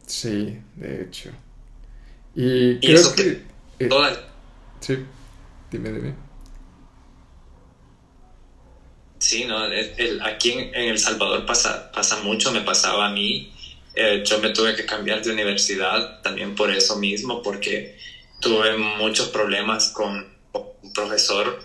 [0.06, 1.30] Sí, de hecho.
[2.36, 3.44] Y, creo que...
[3.80, 3.90] Eh,
[4.80, 4.98] sí,
[5.72, 6.16] dime, dime.
[9.32, 9.58] Sí, no,
[10.26, 13.50] aquí en, El Salvador pasa, pasa mucho, me pasaba a mí.
[13.96, 17.98] Eh, yo me tuve que cambiar de universidad también por eso mismo, porque
[18.42, 20.28] tuve muchos problemas con
[20.82, 21.64] un profesor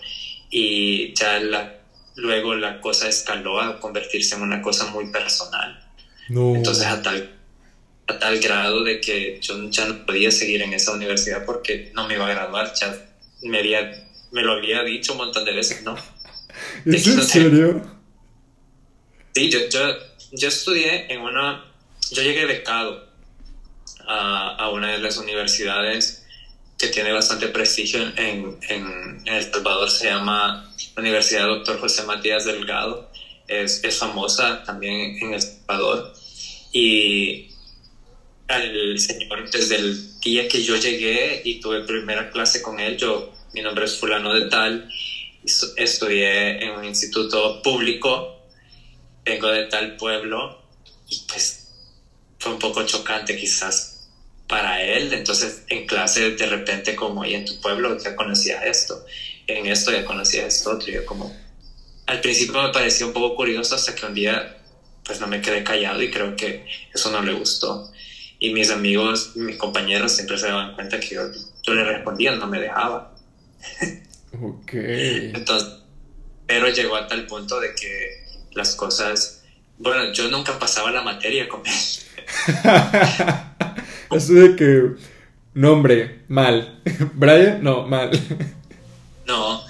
[0.49, 1.81] y ya la,
[2.15, 5.85] luego la cosa escaló a convertirse en una cosa muy personal.
[6.29, 7.35] Entonces, a tal,
[8.07, 12.07] a tal grado de que yo ya no podía seguir en esa universidad porque no
[12.07, 12.97] me iba a graduar, ya
[13.43, 15.97] me, había, me lo había dicho un montón de veces, ¿no?
[16.85, 17.83] ¿Es en serio?
[19.35, 19.81] Sí, yo, yo,
[20.33, 21.65] yo estudié en una,
[22.11, 23.07] yo llegué becado
[24.07, 26.25] a, a una de las universidades
[26.79, 32.45] que tiene bastante prestigio en, en, en, El Salvador, se llama Universidad Doctor José Matías
[32.45, 33.11] Delgado,
[33.49, 36.13] es, es famosa también en El Salvador
[36.73, 37.51] y
[38.49, 43.33] al señor, desde el día que yo llegué y tuve primera clase con él, yo,
[43.55, 44.89] mi nombre es fulano de tal,
[45.77, 48.43] estudié en un instituto público,
[49.25, 50.63] vengo de tal pueblo
[51.09, 51.69] y pues
[52.39, 54.09] fue un poco chocante quizás
[54.49, 55.13] para él.
[55.13, 59.05] Entonces en clase de repente como, y en tu pueblo ya conocía esto,
[59.47, 61.35] en esto ya conocía esto otro, yo como,
[62.07, 64.59] al principio me pareció un poco curioso hasta que un día
[65.05, 67.91] pues no me quedé callado y creo que eso no le gustó.
[68.39, 71.23] Y mis amigos, mis compañeros siempre se daban cuenta que yo,
[71.63, 73.15] yo le respondía, no me dejaba.
[74.33, 74.73] Ok.
[74.75, 75.81] Entonces,
[76.47, 79.45] pero llegó a tal punto de que las cosas,
[79.79, 81.73] bueno, yo nunca pasaba la materia con él.
[84.11, 84.91] Eso de que,
[85.55, 86.83] nombre, mal.
[87.15, 88.11] Brian, no, mal.
[89.27, 89.65] No,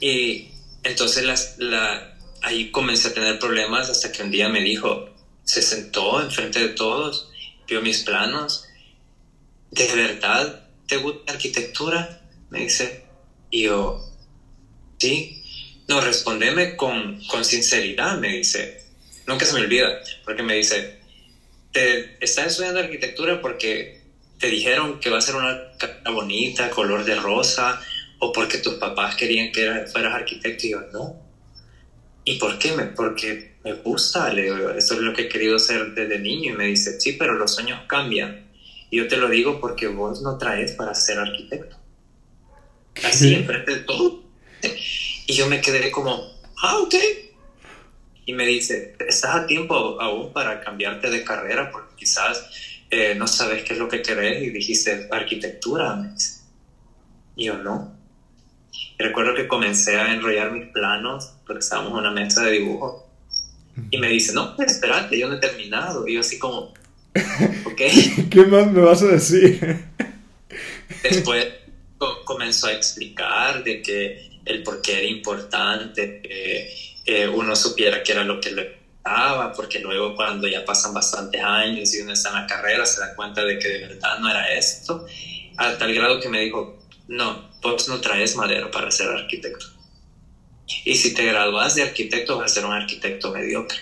[0.00, 0.48] y
[0.82, 5.10] entonces las, la, ahí comencé a tener problemas hasta que un día me dijo,
[5.44, 7.30] se sentó enfrente de todos,
[7.68, 8.64] vio mis planos,
[9.70, 12.22] ¿de verdad te gusta arquitectura?
[12.48, 13.01] Me dice,
[13.52, 14.04] y yo,
[14.98, 15.40] sí,
[15.86, 18.82] no, respondeme con, con sinceridad, me dice,
[19.28, 20.98] nunca se me olvida, porque me dice,
[21.70, 24.02] te estás estudiando arquitectura porque
[24.38, 27.80] te dijeron que va a ser una casa bonita, color de rosa,
[28.18, 31.22] o porque tus papás querían que fueras arquitecto, y yo, no,
[32.24, 32.72] ¿y por qué?
[32.72, 36.52] Me, porque me gusta, le digo, eso es lo que he querido ser desde niño.
[36.52, 38.50] Y me dice, sí, pero los sueños cambian.
[38.90, 41.76] Y yo te lo digo porque vos no traes para ser arquitecto.
[43.04, 44.22] Así, enfrente de todo.
[45.26, 46.20] Y yo me quedé como,
[46.62, 46.94] ah, ok.
[48.24, 52.44] Y me dice, estás a tiempo aún para cambiarte de carrera porque quizás
[52.90, 55.96] eh, no sabes qué es lo que querés y dijiste arquitectura.
[55.96, 56.42] Me dice.
[57.36, 57.96] Y yo no.
[58.72, 63.08] Y recuerdo que comencé a enrollar mis planos porque estábamos en una mesa de dibujo.
[63.90, 66.06] Y me dice, no, espérate, yo no he terminado.
[66.06, 66.74] Y yo así como,
[67.64, 67.80] ok.
[68.30, 69.86] ¿Qué más me vas a decir?
[71.02, 71.46] Después
[72.24, 76.74] comenzó a explicar de que el por qué era importante que
[77.04, 81.42] eh, uno supiera qué era lo que le daba, porque luego cuando ya pasan bastantes
[81.42, 84.30] años y uno está en la carrera se da cuenta de que de verdad no
[84.30, 85.04] era esto,
[85.56, 86.78] a tal grado que me dijo,
[87.08, 89.66] no, vos no traes madera para ser arquitecto.
[90.84, 93.78] Y si te gradúas de arquitecto vas a ser un arquitecto mediocre.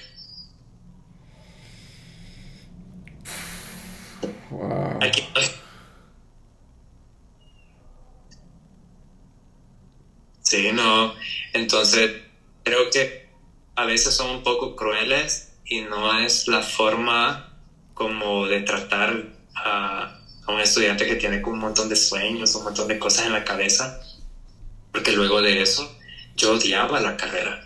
[5.01, 5.23] Aquí
[10.51, 11.15] Sí, no.
[11.53, 12.11] Entonces,
[12.65, 13.29] creo que
[13.77, 17.57] a veces son un poco crueles y no es la forma
[17.95, 20.13] como de tratar a,
[20.49, 24.01] un estudiante que tiene un montón de sueños, un montón de cosas en la cabeza,
[24.91, 25.97] porque luego de eso
[26.35, 27.61] yo odiaba la carrera.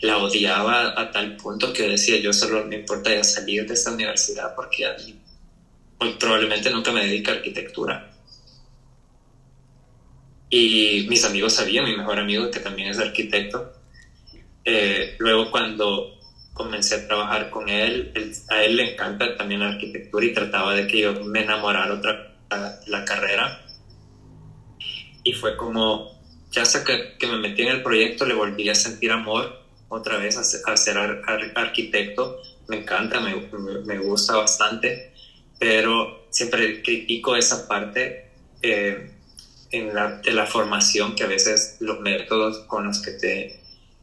[0.00, 3.92] La odiaba a tal punto que decía, yo solo me importa ya salir de esta
[3.92, 4.84] universidad porque
[5.98, 8.17] muy probablemente nunca me dedique a arquitectura.
[10.50, 13.72] Y mis amigos sabían, mi mejor amigo que también es arquitecto,
[14.64, 16.18] eh, luego cuando
[16.54, 18.12] comencé a trabajar con él,
[18.48, 22.34] a él le encanta también la arquitectura y trataba de que yo me enamorara otra
[22.86, 23.64] la, carrera.
[25.22, 26.20] Y fue como,
[26.50, 30.18] ya hasta que, que, me metí en el proyecto, le volví a sentir amor otra
[30.18, 30.98] vez a, ser
[31.54, 32.40] arquitecto.
[32.68, 33.34] Me encanta, me,
[33.84, 35.12] me, gusta bastante,
[35.58, 38.30] pero siempre critico esa parte.
[38.62, 39.17] Eh,
[39.70, 43.60] en la, de la formación que a veces los métodos con los que te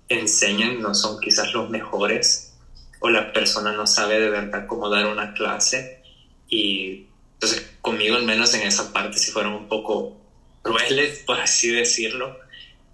[0.09, 2.53] enseñan no son quizás los mejores
[2.99, 6.01] o la persona no sabe de verdad cómo dar una clase.
[6.47, 10.18] Y entonces conmigo al menos en esa parte si fueron un poco
[10.61, 12.39] crueles por así decirlo.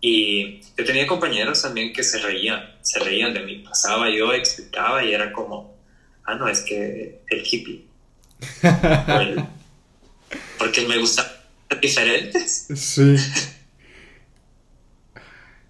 [0.03, 3.57] Y yo tenía compañeros también que se reían se reían de mí.
[3.59, 5.75] Pasaba yo explicaba y era como
[6.23, 7.85] ah no es que el hippie
[10.57, 11.30] porque me gusta
[11.79, 12.67] diferentes.
[12.75, 13.15] Sí.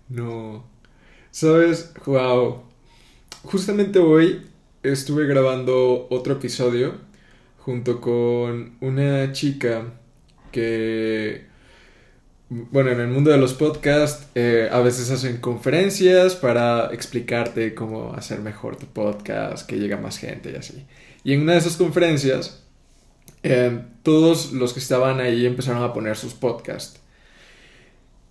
[0.09, 0.65] No.
[1.31, 2.63] Sabes, wow.
[3.43, 4.41] Justamente hoy
[4.83, 6.95] estuve grabando otro episodio
[7.59, 9.93] junto con una chica
[10.51, 11.45] que,
[12.49, 18.13] bueno, en el mundo de los podcasts eh, a veces hacen conferencias para explicarte cómo
[18.13, 20.85] hacer mejor tu podcast, que llega más gente y así.
[21.23, 22.63] Y en una de esas conferencias
[23.43, 26.99] Em, todos los que estaban ahí empezaron a poner sus podcasts.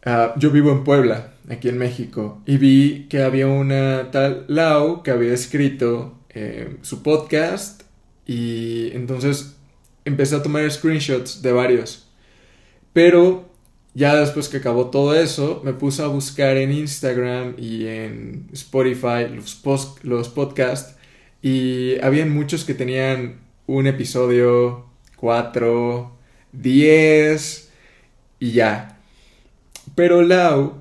[0.04, 5.02] Ah, yo vivo en Puebla, aquí en México, y vi que había una tal Lau
[5.02, 7.82] que había escrito em, su podcast
[8.26, 9.56] y entonces
[10.04, 12.08] empecé a tomar screenshots de varios.
[12.92, 13.50] Pero
[13.94, 19.28] ya después que acabó todo eso, me puse a buscar en Instagram y en Spotify
[19.34, 19.60] los,
[20.02, 20.96] los podcasts
[21.42, 24.84] y habían muchos que tenían un episodio
[25.16, 26.12] 4,
[26.52, 27.70] 10
[28.40, 28.98] y ya.
[29.94, 30.74] Pero Lau,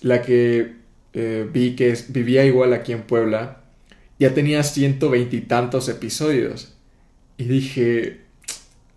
[0.00, 0.74] la que
[1.12, 3.62] eh, vi que vivía igual aquí en Puebla,
[4.20, 6.72] ya tenía 120 y tantos episodios.
[7.36, 8.20] Y dije,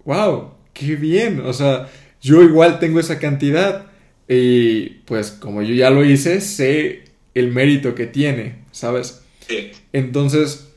[0.05, 1.41] wow, qué bien.
[1.41, 1.89] O sea,
[2.21, 3.87] yo igual tengo esa cantidad.
[4.27, 9.23] Y pues como yo ya lo hice, sé el mérito que tiene, ¿sabes?
[9.91, 10.68] Entonces,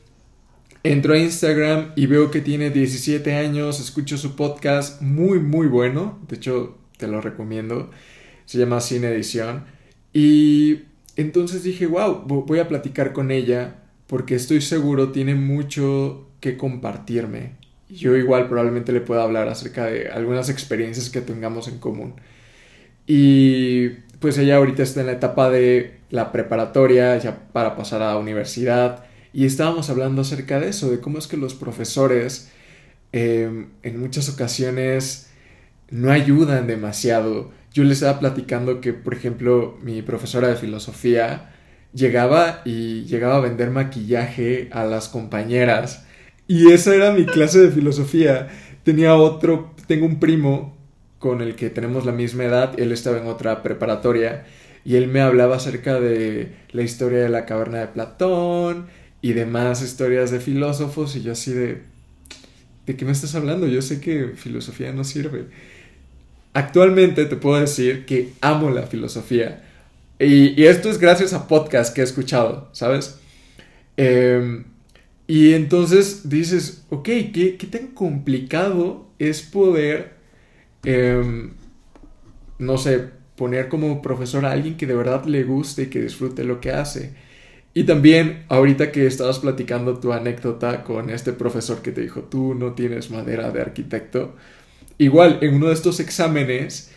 [0.85, 6.19] Entro a Instagram y veo que tiene 17 años, escucho su podcast, muy, muy bueno,
[6.27, 7.91] de hecho te lo recomiendo,
[8.47, 9.65] se llama Sin Edición.
[10.13, 10.81] Y
[11.15, 13.77] entonces dije, wow, voy a platicar con ella
[14.09, 17.53] porque estoy seguro tiene mucho que compartirme.
[17.89, 22.15] Yo igual probablemente le pueda hablar acerca de algunas experiencias que tengamos en común.
[23.07, 28.15] Y pues ella ahorita está en la etapa de la preparatoria, ya para pasar a
[28.15, 32.51] la universidad y estábamos hablando acerca de eso, de cómo es que los profesores
[33.13, 35.31] em, en muchas ocasiones
[35.91, 37.51] no ayudan demasiado.
[37.73, 41.55] Yo les estaba platicando que, por ejemplo, mi profesora de filosofía
[41.95, 46.07] llegaba y llegaba a vender maquillaje a las compañeras.
[46.47, 48.49] Y esa era mi clase de filosofía.
[48.85, 50.77] Tenía otro, tengo un primo
[51.19, 54.45] con el que tenemos la misma edad, él estaba en otra preparatoria
[54.85, 58.89] y él me hablaba acerca de la historia de la caverna de Platón
[59.23, 61.83] y demás historias de filósofos y yo así de...
[62.85, 63.69] ¿De qué me estás hablando?
[63.69, 65.47] Yo sé que filosofía no sirve.
[66.53, 69.63] Actualmente te puedo decir que amo la filosofía.
[70.19, 73.19] Y, esto es gracias a podcasts que he escuchado, ¿sabes?
[73.97, 74.65] Em,
[75.29, 80.15] y entonces dices, ok, ¿qué, ¿qué, tan complicado es poder,
[80.85, 81.53] em,
[82.59, 86.45] no sé, poner como profesor a alguien que de verdad le guste y que disfrute
[86.45, 87.15] lo que hace.
[87.75, 92.55] Y también, ahorita que estabas platicando tu anécdota con este profesor que te dijo, tú
[92.55, 94.37] no tienes madera de arquitecto,
[94.99, 96.93] igual en uno de estos exámenes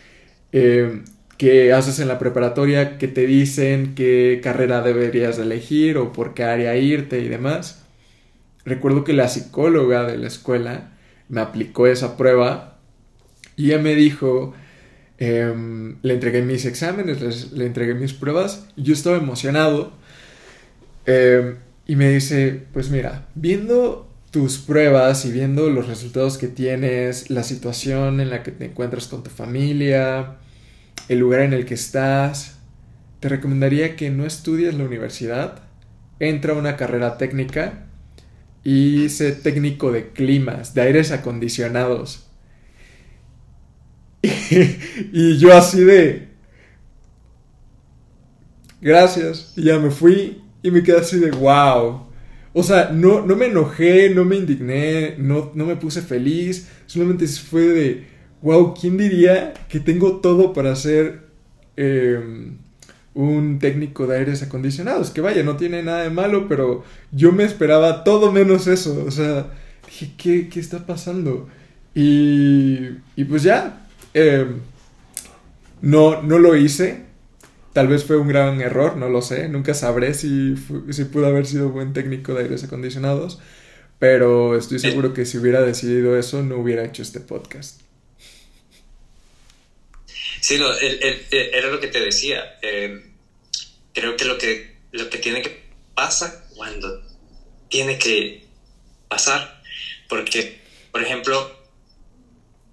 [0.52, 1.02] eh,
[1.38, 6.44] que haces en la preparatoria, que te dicen qué carrera deberías elegir o por qué
[6.44, 7.84] área irte y demás,
[8.64, 10.92] recuerdo que la psicóloga de la escuela
[11.28, 12.78] me aplicó esa prueba
[13.56, 14.54] y ella me dijo,
[15.18, 18.66] Em, le entregué mis exámenes, le entregué mis pruebas.
[18.76, 19.92] Yo estaba emocionado.
[21.06, 27.30] Em, y me dice, pues mira, viendo tus pruebas y viendo los resultados que tienes,
[27.30, 30.36] la situación en la que te encuentras con tu familia,
[31.08, 32.58] el lugar en el que estás,
[33.20, 35.62] te recomendaría que no estudies la universidad,
[36.18, 37.86] entra a una carrera técnica
[38.64, 42.26] y sé técnico de climas, de aires acondicionados.
[44.22, 46.28] y yo así de...
[48.80, 49.52] Gracias.
[49.56, 52.06] Y ya me fui y me quedé así de wow.
[52.52, 56.68] O sea, no, no me enojé, no me indigné, no, no me puse feliz.
[56.86, 58.06] Solamente fue de,
[58.42, 61.20] wow, ¿quién diría que tengo todo para ser
[61.76, 62.58] em,
[63.14, 65.10] un técnico de aires acondicionados?
[65.10, 69.04] Que vaya, no tiene nada de malo, pero yo me esperaba todo menos eso.
[69.06, 69.50] O sea,
[69.86, 71.48] dije, ¿qué, qué está pasando?
[71.94, 73.86] Y, y pues ya,
[74.16, 74.62] Em,
[75.82, 77.04] no, no lo hice.
[77.76, 79.50] Tal vez fue un gran error, no lo sé.
[79.50, 80.54] Nunca sabré si,
[80.90, 83.38] si pudo haber sido buen técnico de aires acondicionados.
[83.98, 87.82] Pero estoy seguro que si hubiera decidido eso, no hubiera hecho este podcast.
[90.40, 92.58] Sí, no, era lo que te decía.
[92.62, 93.12] Em,
[93.92, 95.60] creo que lo que lo que tiene que
[95.94, 97.02] pasa cuando
[97.68, 98.46] tiene que
[99.08, 99.62] pasar.
[100.08, 101.54] Porque, por ejemplo,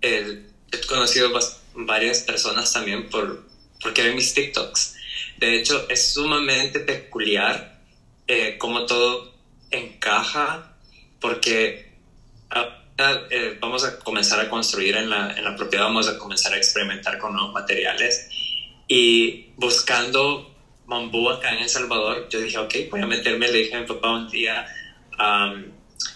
[0.02, 0.46] he
[0.88, 1.30] conocido
[1.74, 3.44] varias personas también por,
[3.82, 4.93] porque ven mis TikToks.
[5.44, 7.82] De hecho, es sumamente peculiar
[8.28, 9.34] eh, cómo todo
[9.72, 10.78] encaja,
[11.20, 11.92] porque
[13.30, 16.58] eh, vamos a comenzar a construir en la, en la propiedad, vamos a comenzar a
[16.58, 18.30] experimentar con nuevos materiales.
[18.88, 23.76] Y buscando bambú acá en El Salvador, yo dije, ok, voy a meterme, le dije
[23.76, 24.66] a mi papá un día,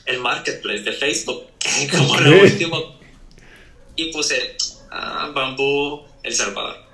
[0.06, 1.48] el marketplace de Facebook,
[1.92, 2.98] como lo último
[3.98, 4.56] y puse
[4.90, 6.87] ah, bambú El Salvador.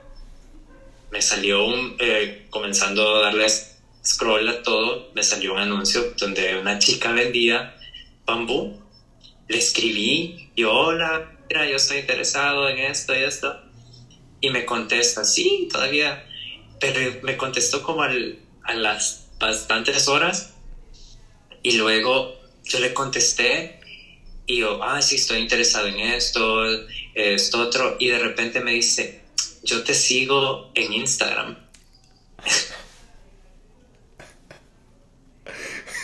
[1.13, 6.57] Me salió un, eh, comenzando a darles scroll a todo, me salió un anuncio donde
[6.59, 7.75] una chica vendía
[8.25, 8.81] bambú.
[9.47, 13.61] Le escribí, y hola, mira, yo estoy interesado en esto y esto.
[14.41, 16.25] Y me contesta, sí, todavía.
[16.79, 20.55] Pero me contestó como a las bastantes horas.
[21.61, 23.79] Y luego yo le contesté
[24.47, 26.65] y yo, ah, sí, estoy interesado en esto,
[27.13, 29.22] esto otro, y de repente me dice,
[29.63, 31.57] yo te sigo en Instagram.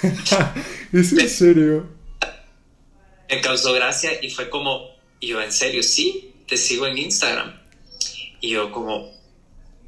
[0.94, 1.88] ¿Es en serio?
[3.30, 4.90] Me causó gracia y fue como,
[5.20, 5.84] y yo, ¿en serio?
[5.84, 7.60] Sí, te sigo en Instagram.
[8.42, 9.12] Y yo como,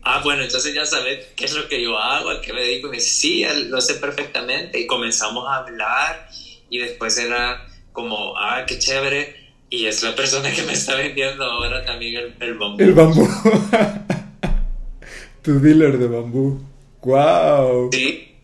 [0.03, 2.87] ah, bueno, entonces ya sabes qué es lo que yo hago, a qué me dedico.
[2.87, 4.79] Y me dice, sí, lo sé perfectamente.
[4.79, 6.29] Y comenzamos a hablar
[6.69, 9.40] y después era como, ah, qué chévere.
[9.73, 12.83] Y es la persona que me está vendiendo ahora también el, bambú.
[12.83, 13.25] El bambú.
[15.41, 16.61] tu dealer de bambú.
[17.01, 17.89] ¡Wow!
[17.89, 18.35] Sí.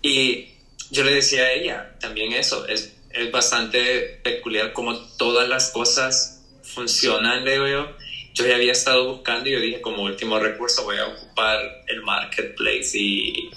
[0.00, 0.48] Y
[0.90, 2.66] yo le decía a ella también eso.
[2.66, 7.88] Es, es bastante peculiar como todas las cosas funcionan, le digo yo.
[8.32, 12.02] Yo ya había estado buscando y yo dije como último recurso voy a ocupar el
[12.02, 13.50] marketplace y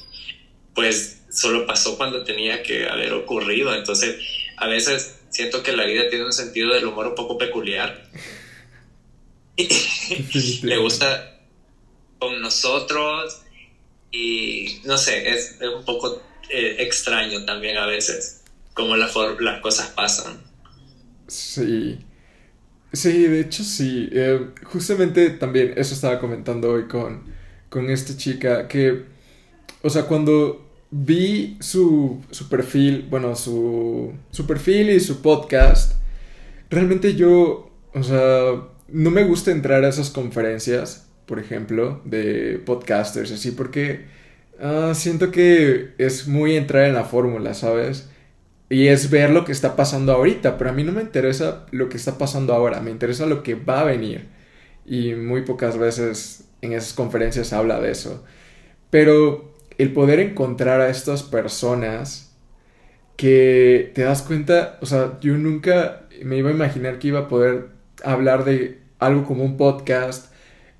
[0.76, 3.74] pues solo pasó cuando tenía que haber ocurrido.
[3.74, 4.18] Entonces,
[4.58, 8.10] a veces siento que la vida tiene un sentido del humor un poco peculiar.
[10.64, 11.40] Le gusta
[12.20, 13.42] con nosotros
[14.12, 18.44] y no sé, es, un poco eh, extraño también a veces
[18.74, 19.10] cómo la
[19.40, 20.42] las cosas pasan.
[21.28, 22.00] Sí.
[22.94, 24.10] Sí, de hecho sí.
[24.12, 27.24] Eh, justamente también eso estaba comentando hoy con,
[27.70, 29.06] con esta chica que,
[29.82, 35.94] o sea, cuando vi su, su perfil, bueno, su, su perfil y su podcast.
[36.70, 43.32] Realmente yo, o sea, no me gusta entrar a esas conferencias por ejemplo, de podcasters,
[43.32, 44.06] así, porque
[44.60, 48.10] ah, siento que es muy entrar en la fórmula, ¿sabes?
[48.70, 51.90] Y es ver lo que está pasando ahorita, pero a mí no me interesa lo
[51.90, 54.28] que está pasando ahora, me interesa lo que va a venir.
[54.86, 58.24] Y muy pocas veces en esas conferencias habla de eso.
[58.90, 62.36] Pero el poder encontrar a estas personas
[63.16, 67.28] que te das cuenta, o sea, yo nunca me iba a imaginar que iba a
[67.28, 67.70] poder
[68.04, 70.32] hablar de algo como un podcast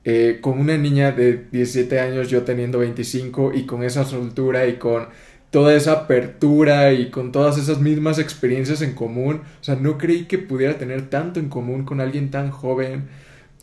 [0.04, 4.76] eh, con una niña de 17 años, yo teniendo 25, y con esa soltura y
[4.76, 5.08] con
[5.52, 9.42] toda esa apertura y con todas esas mismas experiencias en común.
[9.60, 13.10] O sea, no creí que pudiera tener tanto en común con alguien tan joven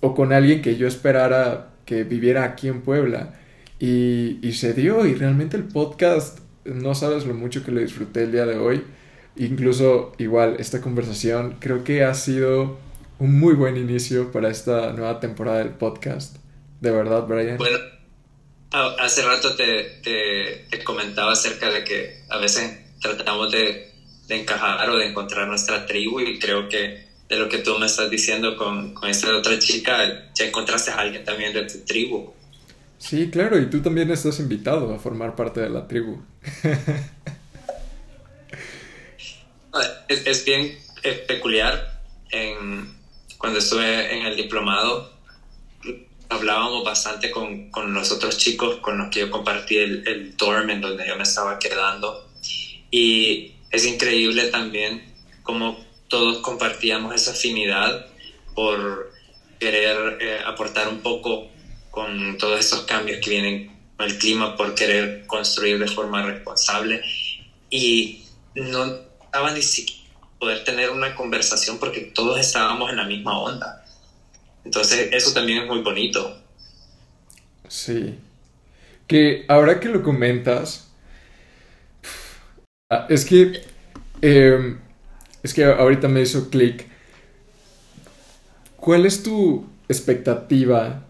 [0.01, 3.35] o con alguien que yo esperara que viviera aquí en Puebla.
[3.85, 8.32] Y, se dio y realmente el podcast, no sabes lo mucho que lo disfruté el
[8.32, 8.82] día de hoy.
[9.36, 12.78] Incluso igual esta conversación creo que ha sido
[13.19, 16.36] un muy buen inicio para esta nueva temporada del podcast.
[16.81, 17.59] De verdad, Brian.
[17.59, 17.78] Bueno,
[19.01, 20.01] hace rato te,
[20.70, 23.90] te, comentaba acerca de que a veces tratamos de,
[24.28, 27.85] de, encajar o de encontrar nuestra tribu y creo que de lo que tú me
[27.85, 32.32] estás diciendo con, con esta otra chica, ya encontraste a alguien también de tu tribu.
[32.98, 36.22] Sí, claro, y tú también estás invitado a formar parte de la tribu.
[40.08, 40.78] es, es, bien
[41.26, 42.00] peculiar.
[42.30, 42.94] En,
[43.38, 45.12] cuando estuve en el diplomado,
[46.28, 50.70] hablábamos bastante con, con, los otros chicos con los que yo compartí el, el dorm
[50.70, 52.28] en donde yo me estaba quedando.
[52.90, 55.12] Y es increíble también
[55.42, 58.06] cómo todos compartíamos esa afinidad
[58.54, 59.12] por
[59.58, 61.48] querer eh, aportar un poco
[61.94, 67.00] con todos esos cambios que vienen con el clima, por querer construir de forma responsable.
[67.70, 68.24] Y
[68.56, 68.84] no
[69.22, 70.02] estaba ni siquiera
[70.40, 73.84] poder tener una conversación porque todos estábamos en la misma onda.
[74.64, 76.36] Entonces eso también es muy bonito.
[77.68, 78.18] Sí.
[79.06, 80.88] Que ahora que lo comentas,
[82.90, 83.62] ah, es que,
[84.20, 84.80] em,
[85.44, 86.88] es que ahorita me hizo clic.
[88.76, 91.03] ¿Cuál es tu expectativa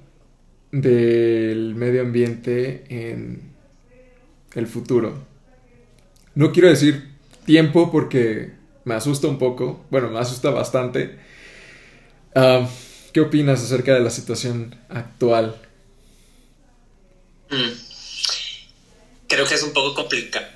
[0.82, 3.54] del medio ambiente en
[4.54, 5.24] el futuro?
[6.34, 7.10] No quiero decir
[7.44, 8.52] tiempo porque
[8.84, 11.18] me asusta un poco, bueno, me asusta bastante.
[12.34, 12.68] Ah,
[13.12, 15.60] ¿Qué opinas acerca de la situación actual?
[17.50, 17.70] Mm.
[19.28, 20.53] Creo que es un poco complicado.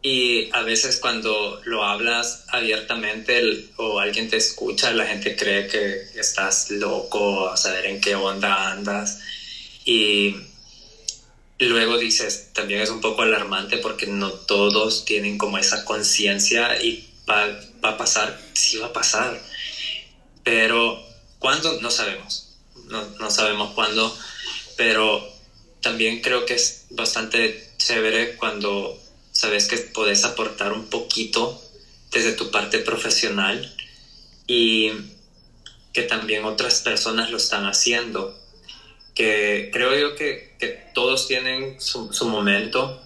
[0.00, 6.02] Y a veces cuando lo hablas abiertamente o alguien te escucha, la gente cree que
[6.18, 9.18] estás loco a saber en qué onda andas.
[9.84, 10.36] Y
[11.58, 17.08] luego dices, también es un poco alarmante porque no todos tienen como esa conciencia y
[17.28, 17.46] va,
[17.84, 19.42] va, a pasar, sí va a pasar.
[20.44, 21.02] Pero
[21.40, 21.80] ¿cuándo?
[21.80, 22.56] No sabemos.
[22.86, 24.16] No, no sabemos cuándo.
[24.76, 25.26] Pero
[25.80, 28.96] también creo que es bastante chévere cuando
[29.38, 31.62] sabes que puedes aportar un poquito
[32.10, 33.72] desde tu parte profesional
[34.48, 34.90] y
[35.92, 38.36] que también otras personas lo están haciendo
[39.14, 40.48] que creo yo que,
[40.94, 43.00] todos tienen su, su momento.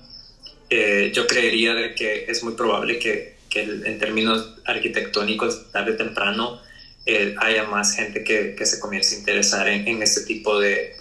[0.70, 5.96] Eh, yo creería de que es muy probable que, que en términos arquitectónicos, tarde o
[5.96, 6.60] temprano,
[7.04, 10.94] eh, haya más gente que, que, se comience a interesar en, en este tipo de,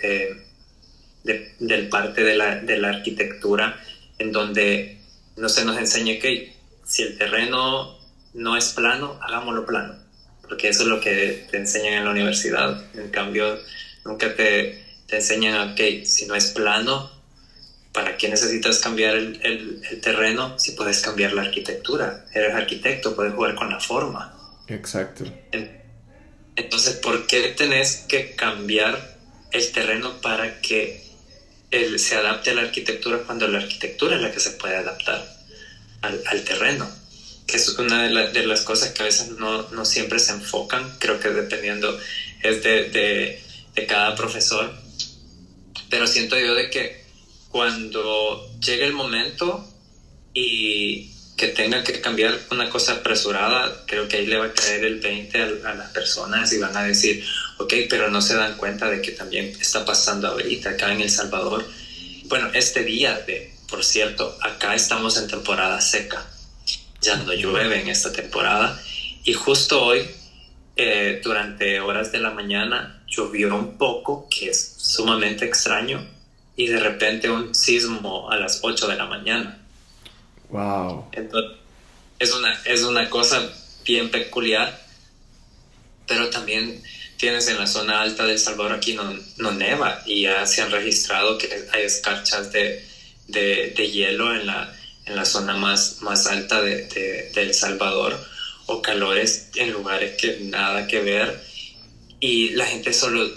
[1.24, 3.82] de, parte de la, de la arquitectura,
[4.20, 5.01] en donde
[5.42, 6.56] no se nos enseñe que
[6.86, 7.98] si el terreno
[8.34, 9.96] no es plano, hagámoslo plano,
[10.42, 12.86] porque eso es lo que te enseñan en la universidad.
[12.94, 13.60] En cambio,
[14.06, 17.12] nunca te, te enseñan, ok, si no es plano,
[17.92, 22.26] ¿para qué necesitas cambiar el, el, terreno si puedes cambiar la arquitectura?
[22.34, 24.38] Eres arquitecto, puedes jugar con la forma.
[24.68, 25.24] Exacto.
[26.56, 29.18] Entonces, ¿por qué tenés que cambiar
[29.52, 31.11] el terreno para que
[31.72, 35.26] él se adapte a la arquitectura cuando la arquitectura es la que se puede adaptar
[36.02, 36.90] al, terreno?
[37.48, 41.20] Que es una de, las cosas que a veces no, no, siempre se enfocan, creo
[41.20, 42.00] que dependiendo
[42.42, 43.40] es de,
[43.76, 44.82] de cada profesor
[45.92, 47.04] pero siento yo de que
[47.50, 49.68] cuando llegue el momento
[50.34, 54.86] y que tenga que cambiar una cosa apresurada, creo que ahí le va a caer
[54.86, 57.24] el 20 a, las personas y van a decir,
[57.64, 61.10] ok, pero no se dan cuenta de que también está pasando ahorita acá en El
[61.10, 61.66] Salvador.
[62.26, 66.26] Bueno, este día, de, por cierto, acá estamos en temporada seca,
[67.02, 68.82] ya no llueve en esta temporada
[69.24, 70.10] y justo hoy,
[70.76, 76.08] eh, durante horas de la mañana, llovió un poco, que es sumamente extraño,
[76.56, 79.60] y de repente un sismo a las 8 de la mañana.
[80.50, 81.10] Wow.
[81.12, 81.60] Entonces,
[82.18, 83.48] es una, es una cosa
[83.86, 84.82] bien peculiar,
[86.08, 86.82] pero también
[87.22, 90.72] tienes en la zona alta del Salvador, aquí no, no neva y ya se han
[90.72, 92.84] registrado que hay escarchas de,
[93.28, 94.76] de, de hielo en la,
[95.06, 98.20] en la zona más, más alta de, de, El Salvador
[98.66, 101.40] o calores en lugares que nada que ver
[102.20, 103.30] y la gente solo...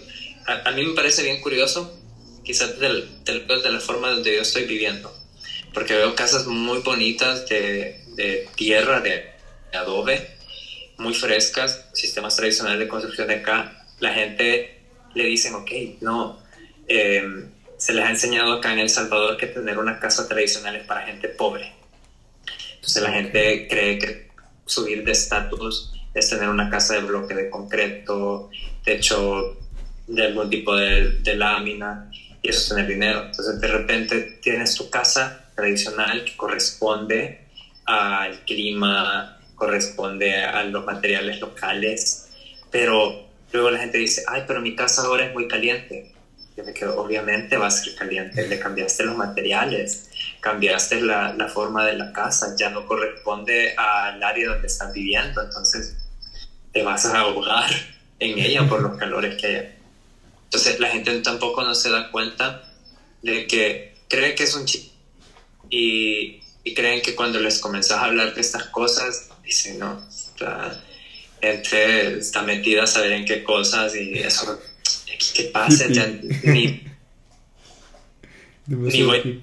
[0.46, 1.94] A, mí me parece bien curioso,
[2.42, 5.14] quizás de, de, la forma donde yo estoy viviendo,
[5.74, 9.30] porque veo casas muy bonitas de, de tierra, de
[9.74, 10.33] adobe,
[10.98, 14.80] muy frescas, sistemas tradicionales de construcción de acá, la gente
[15.14, 16.38] le dicen, ok, no,
[16.86, 20.84] em, se les ha enseñado acá en El Salvador que tener una casa tradicional es
[20.84, 21.72] para gente pobre.
[22.76, 24.28] Entonces la gente cree que
[24.66, 28.50] subir de estatus es tener una casa de bloque de concreto,
[28.84, 29.58] techo
[30.06, 32.10] de algún tipo de, de lámina,
[32.42, 33.24] y eso es tener dinero.
[33.24, 37.46] Entonces de repente tienes tu casa tradicional que corresponde
[37.86, 42.28] al clima, corresponde a los materiales locales,
[42.70, 46.12] pero luego la gente dice, ay, pero mi casa ahora es muy caliente.
[46.56, 50.10] Yo me quedo, obviamente va a ser caliente, le cambiaste los materiales,
[50.40, 55.42] cambiaste la, la forma de la casa, ya no corresponde al área donde estás viviendo,
[55.42, 55.96] entonces
[56.72, 57.70] te vas a ahogar
[58.20, 59.74] en ella por los calores que hay.
[60.44, 62.62] Entonces la gente tampoco no se da cuenta
[63.22, 64.94] de que cree que es un chiste
[65.70, 70.82] y, y creen que cuando les comenzás a hablar de estas cosas dice, no, está,
[71.40, 74.60] gente está metida a saber en qué cosas y eso,
[75.34, 75.86] ¿qué pasa?
[75.88, 76.06] Ya,
[76.42, 76.82] ni,
[78.66, 79.40] ni voy,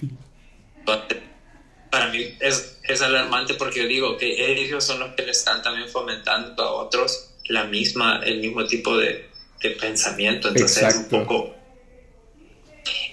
[1.89, 5.61] para mí es, es, alarmante porque yo digo que ellos son los que le están
[5.61, 9.29] también fomentando a otros la misma, el mismo tipo de,
[9.61, 11.55] de pensamiento, entonces es un poco...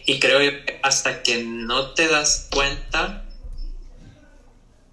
[0.06, 3.27] Y creo que hasta que no te das cuenta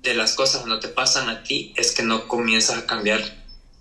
[0.05, 3.21] de las cosas no te pasan a ti, es que no comienzas a cambiar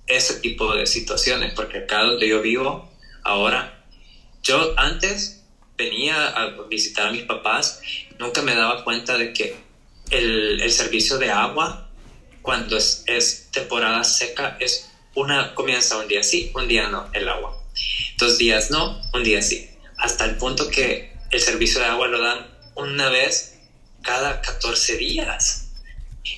[0.07, 2.91] ese tipo de situaciones, porque acá donde yo vivo,
[3.23, 3.85] ahora,
[4.43, 5.45] yo antes
[5.77, 7.81] venía a visitar a mis papás,
[8.19, 9.55] nunca me daba cuenta de que
[10.11, 11.91] el, el servicio de agua,
[12.41, 17.29] cuando es, es, temporada seca, es una, comienza un día sí, un día no, el
[17.29, 17.63] agua.
[18.19, 19.71] Dos días no, un día sí.
[19.99, 22.47] Hasta el punto que el servicio de agua lo dan
[22.77, 23.59] una vez
[24.03, 25.64] cada 14 días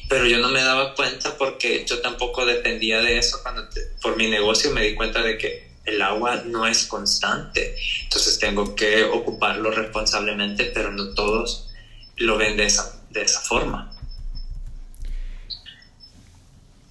[0.09, 3.69] pero yo no me daba cuenta porque yo tampoco dependía de eso cuando
[4.03, 8.75] por mi negocio me di cuenta de que el agua no es constante, entonces tengo
[8.75, 11.69] que ocuparlo responsablemente, pero no todos
[12.17, 13.93] lo ven de esa, de esa forma.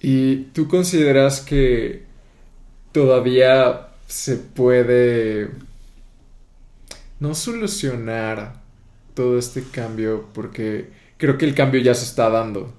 [0.00, 2.04] ¿Y tú consideras que
[2.92, 5.50] todavía se puede
[7.18, 8.62] no solucionar
[9.14, 10.28] todo este cambio?
[10.32, 12.72] Porque creo que el cambio ya se está dando.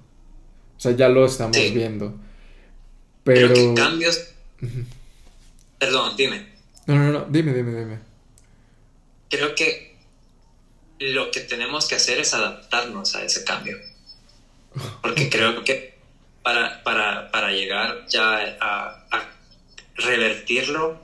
[0.77, 2.13] O sea, ya lo estamos viendo.
[3.23, 3.53] Pero...
[3.53, 4.29] Creo que cambios...
[5.79, 6.47] Perdón, dime.
[6.85, 7.99] No, no, no, dime, dime, dime.
[9.29, 9.97] Creo que
[10.99, 13.77] lo que tenemos que hacer es adaptarnos a ese cambio.
[15.01, 15.97] Porque creo que
[16.41, 19.29] para, para, para llegar ya a, a
[19.95, 20.99] revertirlo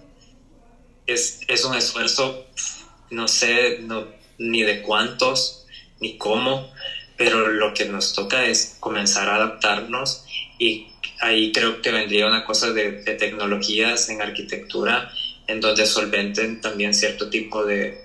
[1.06, 2.46] es, es, un esfuerzo,
[3.10, 5.66] no sé no, ni de cuántos,
[6.00, 6.72] ni cómo,
[7.18, 10.26] pero lo que nos toca es comenzar a adaptarnos
[10.58, 10.88] y
[11.22, 15.10] ahí creo que vendría una cosa de, tecnologías en arquitectura
[15.48, 18.02] en donde solventen también cierto tipo de,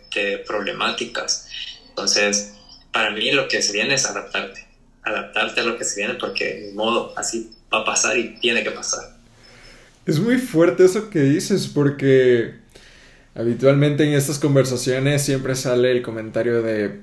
[0.47, 1.47] problemáticas.
[1.91, 2.55] Entonces,
[2.93, 4.67] para mí lo que se viene es adaptarte,
[5.05, 8.65] adaptarte a lo que se viene porque de modo así va a pasar y tiene
[8.65, 9.17] que pasar.
[10.07, 12.55] Es muy fuerte eso que dices porque
[13.37, 16.99] habitualmente en estas conversaciones siempre sale el comentario de,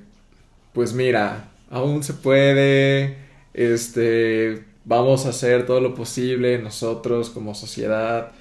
[0.73, 3.17] pues mira, aún se puede,
[3.53, 8.31] este, vamos a hacer todo lo posible nosotros como sociedad.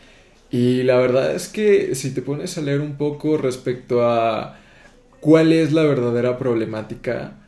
[0.51, 4.59] Y la verdad es que si te pones a leer un poco respecto a
[5.21, 7.39] cuál es la verdadera problemática,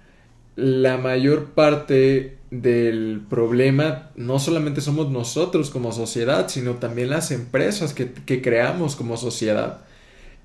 [0.56, 7.92] la mayor parte del problema no solamente somos nosotros como sociedad, sino también las empresas
[7.92, 9.82] que, que creamos como sociedad.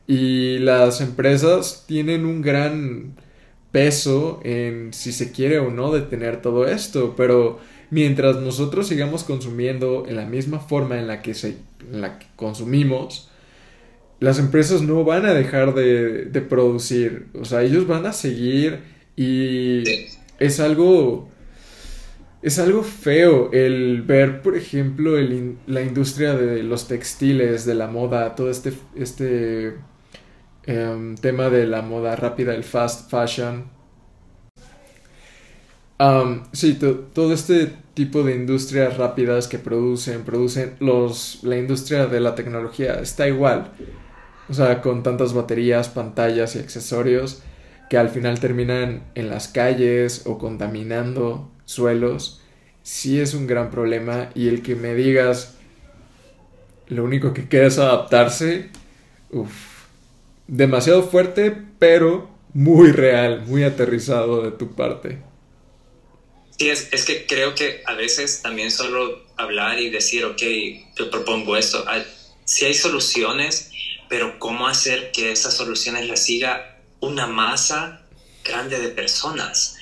[0.07, 3.15] Y las empresas tienen un gran
[3.71, 10.05] peso en si se quiere o no detener todo esto, pero mientras nosotros sigamos consumiendo
[10.07, 11.57] en la misma forma en la que, se,
[11.91, 13.29] en la que consumimos,
[14.19, 18.79] las empresas no van a dejar de, de producir, o sea, ellos van a seguir
[19.15, 19.83] y
[20.39, 21.31] es algo
[22.41, 27.87] es algo feo el ver, por ejemplo, el, la industria de los textiles, de la
[27.87, 29.75] moda, todo este, este
[30.65, 33.65] Em, tema de la moda rápida, el fast fashion.
[36.51, 36.79] sí,
[37.13, 42.95] todo este tipo de industrias rápidas que producen, producen los, la industria de la tecnología
[42.95, 43.71] está igual.
[44.49, 47.43] O sea, con tantas baterías, pantallas y accesorios
[47.89, 52.41] que al final terminan en las calles o contaminando suelos,
[52.83, 55.57] sí es un gran problema y el que me digas
[56.87, 58.69] lo único que queda es adaptarse,
[59.29, 59.70] uff,
[60.51, 65.17] demasiado fuerte, pero muy real, muy aterrizado de tu parte.
[66.59, 71.05] Sí, es, es, que creo que a veces también solo hablar y decir, ok, te
[71.09, 71.83] propongo esto,
[72.43, 73.71] si hay soluciones,
[74.09, 78.05] pero ¿cómo hacer que esas soluciones las siga una masa
[78.43, 79.77] grande de personas?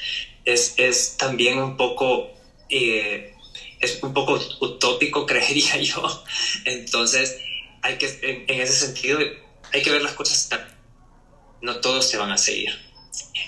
[0.46, 2.30] Es, es también un poco...
[2.70, 3.34] Eh,
[3.80, 6.24] es un poco utópico, creería yo.
[6.66, 7.40] Entonces,
[7.82, 9.20] hay que, en, ese sentido,
[9.74, 10.50] hay que ver las cosas.
[11.62, 12.70] No todos se van a seguir.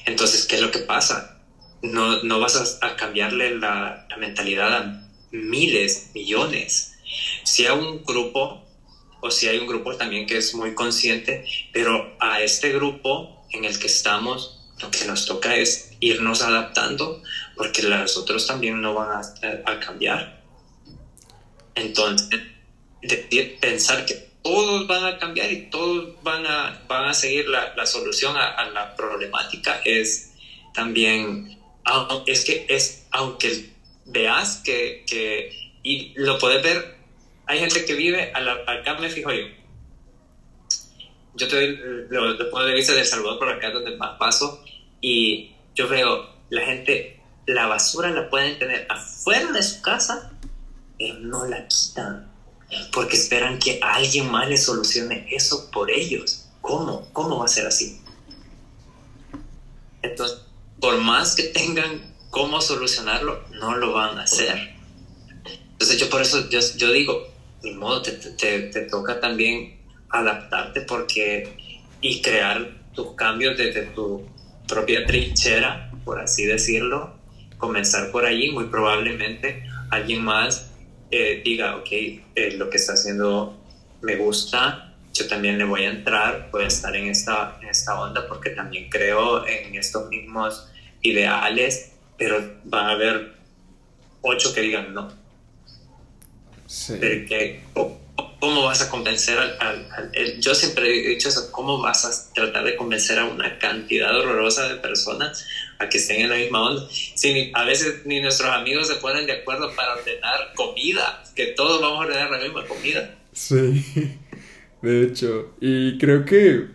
[0.06, 1.42] Entonces, ¿qué es lo que pasa?
[1.82, 6.94] No, no vas a, cambiarle la, la, mentalidad a miles, millones.
[7.44, 8.64] Si hay un grupo,
[9.22, 13.66] o si hay un grupo también que es muy consciente, pero a este grupo en
[13.66, 17.22] el que estamos, lo que nos toca es irnos adaptando
[17.56, 19.22] porque los otros también no van
[19.66, 20.42] a, cambiar.
[21.76, 22.42] Entonces,
[23.60, 27.86] pensar que todos van a cambiar y todos van a, van a seguir la, la
[27.86, 30.34] solución a, la problemática es
[30.74, 31.60] también,
[32.26, 33.72] es que es, aunque
[34.06, 36.98] veas que, que y lo puedes ver,
[37.46, 39.46] hay gente que vive, a la, acá me fijo yo,
[41.36, 41.68] yo te
[42.10, 44.64] lo, lo puedo ver de El Salvador por acá donde paso
[45.00, 50.32] y yo veo la gente la basura la pueden tener afuera de su casa,
[50.98, 52.31] pero no la quitan.
[52.94, 56.48] Porque esperan que alguien más les solucione eso por ellos.
[56.62, 57.08] ¿Cómo?
[57.12, 58.02] ¿Cómo va a ser así?
[60.02, 60.40] Entonces,
[60.80, 64.74] por más que tengan cómo solucionarlo, no lo van a hacer.
[65.74, 67.28] Entonces, yo por eso yo, digo,
[67.64, 69.80] ni modo, te, te, toca también
[70.10, 74.26] adaptarte porque y crear tus cambios desde tu
[74.68, 77.16] propia trinchera, por así decirlo,
[77.58, 80.71] comenzar por allí, muy probablemente alguien más
[81.12, 83.58] eh, diga, ok, eh, lo que está haciendo
[84.02, 88.00] me gusta, yo también le voy a entrar, voy a estar en esta, en esta
[88.00, 90.70] onda porque también creo en estos mismos
[91.02, 93.34] ideales, pero van a haber
[94.22, 95.12] ocho que digan no.
[96.66, 96.94] Sí.
[96.94, 97.62] Porque,
[98.42, 102.76] ¿Cómo vas a convencer al, Yo siempre he dicho eso, ¿cómo vas a tratar de
[102.76, 105.46] convencer a una cantidad horrorosa de personas
[105.82, 106.88] a que estén en la misma onda?
[106.90, 111.82] Si a veces ni nuestros amigos se ponen de acuerdo para ordenar comida, que todos
[111.82, 113.16] vamos a ordenar la misma comida.
[113.34, 114.18] Sí,
[114.82, 116.68] de hecho, y creo que...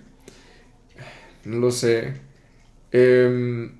[1.44, 2.20] Lo sé.
[2.90, 3.78] Em,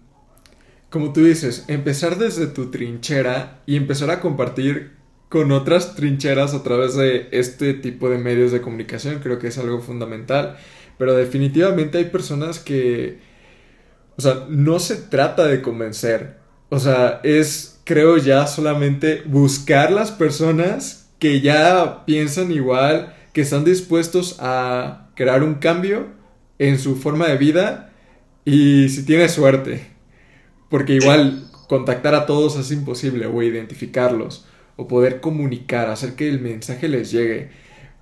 [0.88, 4.92] como tú dices, empezar desde tu trinchera y empezar a compartir
[5.28, 9.18] con otras trincheras a través de este tipo de medios de comunicación.
[9.18, 10.56] Creo que es algo fundamental.
[10.98, 13.18] Pero definitivamente hay personas que...
[14.16, 16.36] O sea, no se trata de convencer.
[16.68, 23.64] O sea, es, creo ya, solamente buscar las personas que ya piensan igual, que están
[23.64, 26.06] dispuestos a crear un cambio
[26.58, 27.92] en su forma de vida
[28.44, 29.88] y si tienes suerte.
[30.68, 36.40] Porque igual contactar a todos es imposible o identificarlos o poder comunicar, hacer que el
[36.40, 37.50] mensaje les llegue.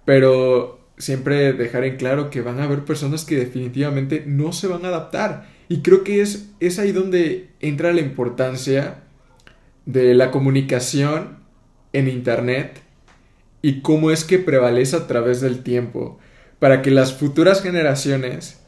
[0.05, 4.85] Pero siempre dejar en claro que van a haber personas que definitivamente no se van
[4.85, 5.54] a adaptar.
[5.69, 9.03] Y creo que es, es ahí donde entra la importancia
[9.87, 11.39] de la comunicación
[11.93, 12.81] en Internet
[13.63, 16.19] y cómo es que prevalece a través del tiempo
[16.59, 18.61] para que las futuras generaciones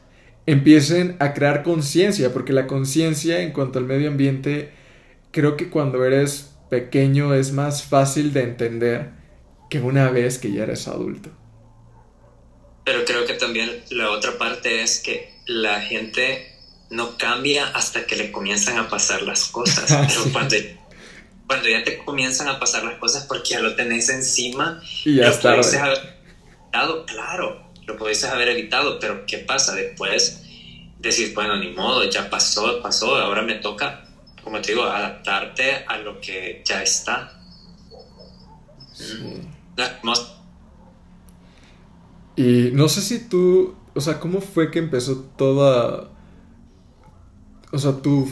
[0.45, 4.71] empiecen a crear conciencia, porque la conciencia en cuanto al medio ambiente,
[5.31, 9.11] creo que cuando eres pequeño es más fácil de entender
[9.69, 11.29] que una vez que ya eres adulto.
[12.85, 16.56] Pero creo que también la otra parte es que la gente
[16.89, 19.91] no cambia hasta que le comienzan a pasar las cosas.
[19.91, 20.55] Ah, Pero cuando,
[21.47, 25.29] cuando ya te comienzan a pasar las cosas porque ya lo tenés encima, y ya
[25.29, 26.17] lo pudiste haber
[26.63, 29.75] evitado, claro, lo pudiste haber evitado, pero ¿qué pasa?
[29.75, 30.43] Después
[30.99, 34.07] decir, bueno, ni modo, ya pasó, pasó, ahora me toca
[34.47, 37.37] como te digo, adaptarte a lo que ya está.
[42.37, 46.09] Y no sé si tú, o sea, ¿cómo fue que empezó toda,
[47.71, 48.27] o sea, tu,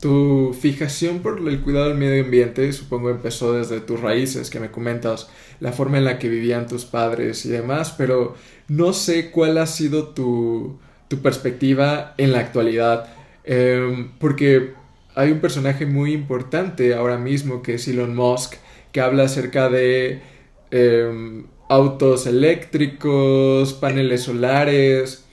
[0.00, 4.70] tu fijación por el cuidado del medio ambiente, supongo empezó desde tus raíces, que me
[4.70, 5.28] comentas,
[5.60, 8.34] la forma en la que vivían tus padres y demás, pero
[8.68, 13.08] no sé cuál ha sido tu, tu perspectiva en la actualidad,
[13.44, 14.74] em, porque
[15.14, 18.54] hay un personaje muy importante ahora mismo que es Elon Musk,
[18.92, 20.22] que habla acerca de
[20.70, 25.24] em, autos eléctricos, paneles solares,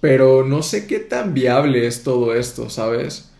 [0.00, 3.30] pero no sé qué tan viable es todo esto, ¿sabes?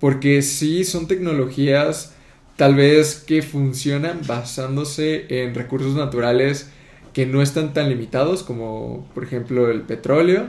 [0.00, 2.14] Porque sí son tecnologías
[2.56, 6.70] tal vez que funcionan basándose en recursos naturales
[7.12, 10.48] que no están tan limitados como por ejemplo el petróleo,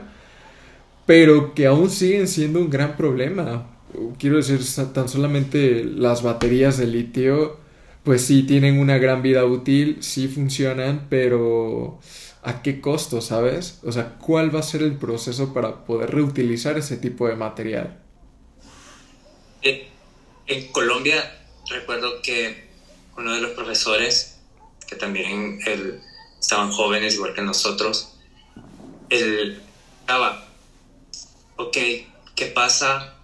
[1.06, 3.68] pero que aún siguen siendo un gran problema.
[4.20, 4.60] Quiero decir,
[4.94, 7.58] tan solamente las baterías de litio,
[8.04, 12.00] pues sí tienen una gran vida útil, sí funcionan, pero
[12.48, 13.80] ¿a qué costo, sabes?
[13.84, 18.00] O sea, ¿cuál va a ser el proceso para poder reutilizar ese tipo de material?
[19.62, 21.38] En Colombia
[21.70, 22.70] recuerdo que
[23.18, 24.40] uno de los profesores,
[24.88, 25.60] que también
[26.40, 28.14] estaban jóvenes igual que nosotros,
[29.10, 29.62] él
[30.00, 30.48] estaba,
[31.58, 31.78] ok,
[32.34, 33.16] ¿qué pasa?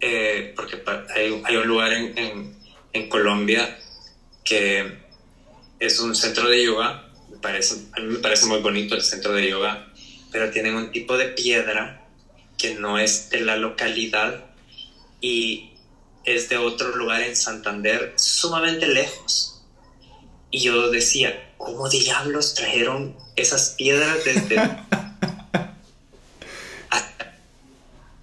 [0.00, 0.80] Eh, porque
[1.12, 2.60] hay, un lugar en,
[3.08, 3.78] Colombia
[4.44, 4.98] que
[5.80, 7.09] es un centro de yoga,
[7.40, 9.88] parece, a mí me parece muy bonito el centro de yoga,
[10.30, 12.06] pero tienen un tipo de piedra
[12.56, 14.44] que no es de la localidad
[15.20, 15.70] y
[16.24, 19.62] es de otro lugar en Santander, sumamente lejos.
[20.50, 24.56] Y yo decía, ¿cómo diablos trajeron esas piedras desde...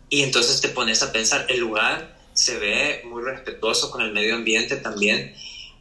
[0.09, 4.35] y entonces te pones a pensar, el lugar se ve muy respetuoso con el medio
[4.35, 5.35] ambiente también,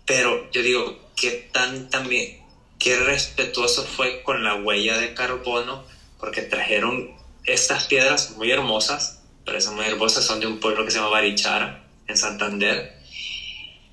[0.07, 2.41] pero yo digo, ¿qué tan también,
[2.79, 5.85] qué respetuoso fue con la huella de carbono?
[6.19, 10.91] Porque trajeron estas piedras muy hermosas, pero esas muy hermosas son de un pueblo que
[10.91, 12.97] se llama Barichara en Santander,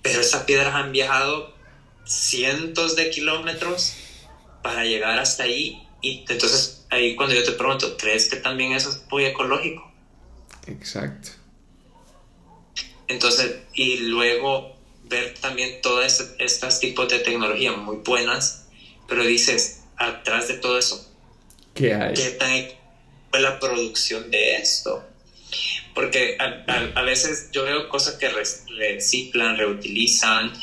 [0.02, 1.54] pero esas piedras han viajado
[2.06, 3.96] cientos de kilómetros
[4.62, 8.90] para llegar hasta ahí y entonces ahí cuando yo te pregunto, ¿crees que también eso
[8.90, 9.90] es muy ecológico?
[10.68, 11.30] Exacto.
[13.08, 18.63] Entonces, y luego ver también todas estas tipos de tecnología muy buenas,
[19.08, 21.12] pero dices, atrás de todo eso,
[21.74, 22.14] ¿qué hay?
[22.14, 22.52] ¿Qué tan
[23.30, 25.04] fue la producción de esto?
[25.94, 30.54] porque a, veces yo veo cosas que reciclan, reutilizan,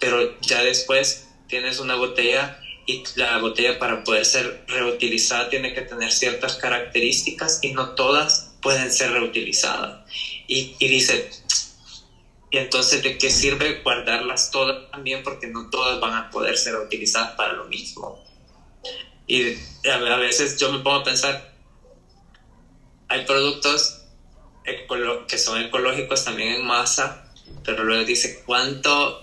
[0.00, 5.82] pero ya después tienes una botella y la botella para poder ser reutilizada tiene que
[5.82, 10.08] tener ciertas características y no todas pueden ser reutilizadas.
[10.46, 11.30] Y, y dice,
[12.56, 16.74] y entonces de qué sirve guardarlas todas también porque no todas van a poder ser
[16.76, 18.24] utilizadas para lo mismo.
[19.26, 19.42] Y
[19.86, 21.52] a veces yo me pongo a pensar,
[23.08, 24.04] hay productos
[25.28, 27.30] que son ecológicos también en masa,
[27.62, 29.22] pero luego dice cuánto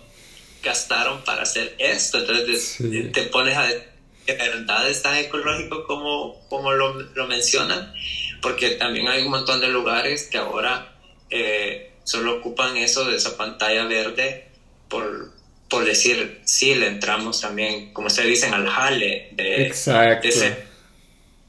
[0.61, 2.19] gastaron para hacer esto.
[2.19, 2.77] Entonces
[3.11, 3.87] te pones a ¿de
[4.27, 7.95] verdad es tan ecológico como, como lo, lo, mencionan?
[8.43, 10.99] Porque también hay un montón de lugares que ahora
[11.31, 14.45] eh, solo ocupan eso de esa pantalla verde
[14.89, 15.31] por,
[15.69, 20.27] por decir, sí, le entramos también, como ustedes dicen, al jale de, Exacto.
[20.27, 20.55] de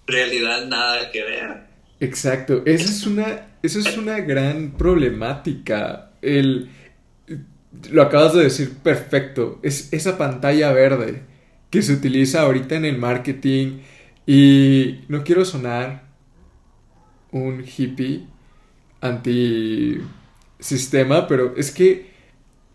[0.06, 1.64] realidad nada que ver.
[2.00, 6.10] Exacto, esa es una, esa es una gran problemática.
[6.22, 6.70] El,
[7.90, 11.22] lo acabas de decir perfecto, es esa pantalla verde
[11.70, 13.80] que se utiliza ahorita en el marketing
[14.26, 16.04] y no quiero sonar
[17.30, 18.26] un hippie
[19.00, 20.00] anti
[20.64, 22.10] sistema, pero es que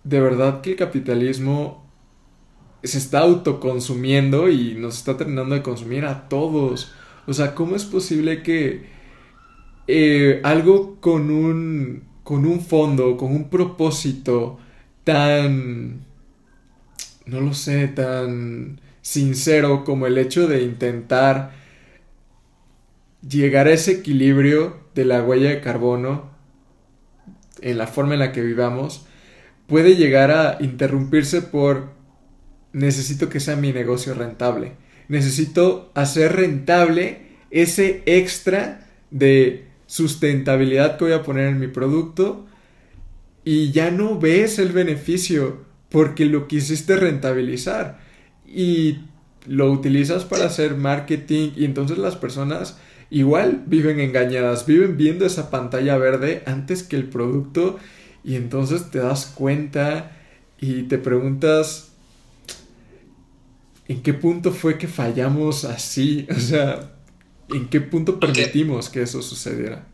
[0.03, 1.83] de verdad que el capitalismo
[2.83, 6.93] se está autoconsumiendo y nos está terminando de consumir a todos.
[7.25, 8.85] O sea, ¿cómo es posible que
[9.87, 14.59] eh, algo con un, con un fondo, con un propósito
[15.03, 16.05] tan,
[17.25, 21.53] no lo sé, tan sincero como el hecho de intentar
[23.27, 26.28] llegar a ese equilibrio de la huella de carbono
[27.61, 29.05] en la forma en la que vivamos,
[29.67, 31.91] puede llegar a interrumpirse por
[32.73, 34.73] necesito que sea mi negocio rentable.
[35.07, 37.21] Necesito hacer rentable
[37.51, 42.45] ese extra de sustentabilidad que voy a poner en mi producto
[43.43, 47.99] y ya no ves el beneficio porque lo quisiste rentabilizar
[48.45, 48.99] y
[49.47, 52.77] lo utilizas para hacer marketing y entonces las personas
[53.09, 57.79] igual viven engañadas, viven viendo esa pantalla verde antes que el producto
[58.23, 60.17] y entonces te das cuenta
[60.59, 61.91] y te preguntas
[63.87, 66.91] en qué punto fue que fallamos así, o sea,
[67.51, 69.87] ¿En qué punto permitimos que eso sucediera?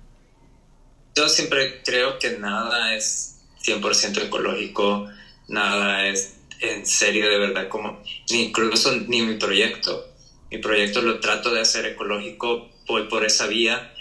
[1.15, 5.07] Yo siempre creo que nada es 100% ecológico,
[5.47, 10.05] nada es en serio de verdad como, ni incluso ni mi proyecto.
[10.51, 13.91] Mi proyecto lo trato de hacer ecológico, por esa vía,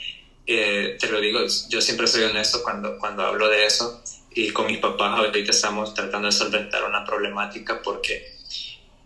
[0.46, 4.02] eh, te lo digo, yo siempre soy honesto cuando, cuando hablo de eso.
[4.34, 8.36] Y con mis papás ahorita estamos tratando de solventar una problemática porque,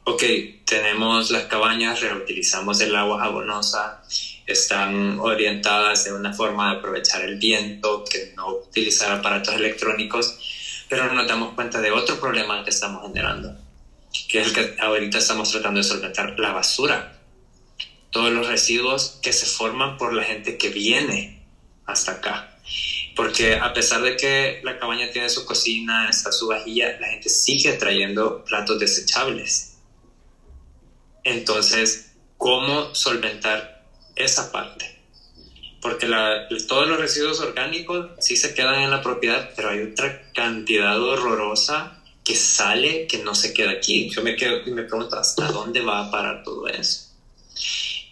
[0.05, 0.23] ok,
[0.65, 4.03] tenemos las cabañas, reutilizamos el agua jabonosa,
[4.47, 10.39] están orientadas de una forma de aprovechar el viento, que no utilizar aparatos electrónicos,
[10.89, 13.55] pero nos damos cuenta de otro problema que estamos generando,
[14.31, 17.18] que es el que ahorita estamos tratando de solventar, la basura
[18.11, 21.43] todos los residuos que se forman por la gente que viene
[21.87, 22.59] hasta acá.
[23.17, 27.29] Porque a pesar de que la cabaña tiene su cocina, está su vajilla, la gente
[27.29, 29.79] sigue trayendo platos desechables.
[31.25, 34.99] Entonces, ¿cómo solventar esa parte?
[35.81, 36.07] Porque
[36.67, 42.03] todos los residuos orgánicos sí se quedan en la propiedad, pero hay otra cantidad horrorosa
[42.25, 44.11] que sale que no se queda aquí.
[44.11, 47.09] Yo me, quedo, me pregunto, ¿hasta dónde va a parar todo eso?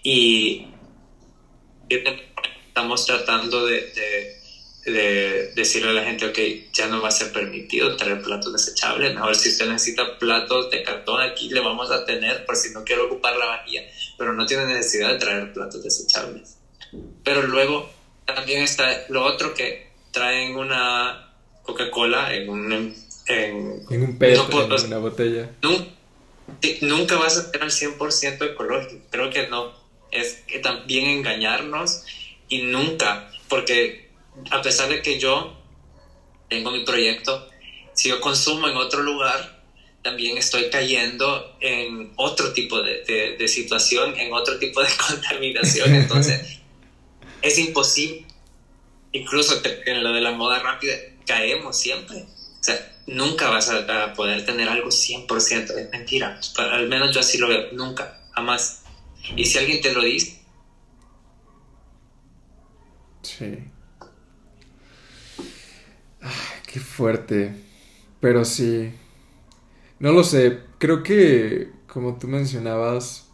[0.09, 0.65] Y
[1.89, 6.39] estamos tratando de, decirle a la gente, ok,
[6.73, 10.85] ya no va a ser permitido traer platos desechables, mejor si usted necesita platos de
[10.85, 13.83] cartón, aquí le vamos a tener por si no quiere ocupar la vajilla,
[14.17, 16.57] pero no tiene necesidad de traer platos desechables.
[17.25, 17.91] Pero luego
[18.27, 21.35] también está lo otro que traen una
[21.65, 22.95] Coca-Cola en un...
[23.27, 25.51] En, un pedo, en una botella.
[26.83, 32.05] nunca vas a tener al 100% ecológico, creo que no es que también engañarnos
[32.49, 34.11] y nunca, porque
[34.51, 35.57] a pesar de que yo
[36.49, 37.49] tengo mi proyecto,
[37.95, 39.57] si yo consumo en otro lugar,
[40.03, 45.95] también estoy cayendo en otro tipo de, de, situación, en otro tipo de contaminación.
[45.95, 46.61] Entonces,
[47.43, 48.25] es imposible.
[49.11, 50.95] Incluso en lo de la moda rápida,
[51.27, 52.19] caemos siempre.
[52.19, 55.77] O sea, nunca vas a, a poder tener algo 100%.
[55.77, 56.39] Es mentira.
[56.59, 57.73] Al menos yo así lo veo.
[57.73, 58.85] Nunca, jamás.
[59.35, 60.41] Y si alguien te lo dice.
[63.23, 63.59] Sí.
[66.67, 67.55] qué fuerte.
[68.21, 68.93] Pero sí.
[69.99, 70.61] No lo sé.
[70.79, 73.31] Creo que, como tú mencionabas,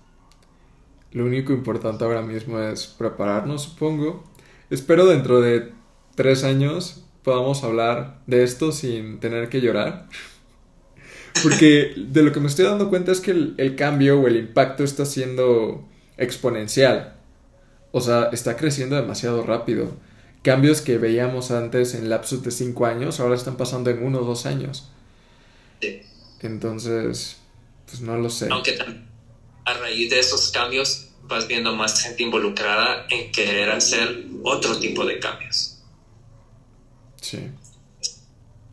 [1.11, 4.25] lo único importante ahora mismo es prepararnos, supongo.
[4.71, 5.73] Espero dentro de
[6.15, 10.09] tres años podamos hablar de esto sin tener que llorar.
[11.43, 14.85] Porque de lo que me estoy dando cuenta es que el, cambio o el impacto
[14.85, 17.17] está siendo exponencial.
[17.91, 19.97] O sea, está creciendo demasiado rápido.
[20.43, 24.25] Cambios que veíamos antes en lapsos de 5 años, ahora están pasando en 1 o
[24.25, 24.89] 2 años.
[26.41, 27.37] Entonces,
[27.87, 28.49] pues no lo sé.
[28.51, 28.77] Aunque
[29.65, 35.05] a raíz de esos cambios vas viendo más gente involucrada en querer hacer otro tipo
[35.05, 35.79] de cambios.
[37.21, 37.51] Sí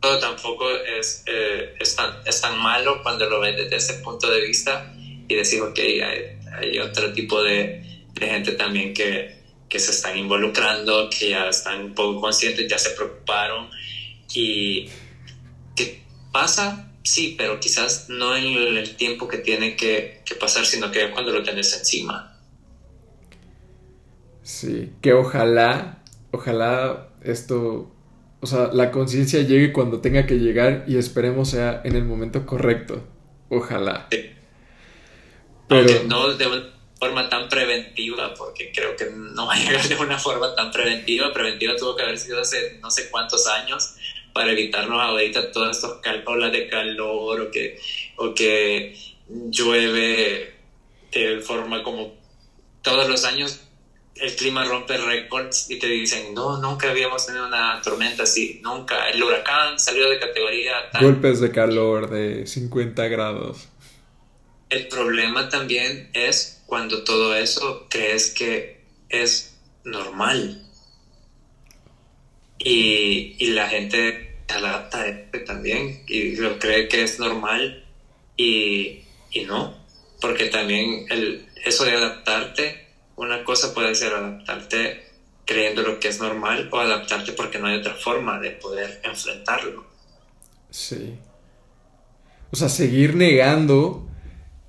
[0.00, 4.40] tampoco es, eh, es, tan, es, tan, malo cuando lo ves desde ese punto de
[4.40, 4.94] vista
[5.28, 10.16] y decir, ok, hay, hay otro tipo de, de gente también que, que, se están
[10.16, 13.68] involucrando, que ya están un poco conscientes, ya se preocuparon
[14.32, 14.88] y
[15.76, 16.02] ¿qué
[16.32, 21.10] pasa, sí, pero quizás no en el tiempo que tiene que, que pasar, sino que
[21.10, 22.38] cuando lo tienes encima.
[24.42, 26.02] Sí, que ojalá,
[26.32, 27.92] ojalá esto
[28.40, 32.46] o sea, la conciencia llegue cuando tenga que llegar y esperemos sea en el momento
[32.46, 33.06] correcto.
[33.50, 34.08] Ojalá.
[35.68, 39.96] Pero no de una forma tan preventiva, porque creo que no va a llegar de
[39.96, 41.32] una forma tan preventiva.
[41.32, 43.94] Preventiva tuvo que haber sido hace no sé cuántos años
[44.32, 47.78] para evitarnos ahorita todos estos olas de calor o que,
[48.16, 48.96] o que
[49.50, 50.54] llueve
[51.12, 52.14] de forma como
[52.82, 53.60] todos los años
[54.20, 59.08] el clima rompe récords y te dicen, no, nunca habíamos tenido una tormenta así, nunca.
[59.08, 63.68] El huracán salió de categoría Golpes de calor de 50 grados.
[64.68, 70.66] El problema también es cuando todo eso crees que es normal.
[72.58, 77.86] Y, y la gente se adapta a esto también y lo cree que es normal
[78.36, 79.74] y, y no,
[80.20, 82.89] porque también el, eso de adaptarte
[83.20, 85.04] una cosa puede ser adaptarte
[85.44, 89.84] creyendo lo que es normal o adaptarte porque no hay otra forma de poder enfrentarlo.
[90.70, 91.18] Sí.
[92.50, 94.08] O sea, seguir negando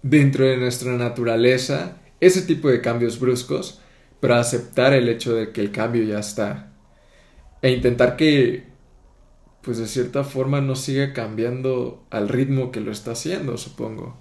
[0.01, 3.79] dentro de nuestra naturaleza ese tipo de cambios bruscos,
[4.19, 6.73] pero aceptar el hecho de que el cambio ya está.
[7.61, 8.67] E intentar que,
[9.61, 14.19] pues de cierta forma, no siga cambiando al ritmo que lo está haciendo, supongo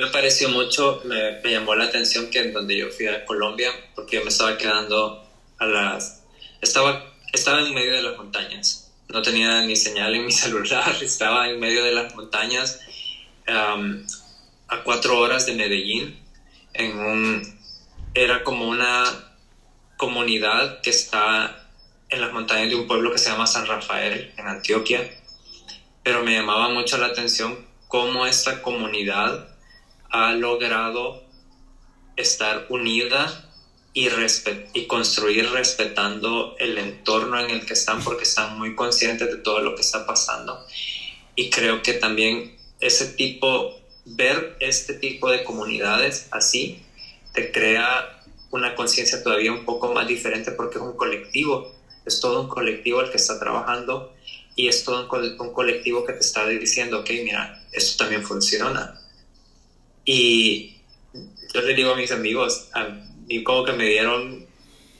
[0.00, 4.16] me pareció mucho, me, llamó la atención que en donde yo fui a Colombia, porque
[4.16, 5.26] yo me estaba quedando
[5.58, 6.22] a las...
[6.60, 11.48] Estaba, estaba en medio de las montañas, no tenía ni señal en mi celular, estaba
[11.48, 12.80] en medio de las montañas
[13.48, 16.20] a cuatro horas de Medellín,
[16.74, 17.56] en un...
[18.14, 19.04] Era como una...
[19.96, 21.70] comunidad que está
[22.10, 25.00] en las montañas de un pueblo que se llama San Rafael, en Antioquia,
[26.02, 29.55] pero me llamaba mucho la atención cómo esta comunidad
[30.10, 31.22] ha logrado
[32.16, 33.46] estar unida
[33.92, 39.60] y, construir respetando el entorno en el que están porque están muy conscientes de todo
[39.60, 40.62] lo que está pasando.
[41.34, 43.74] Y creo que también ese tipo,
[44.04, 46.82] ver este tipo de comunidades así,
[47.32, 51.72] te crea una conciencia todavía un poco más diferente porque es un colectivo,
[52.04, 54.14] es todo un colectivo el que está trabajando
[54.54, 59.00] y es todo un, colectivo que te está diciendo, ok, mira, esto también funciona.
[60.06, 60.76] Y
[61.52, 62.88] yo le digo a mis amigos, a
[63.26, 64.46] mí como que me dieron,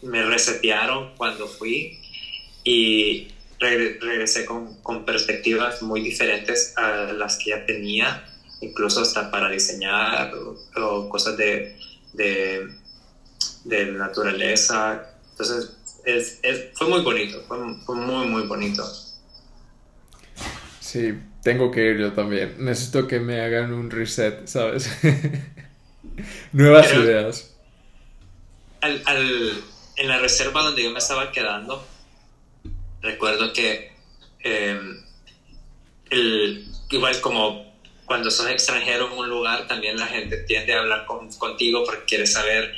[0.03, 2.01] me resetearon cuando fui
[2.65, 3.29] y
[3.61, 8.27] regresé con, con, perspectivas muy diferentes a las que ya tenía,
[8.61, 10.33] incluso hasta para diseñar
[10.77, 11.79] o, cosas de,
[12.13, 12.69] de,
[13.65, 15.09] de, naturaleza.
[15.31, 15.71] Entonces,
[16.05, 16.41] es,
[16.75, 18.85] fue muy bonito, fue, fue muy, muy bonito.
[20.81, 21.15] Sí,
[21.47, 22.57] tengo que ir yo también.
[22.59, 24.91] Necesito que me hagan un reset, ¿sabes?
[26.53, 27.55] Nuevas ideas.
[28.81, 29.63] Al, al,
[29.95, 31.87] en la reserva donde yo me estaba quedando,
[33.01, 33.93] recuerdo que
[34.41, 35.05] em,
[36.11, 37.73] el, igual como
[38.07, 42.27] cuando sos extranjero en un lugar, también la gente tiende a hablar contigo porque quiere
[42.27, 42.75] saber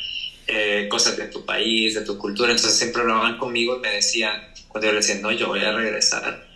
[0.47, 2.51] eh, cosas de tu país, de tu cultura.
[2.51, 5.73] Entonces siempre hablaban conmigo y me decían, cuando yo les decía, no, yo voy a
[5.73, 6.47] regresar.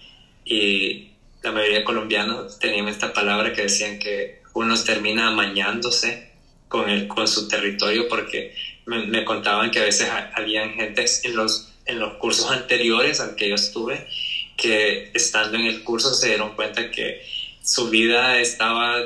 [0.44, 1.11] Y
[1.42, 6.30] la mayoría de colombianos tenían esta palabra que decían que uno termina amañándose
[6.68, 8.54] con, el, con su territorio porque
[8.86, 13.48] me, contaban que a veces habían gente en los, en los cursos anteriores al que
[13.48, 14.06] yo estuve
[14.56, 17.22] que estando en el curso se dieron cuenta que
[17.62, 18.96] su vida estaba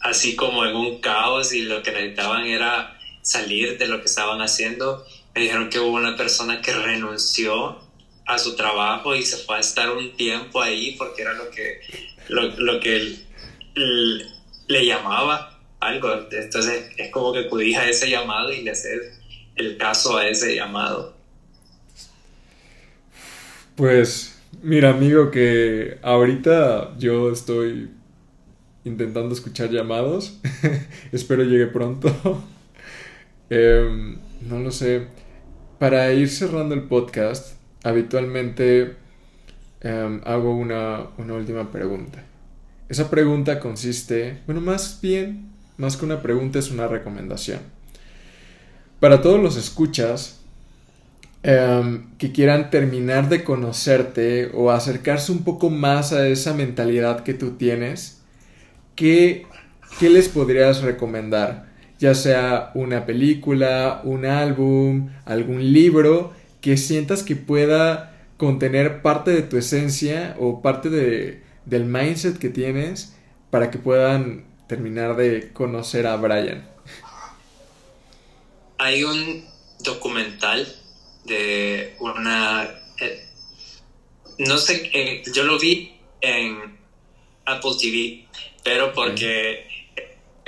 [0.00, 4.40] así como en un caos y lo que necesitaban era salir de lo que estaban
[4.40, 5.04] haciendo.
[5.34, 7.78] Me dijeron que hubo una persona que renunció
[8.26, 11.80] a su trabajo y se fue a estar un tiempo ahí porque era lo que,
[12.28, 13.18] lo, que
[14.66, 16.08] le llamaba algo.
[16.30, 19.20] Entonces es como que acudís a ese llamado y le haces
[19.56, 21.14] el caso a ese llamado.
[23.76, 27.90] Pues mira amigo que ahorita yo estoy
[28.84, 30.38] intentando escuchar llamados.
[31.12, 32.10] Espero llegue pronto.
[33.50, 35.06] Em, no lo sé.
[35.78, 37.53] Para ir cerrando el podcast,
[37.84, 38.96] habitualmente
[39.82, 42.24] em, hago una, última pregunta.
[42.88, 47.60] Esa pregunta consiste, bueno, más bien, más que una pregunta es una recomendación.
[48.98, 50.40] Para todos los escuchas
[51.42, 57.34] em, que quieran terminar de conocerte o acercarse un poco más a esa mentalidad que
[57.34, 58.22] tú tienes,
[58.96, 59.46] ¿qué,
[60.00, 61.66] qué les podrías recomendar?
[61.98, 66.32] Ya sea una película, un álbum, algún libro
[66.64, 72.48] que sientas que pueda contener parte de tu esencia o parte de, del mindset que
[72.48, 73.14] tienes
[73.50, 76.66] para que puedan terminar de conocer a Brian.
[78.78, 79.44] Hay un
[79.80, 80.66] documental
[81.26, 82.66] de una...
[82.98, 83.28] Eh,
[84.38, 86.78] no sé, eh, yo lo vi en
[87.44, 88.26] Apple TV,
[88.64, 89.66] pero porque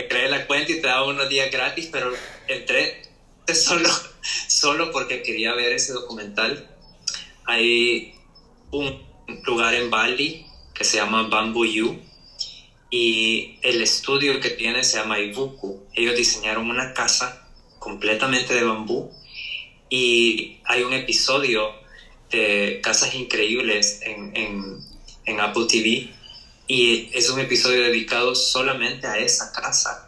[0.09, 2.10] creé la cuenta y te daba unos días gratis, pero
[2.48, 3.02] entré
[3.55, 3.89] solo,
[4.48, 6.68] solo porque quería ver ese documental.
[7.44, 8.14] Hay
[8.70, 9.06] un
[9.44, 11.98] lugar en Bali que se llama Bamboo U
[12.90, 15.86] y el estudio que tiene se llama Ibuku.
[15.94, 17.48] Ellos diseñaron una casa
[17.78, 19.12] completamente de bambú
[19.89, 21.70] y hay un episodio
[22.31, 24.32] de Casas Increíbles en,
[25.24, 26.10] en Apple TV
[26.66, 30.05] y es un episodio dedicado solamente a esa casa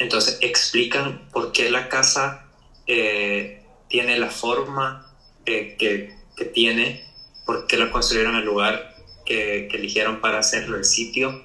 [0.00, 2.46] entonces explican por qué la casa
[2.86, 5.06] eh, tiene la forma
[5.44, 6.18] eh, que,
[6.54, 7.04] tiene,
[7.44, 8.96] por qué la construyeron el lugar
[9.26, 11.44] que, eligieron para hacerlo, el sitio.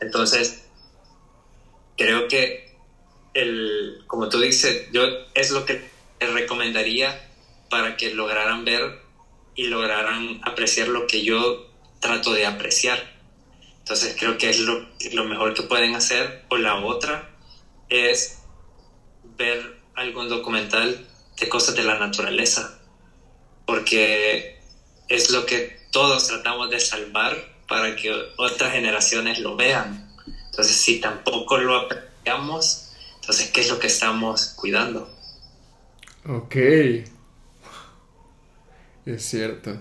[0.00, 0.66] Entonces,
[1.96, 2.76] creo que,
[3.32, 5.02] el, como tú dices, yo
[5.34, 5.80] es lo que
[6.20, 7.30] les recomendaría
[7.70, 9.00] para que lograran ver
[9.54, 11.66] y lograran apreciar lo que yo
[12.00, 13.10] trato de apreciar.
[13.78, 16.44] Entonces creo que es lo, lo mejor que pueden hacer.
[16.50, 17.35] O la otra
[17.88, 18.38] es
[19.38, 21.06] ver algún documental
[21.38, 22.78] de cosas de la naturaleza,
[23.66, 24.60] porque
[25.08, 27.36] es lo que todos tratamos de salvar
[27.68, 30.12] para que otras generaciones lo vean.
[30.50, 35.10] Entonces, si tampoco lo apreciamos, entonces, ¿qué es lo que estamos cuidando?
[36.26, 36.56] Ok.
[39.04, 39.78] Es cierto.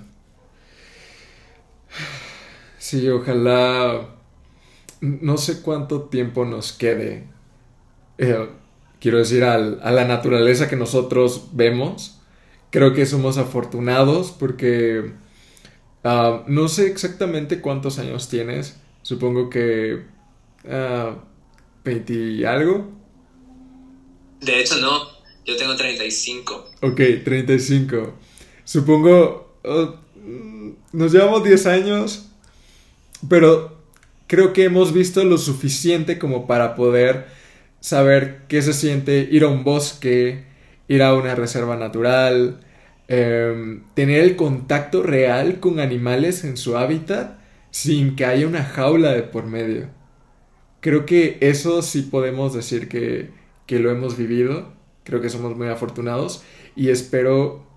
[2.77, 4.09] Sí, ojalá...
[5.01, 7.34] No sé cuánto tiempo nos quede
[8.17, 8.49] eh,
[8.99, 12.19] quiero decir, a la naturaleza que nosotros vemos.
[12.71, 15.13] Creo que somos afortunados porque
[16.03, 18.77] ah, no sé exactamente cuántos años tienes.
[19.01, 20.03] Supongo que
[20.65, 21.15] uh,
[21.83, 22.91] 20 y algo.
[24.41, 25.15] De hecho, no.
[25.45, 26.71] Yo tengo 35.
[26.81, 28.13] Ok, 35.
[28.63, 29.59] Supongo...
[29.63, 29.95] Oh,
[30.91, 32.29] nos llevamos 10 años,
[33.29, 33.77] pero
[34.27, 37.27] creo que hemos visto lo suficiente como para poder
[37.85, 40.43] saber qué se siente ir a un bosque,
[40.87, 42.59] ir a una reserva natural,
[43.07, 47.37] em, tener el contacto real con animales en su hábitat
[47.69, 49.89] sin que haya una jaula de por medio.
[50.81, 53.29] Creo que eso sí podemos decir que,
[53.67, 54.73] que lo hemos vivido.
[55.03, 56.43] Creo que somos muy afortunados
[56.75, 57.67] y espero,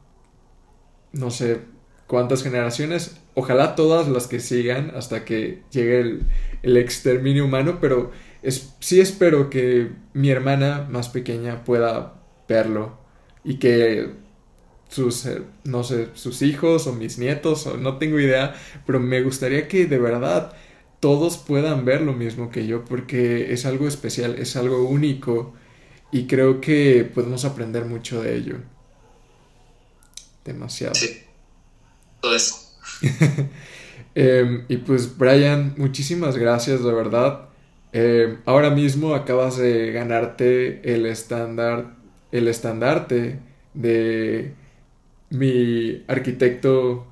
[1.12, 1.58] no sé,
[2.06, 6.22] cuántas generaciones, ojalá todas las que sigan hasta que llegue el,
[6.62, 8.10] el exterminio humano, pero
[8.42, 12.14] es, sí espero que mi hermana más pequeña pueda
[12.48, 12.98] verlo
[13.44, 14.12] y que
[14.88, 18.54] sus, eh, no sé, sus hijos o mis nietos, o no tengo idea,
[18.86, 20.52] pero me gustaría que de verdad
[21.00, 25.54] todos puedan ver lo mismo que yo porque es algo especial, es algo único
[26.10, 28.56] y creo que podemos aprender mucho de ello.
[30.44, 30.94] Demasiado.
[30.94, 31.22] Sí.
[32.20, 32.56] Todo eso.
[34.14, 37.47] Em, y pues Brian, muchísimas gracias de verdad.
[37.92, 41.96] Em, ahora mismo acabas de ganarte el estándar,
[42.32, 43.38] el estandarte
[43.74, 44.54] de
[45.30, 47.06] mi arquitecto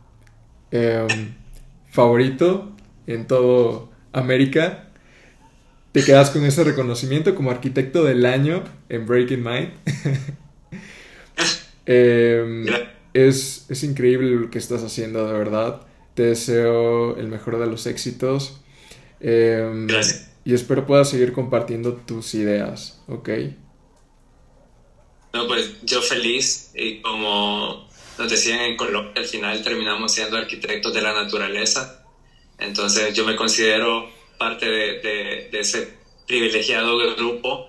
[0.70, 1.34] em,
[1.90, 2.72] favorito
[3.06, 4.90] en todo América.
[5.92, 9.70] Te quedas con ese reconocimiento como arquitecto del año en Breaking Mind.
[13.14, 15.82] es, es increíble lo que estás haciendo, de verdad.
[16.14, 18.60] Te deseo el mejor de los éxitos.
[19.20, 20.35] Em, Gracias.
[20.46, 23.30] Y espero puedas seguir compartiendo tus ideas, ¿ok?
[25.34, 30.94] No, pues yo feliz y como nos decían en Colombia, al final terminamos siendo arquitectos
[30.94, 32.06] de la naturaleza.
[32.60, 34.08] Entonces yo me considero
[34.38, 35.94] parte de, de, de ese
[36.28, 37.68] privilegiado grupo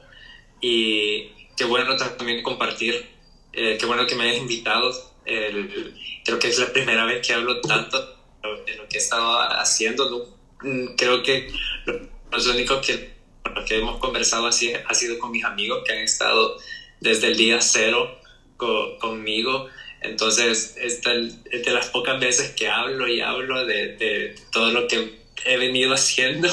[0.61, 3.07] y qué bueno también compartir,
[3.53, 4.91] eh, qué bueno que me hayas invitado.
[5.25, 7.97] El, creo que es la primera vez que hablo tanto
[8.67, 10.37] de lo que he estado haciendo.
[10.61, 11.51] Mm, creo que
[12.31, 13.13] lo único que,
[13.55, 16.57] lo que hemos conversado así ha sido con mis amigos que han estado
[16.99, 18.19] desde el día cero
[18.57, 19.69] conmigo.
[20.01, 24.87] Entonces, esta es de las pocas veces que hablo y hablo de, de todo lo
[24.87, 26.49] que he venido haciendo.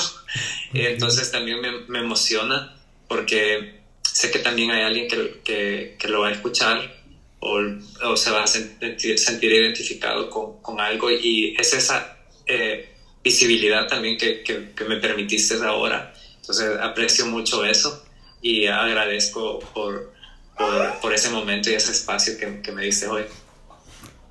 [0.72, 2.76] Entonces, también me, me, emociona
[3.09, 7.05] porque sé que también hay alguien que, que, que lo va a escuchar
[7.40, 7.60] o,
[8.02, 12.93] o, se va a sentir, sentir identificado con, con, algo y es esa eh,
[13.24, 16.14] visibilidad también que, que, que, me permitiste ahora.
[16.36, 18.05] Entonces aprecio mucho eso
[18.42, 20.12] y agradezco por,
[20.56, 23.22] por, por ese momento y ese espacio que, que, me diste hoy.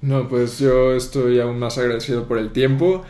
[0.02, 3.04] No, pues yo estoy aún más agradecido por el tiempo.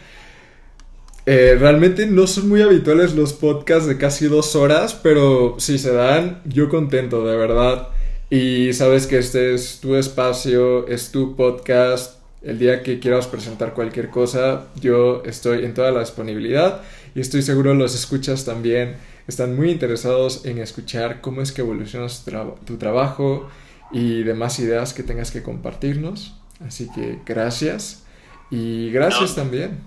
[1.26, 5.92] Eh, realmente no son muy habituales los podcasts de casi dos horas, pero si se
[5.94, 7.90] dan, yo contento, de verdad.
[8.30, 12.23] Y sabes que este es tu espacio, es tu podcast.
[12.44, 16.82] El día que quieras presentar cualquier cosa, yo estoy en toda la disponibilidad
[17.16, 18.98] y estoy seguro los escuchas también
[19.28, 22.26] están muy interesados en escuchar cómo es que evolucionas
[22.66, 23.50] tu, trabajo
[23.92, 26.36] y demás ideas que tengas que compartirnos.
[26.66, 28.04] Así que gracias
[28.52, 29.80] y gracias también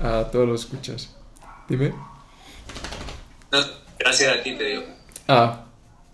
[0.00, 1.14] a todos los escuchas.
[1.68, 1.92] Dime.
[3.98, 4.84] gracias a ti, te digo.
[5.26, 5.64] Ah,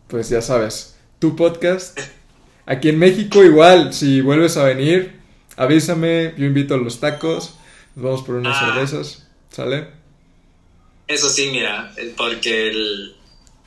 [0.08, 1.98] pues ya sabes tu podcast.
[2.64, 5.21] Aquí en México igual, si vuelves a venir,
[5.56, 7.54] avísame, yo invito a los tacos,
[7.94, 8.66] nos vamos por unas ah.
[8.66, 9.88] cervezas, ¿sale?
[11.08, 12.72] Eso sí, mira, porque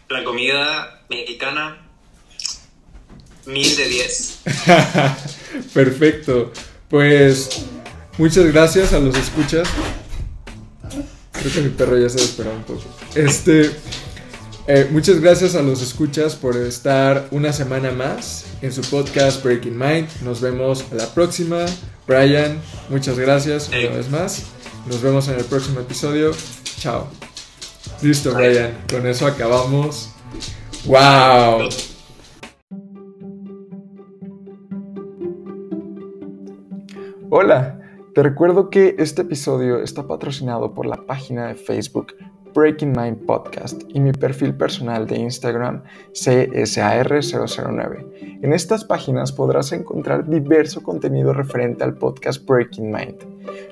[0.10, 1.78] la comida mexicana,
[3.46, 4.40] mil de diez.
[5.74, 6.52] Perfecto,
[6.90, 7.66] pues
[8.18, 9.68] muchas gracias a los escuchas.
[11.32, 12.84] Creo que mi perro ya se ha un poco.
[13.14, 13.72] Este...
[14.68, 19.78] Eh, muchas gracias a los escuchas por estar una semana más en su podcast Breaking
[19.78, 20.08] Mind.
[20.24, 21.66] Nos vemos a la próxima.
[22.08, 22.60] Brian,
[22.90, 24.44] muchas gracias una vez más.
[24.88, 26.32] Nos vemos en el próximo episodio.
[26.80, 27.08] Chao.
[28.02, 28.76] Listo, Brian.
[28.90, 30.10] Con eso acabamos.
[30.86, 31.70] ¡Wow!
[37.30, 37.80] Hola,
[38.16, 42.16] te recuerdo que este episodio está patrocinado por la página de Facebook
[42.56, 45.84] Breaking Mind Podcast y mi perfil personal de Instagram
[46.14, 48.40] CSAR009.
[48.42, 53.18] En estas páginas podrás encontrar diverso contenido referente al podcast Breaking Mind.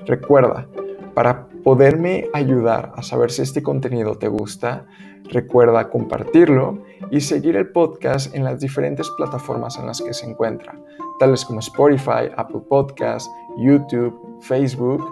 [0.06, 0.68] Recuerda,
[1.14, 4.86] para poderme ayudar a saber si este contenido te gusta,
[5.30, 10.78] Recuerda compartirlo y seguir el podcast en las diferentes plataformas en las que se encuentra,
[11.18, 15.02] tales como Spotify, Apple Podcasts, YouTube, Facebook.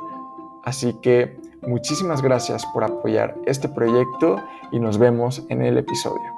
[0.64, 4.36] Así que muchísimas gracias por apoyar este proyecto
[4.70, 6.31] y nos vemos en el episodio.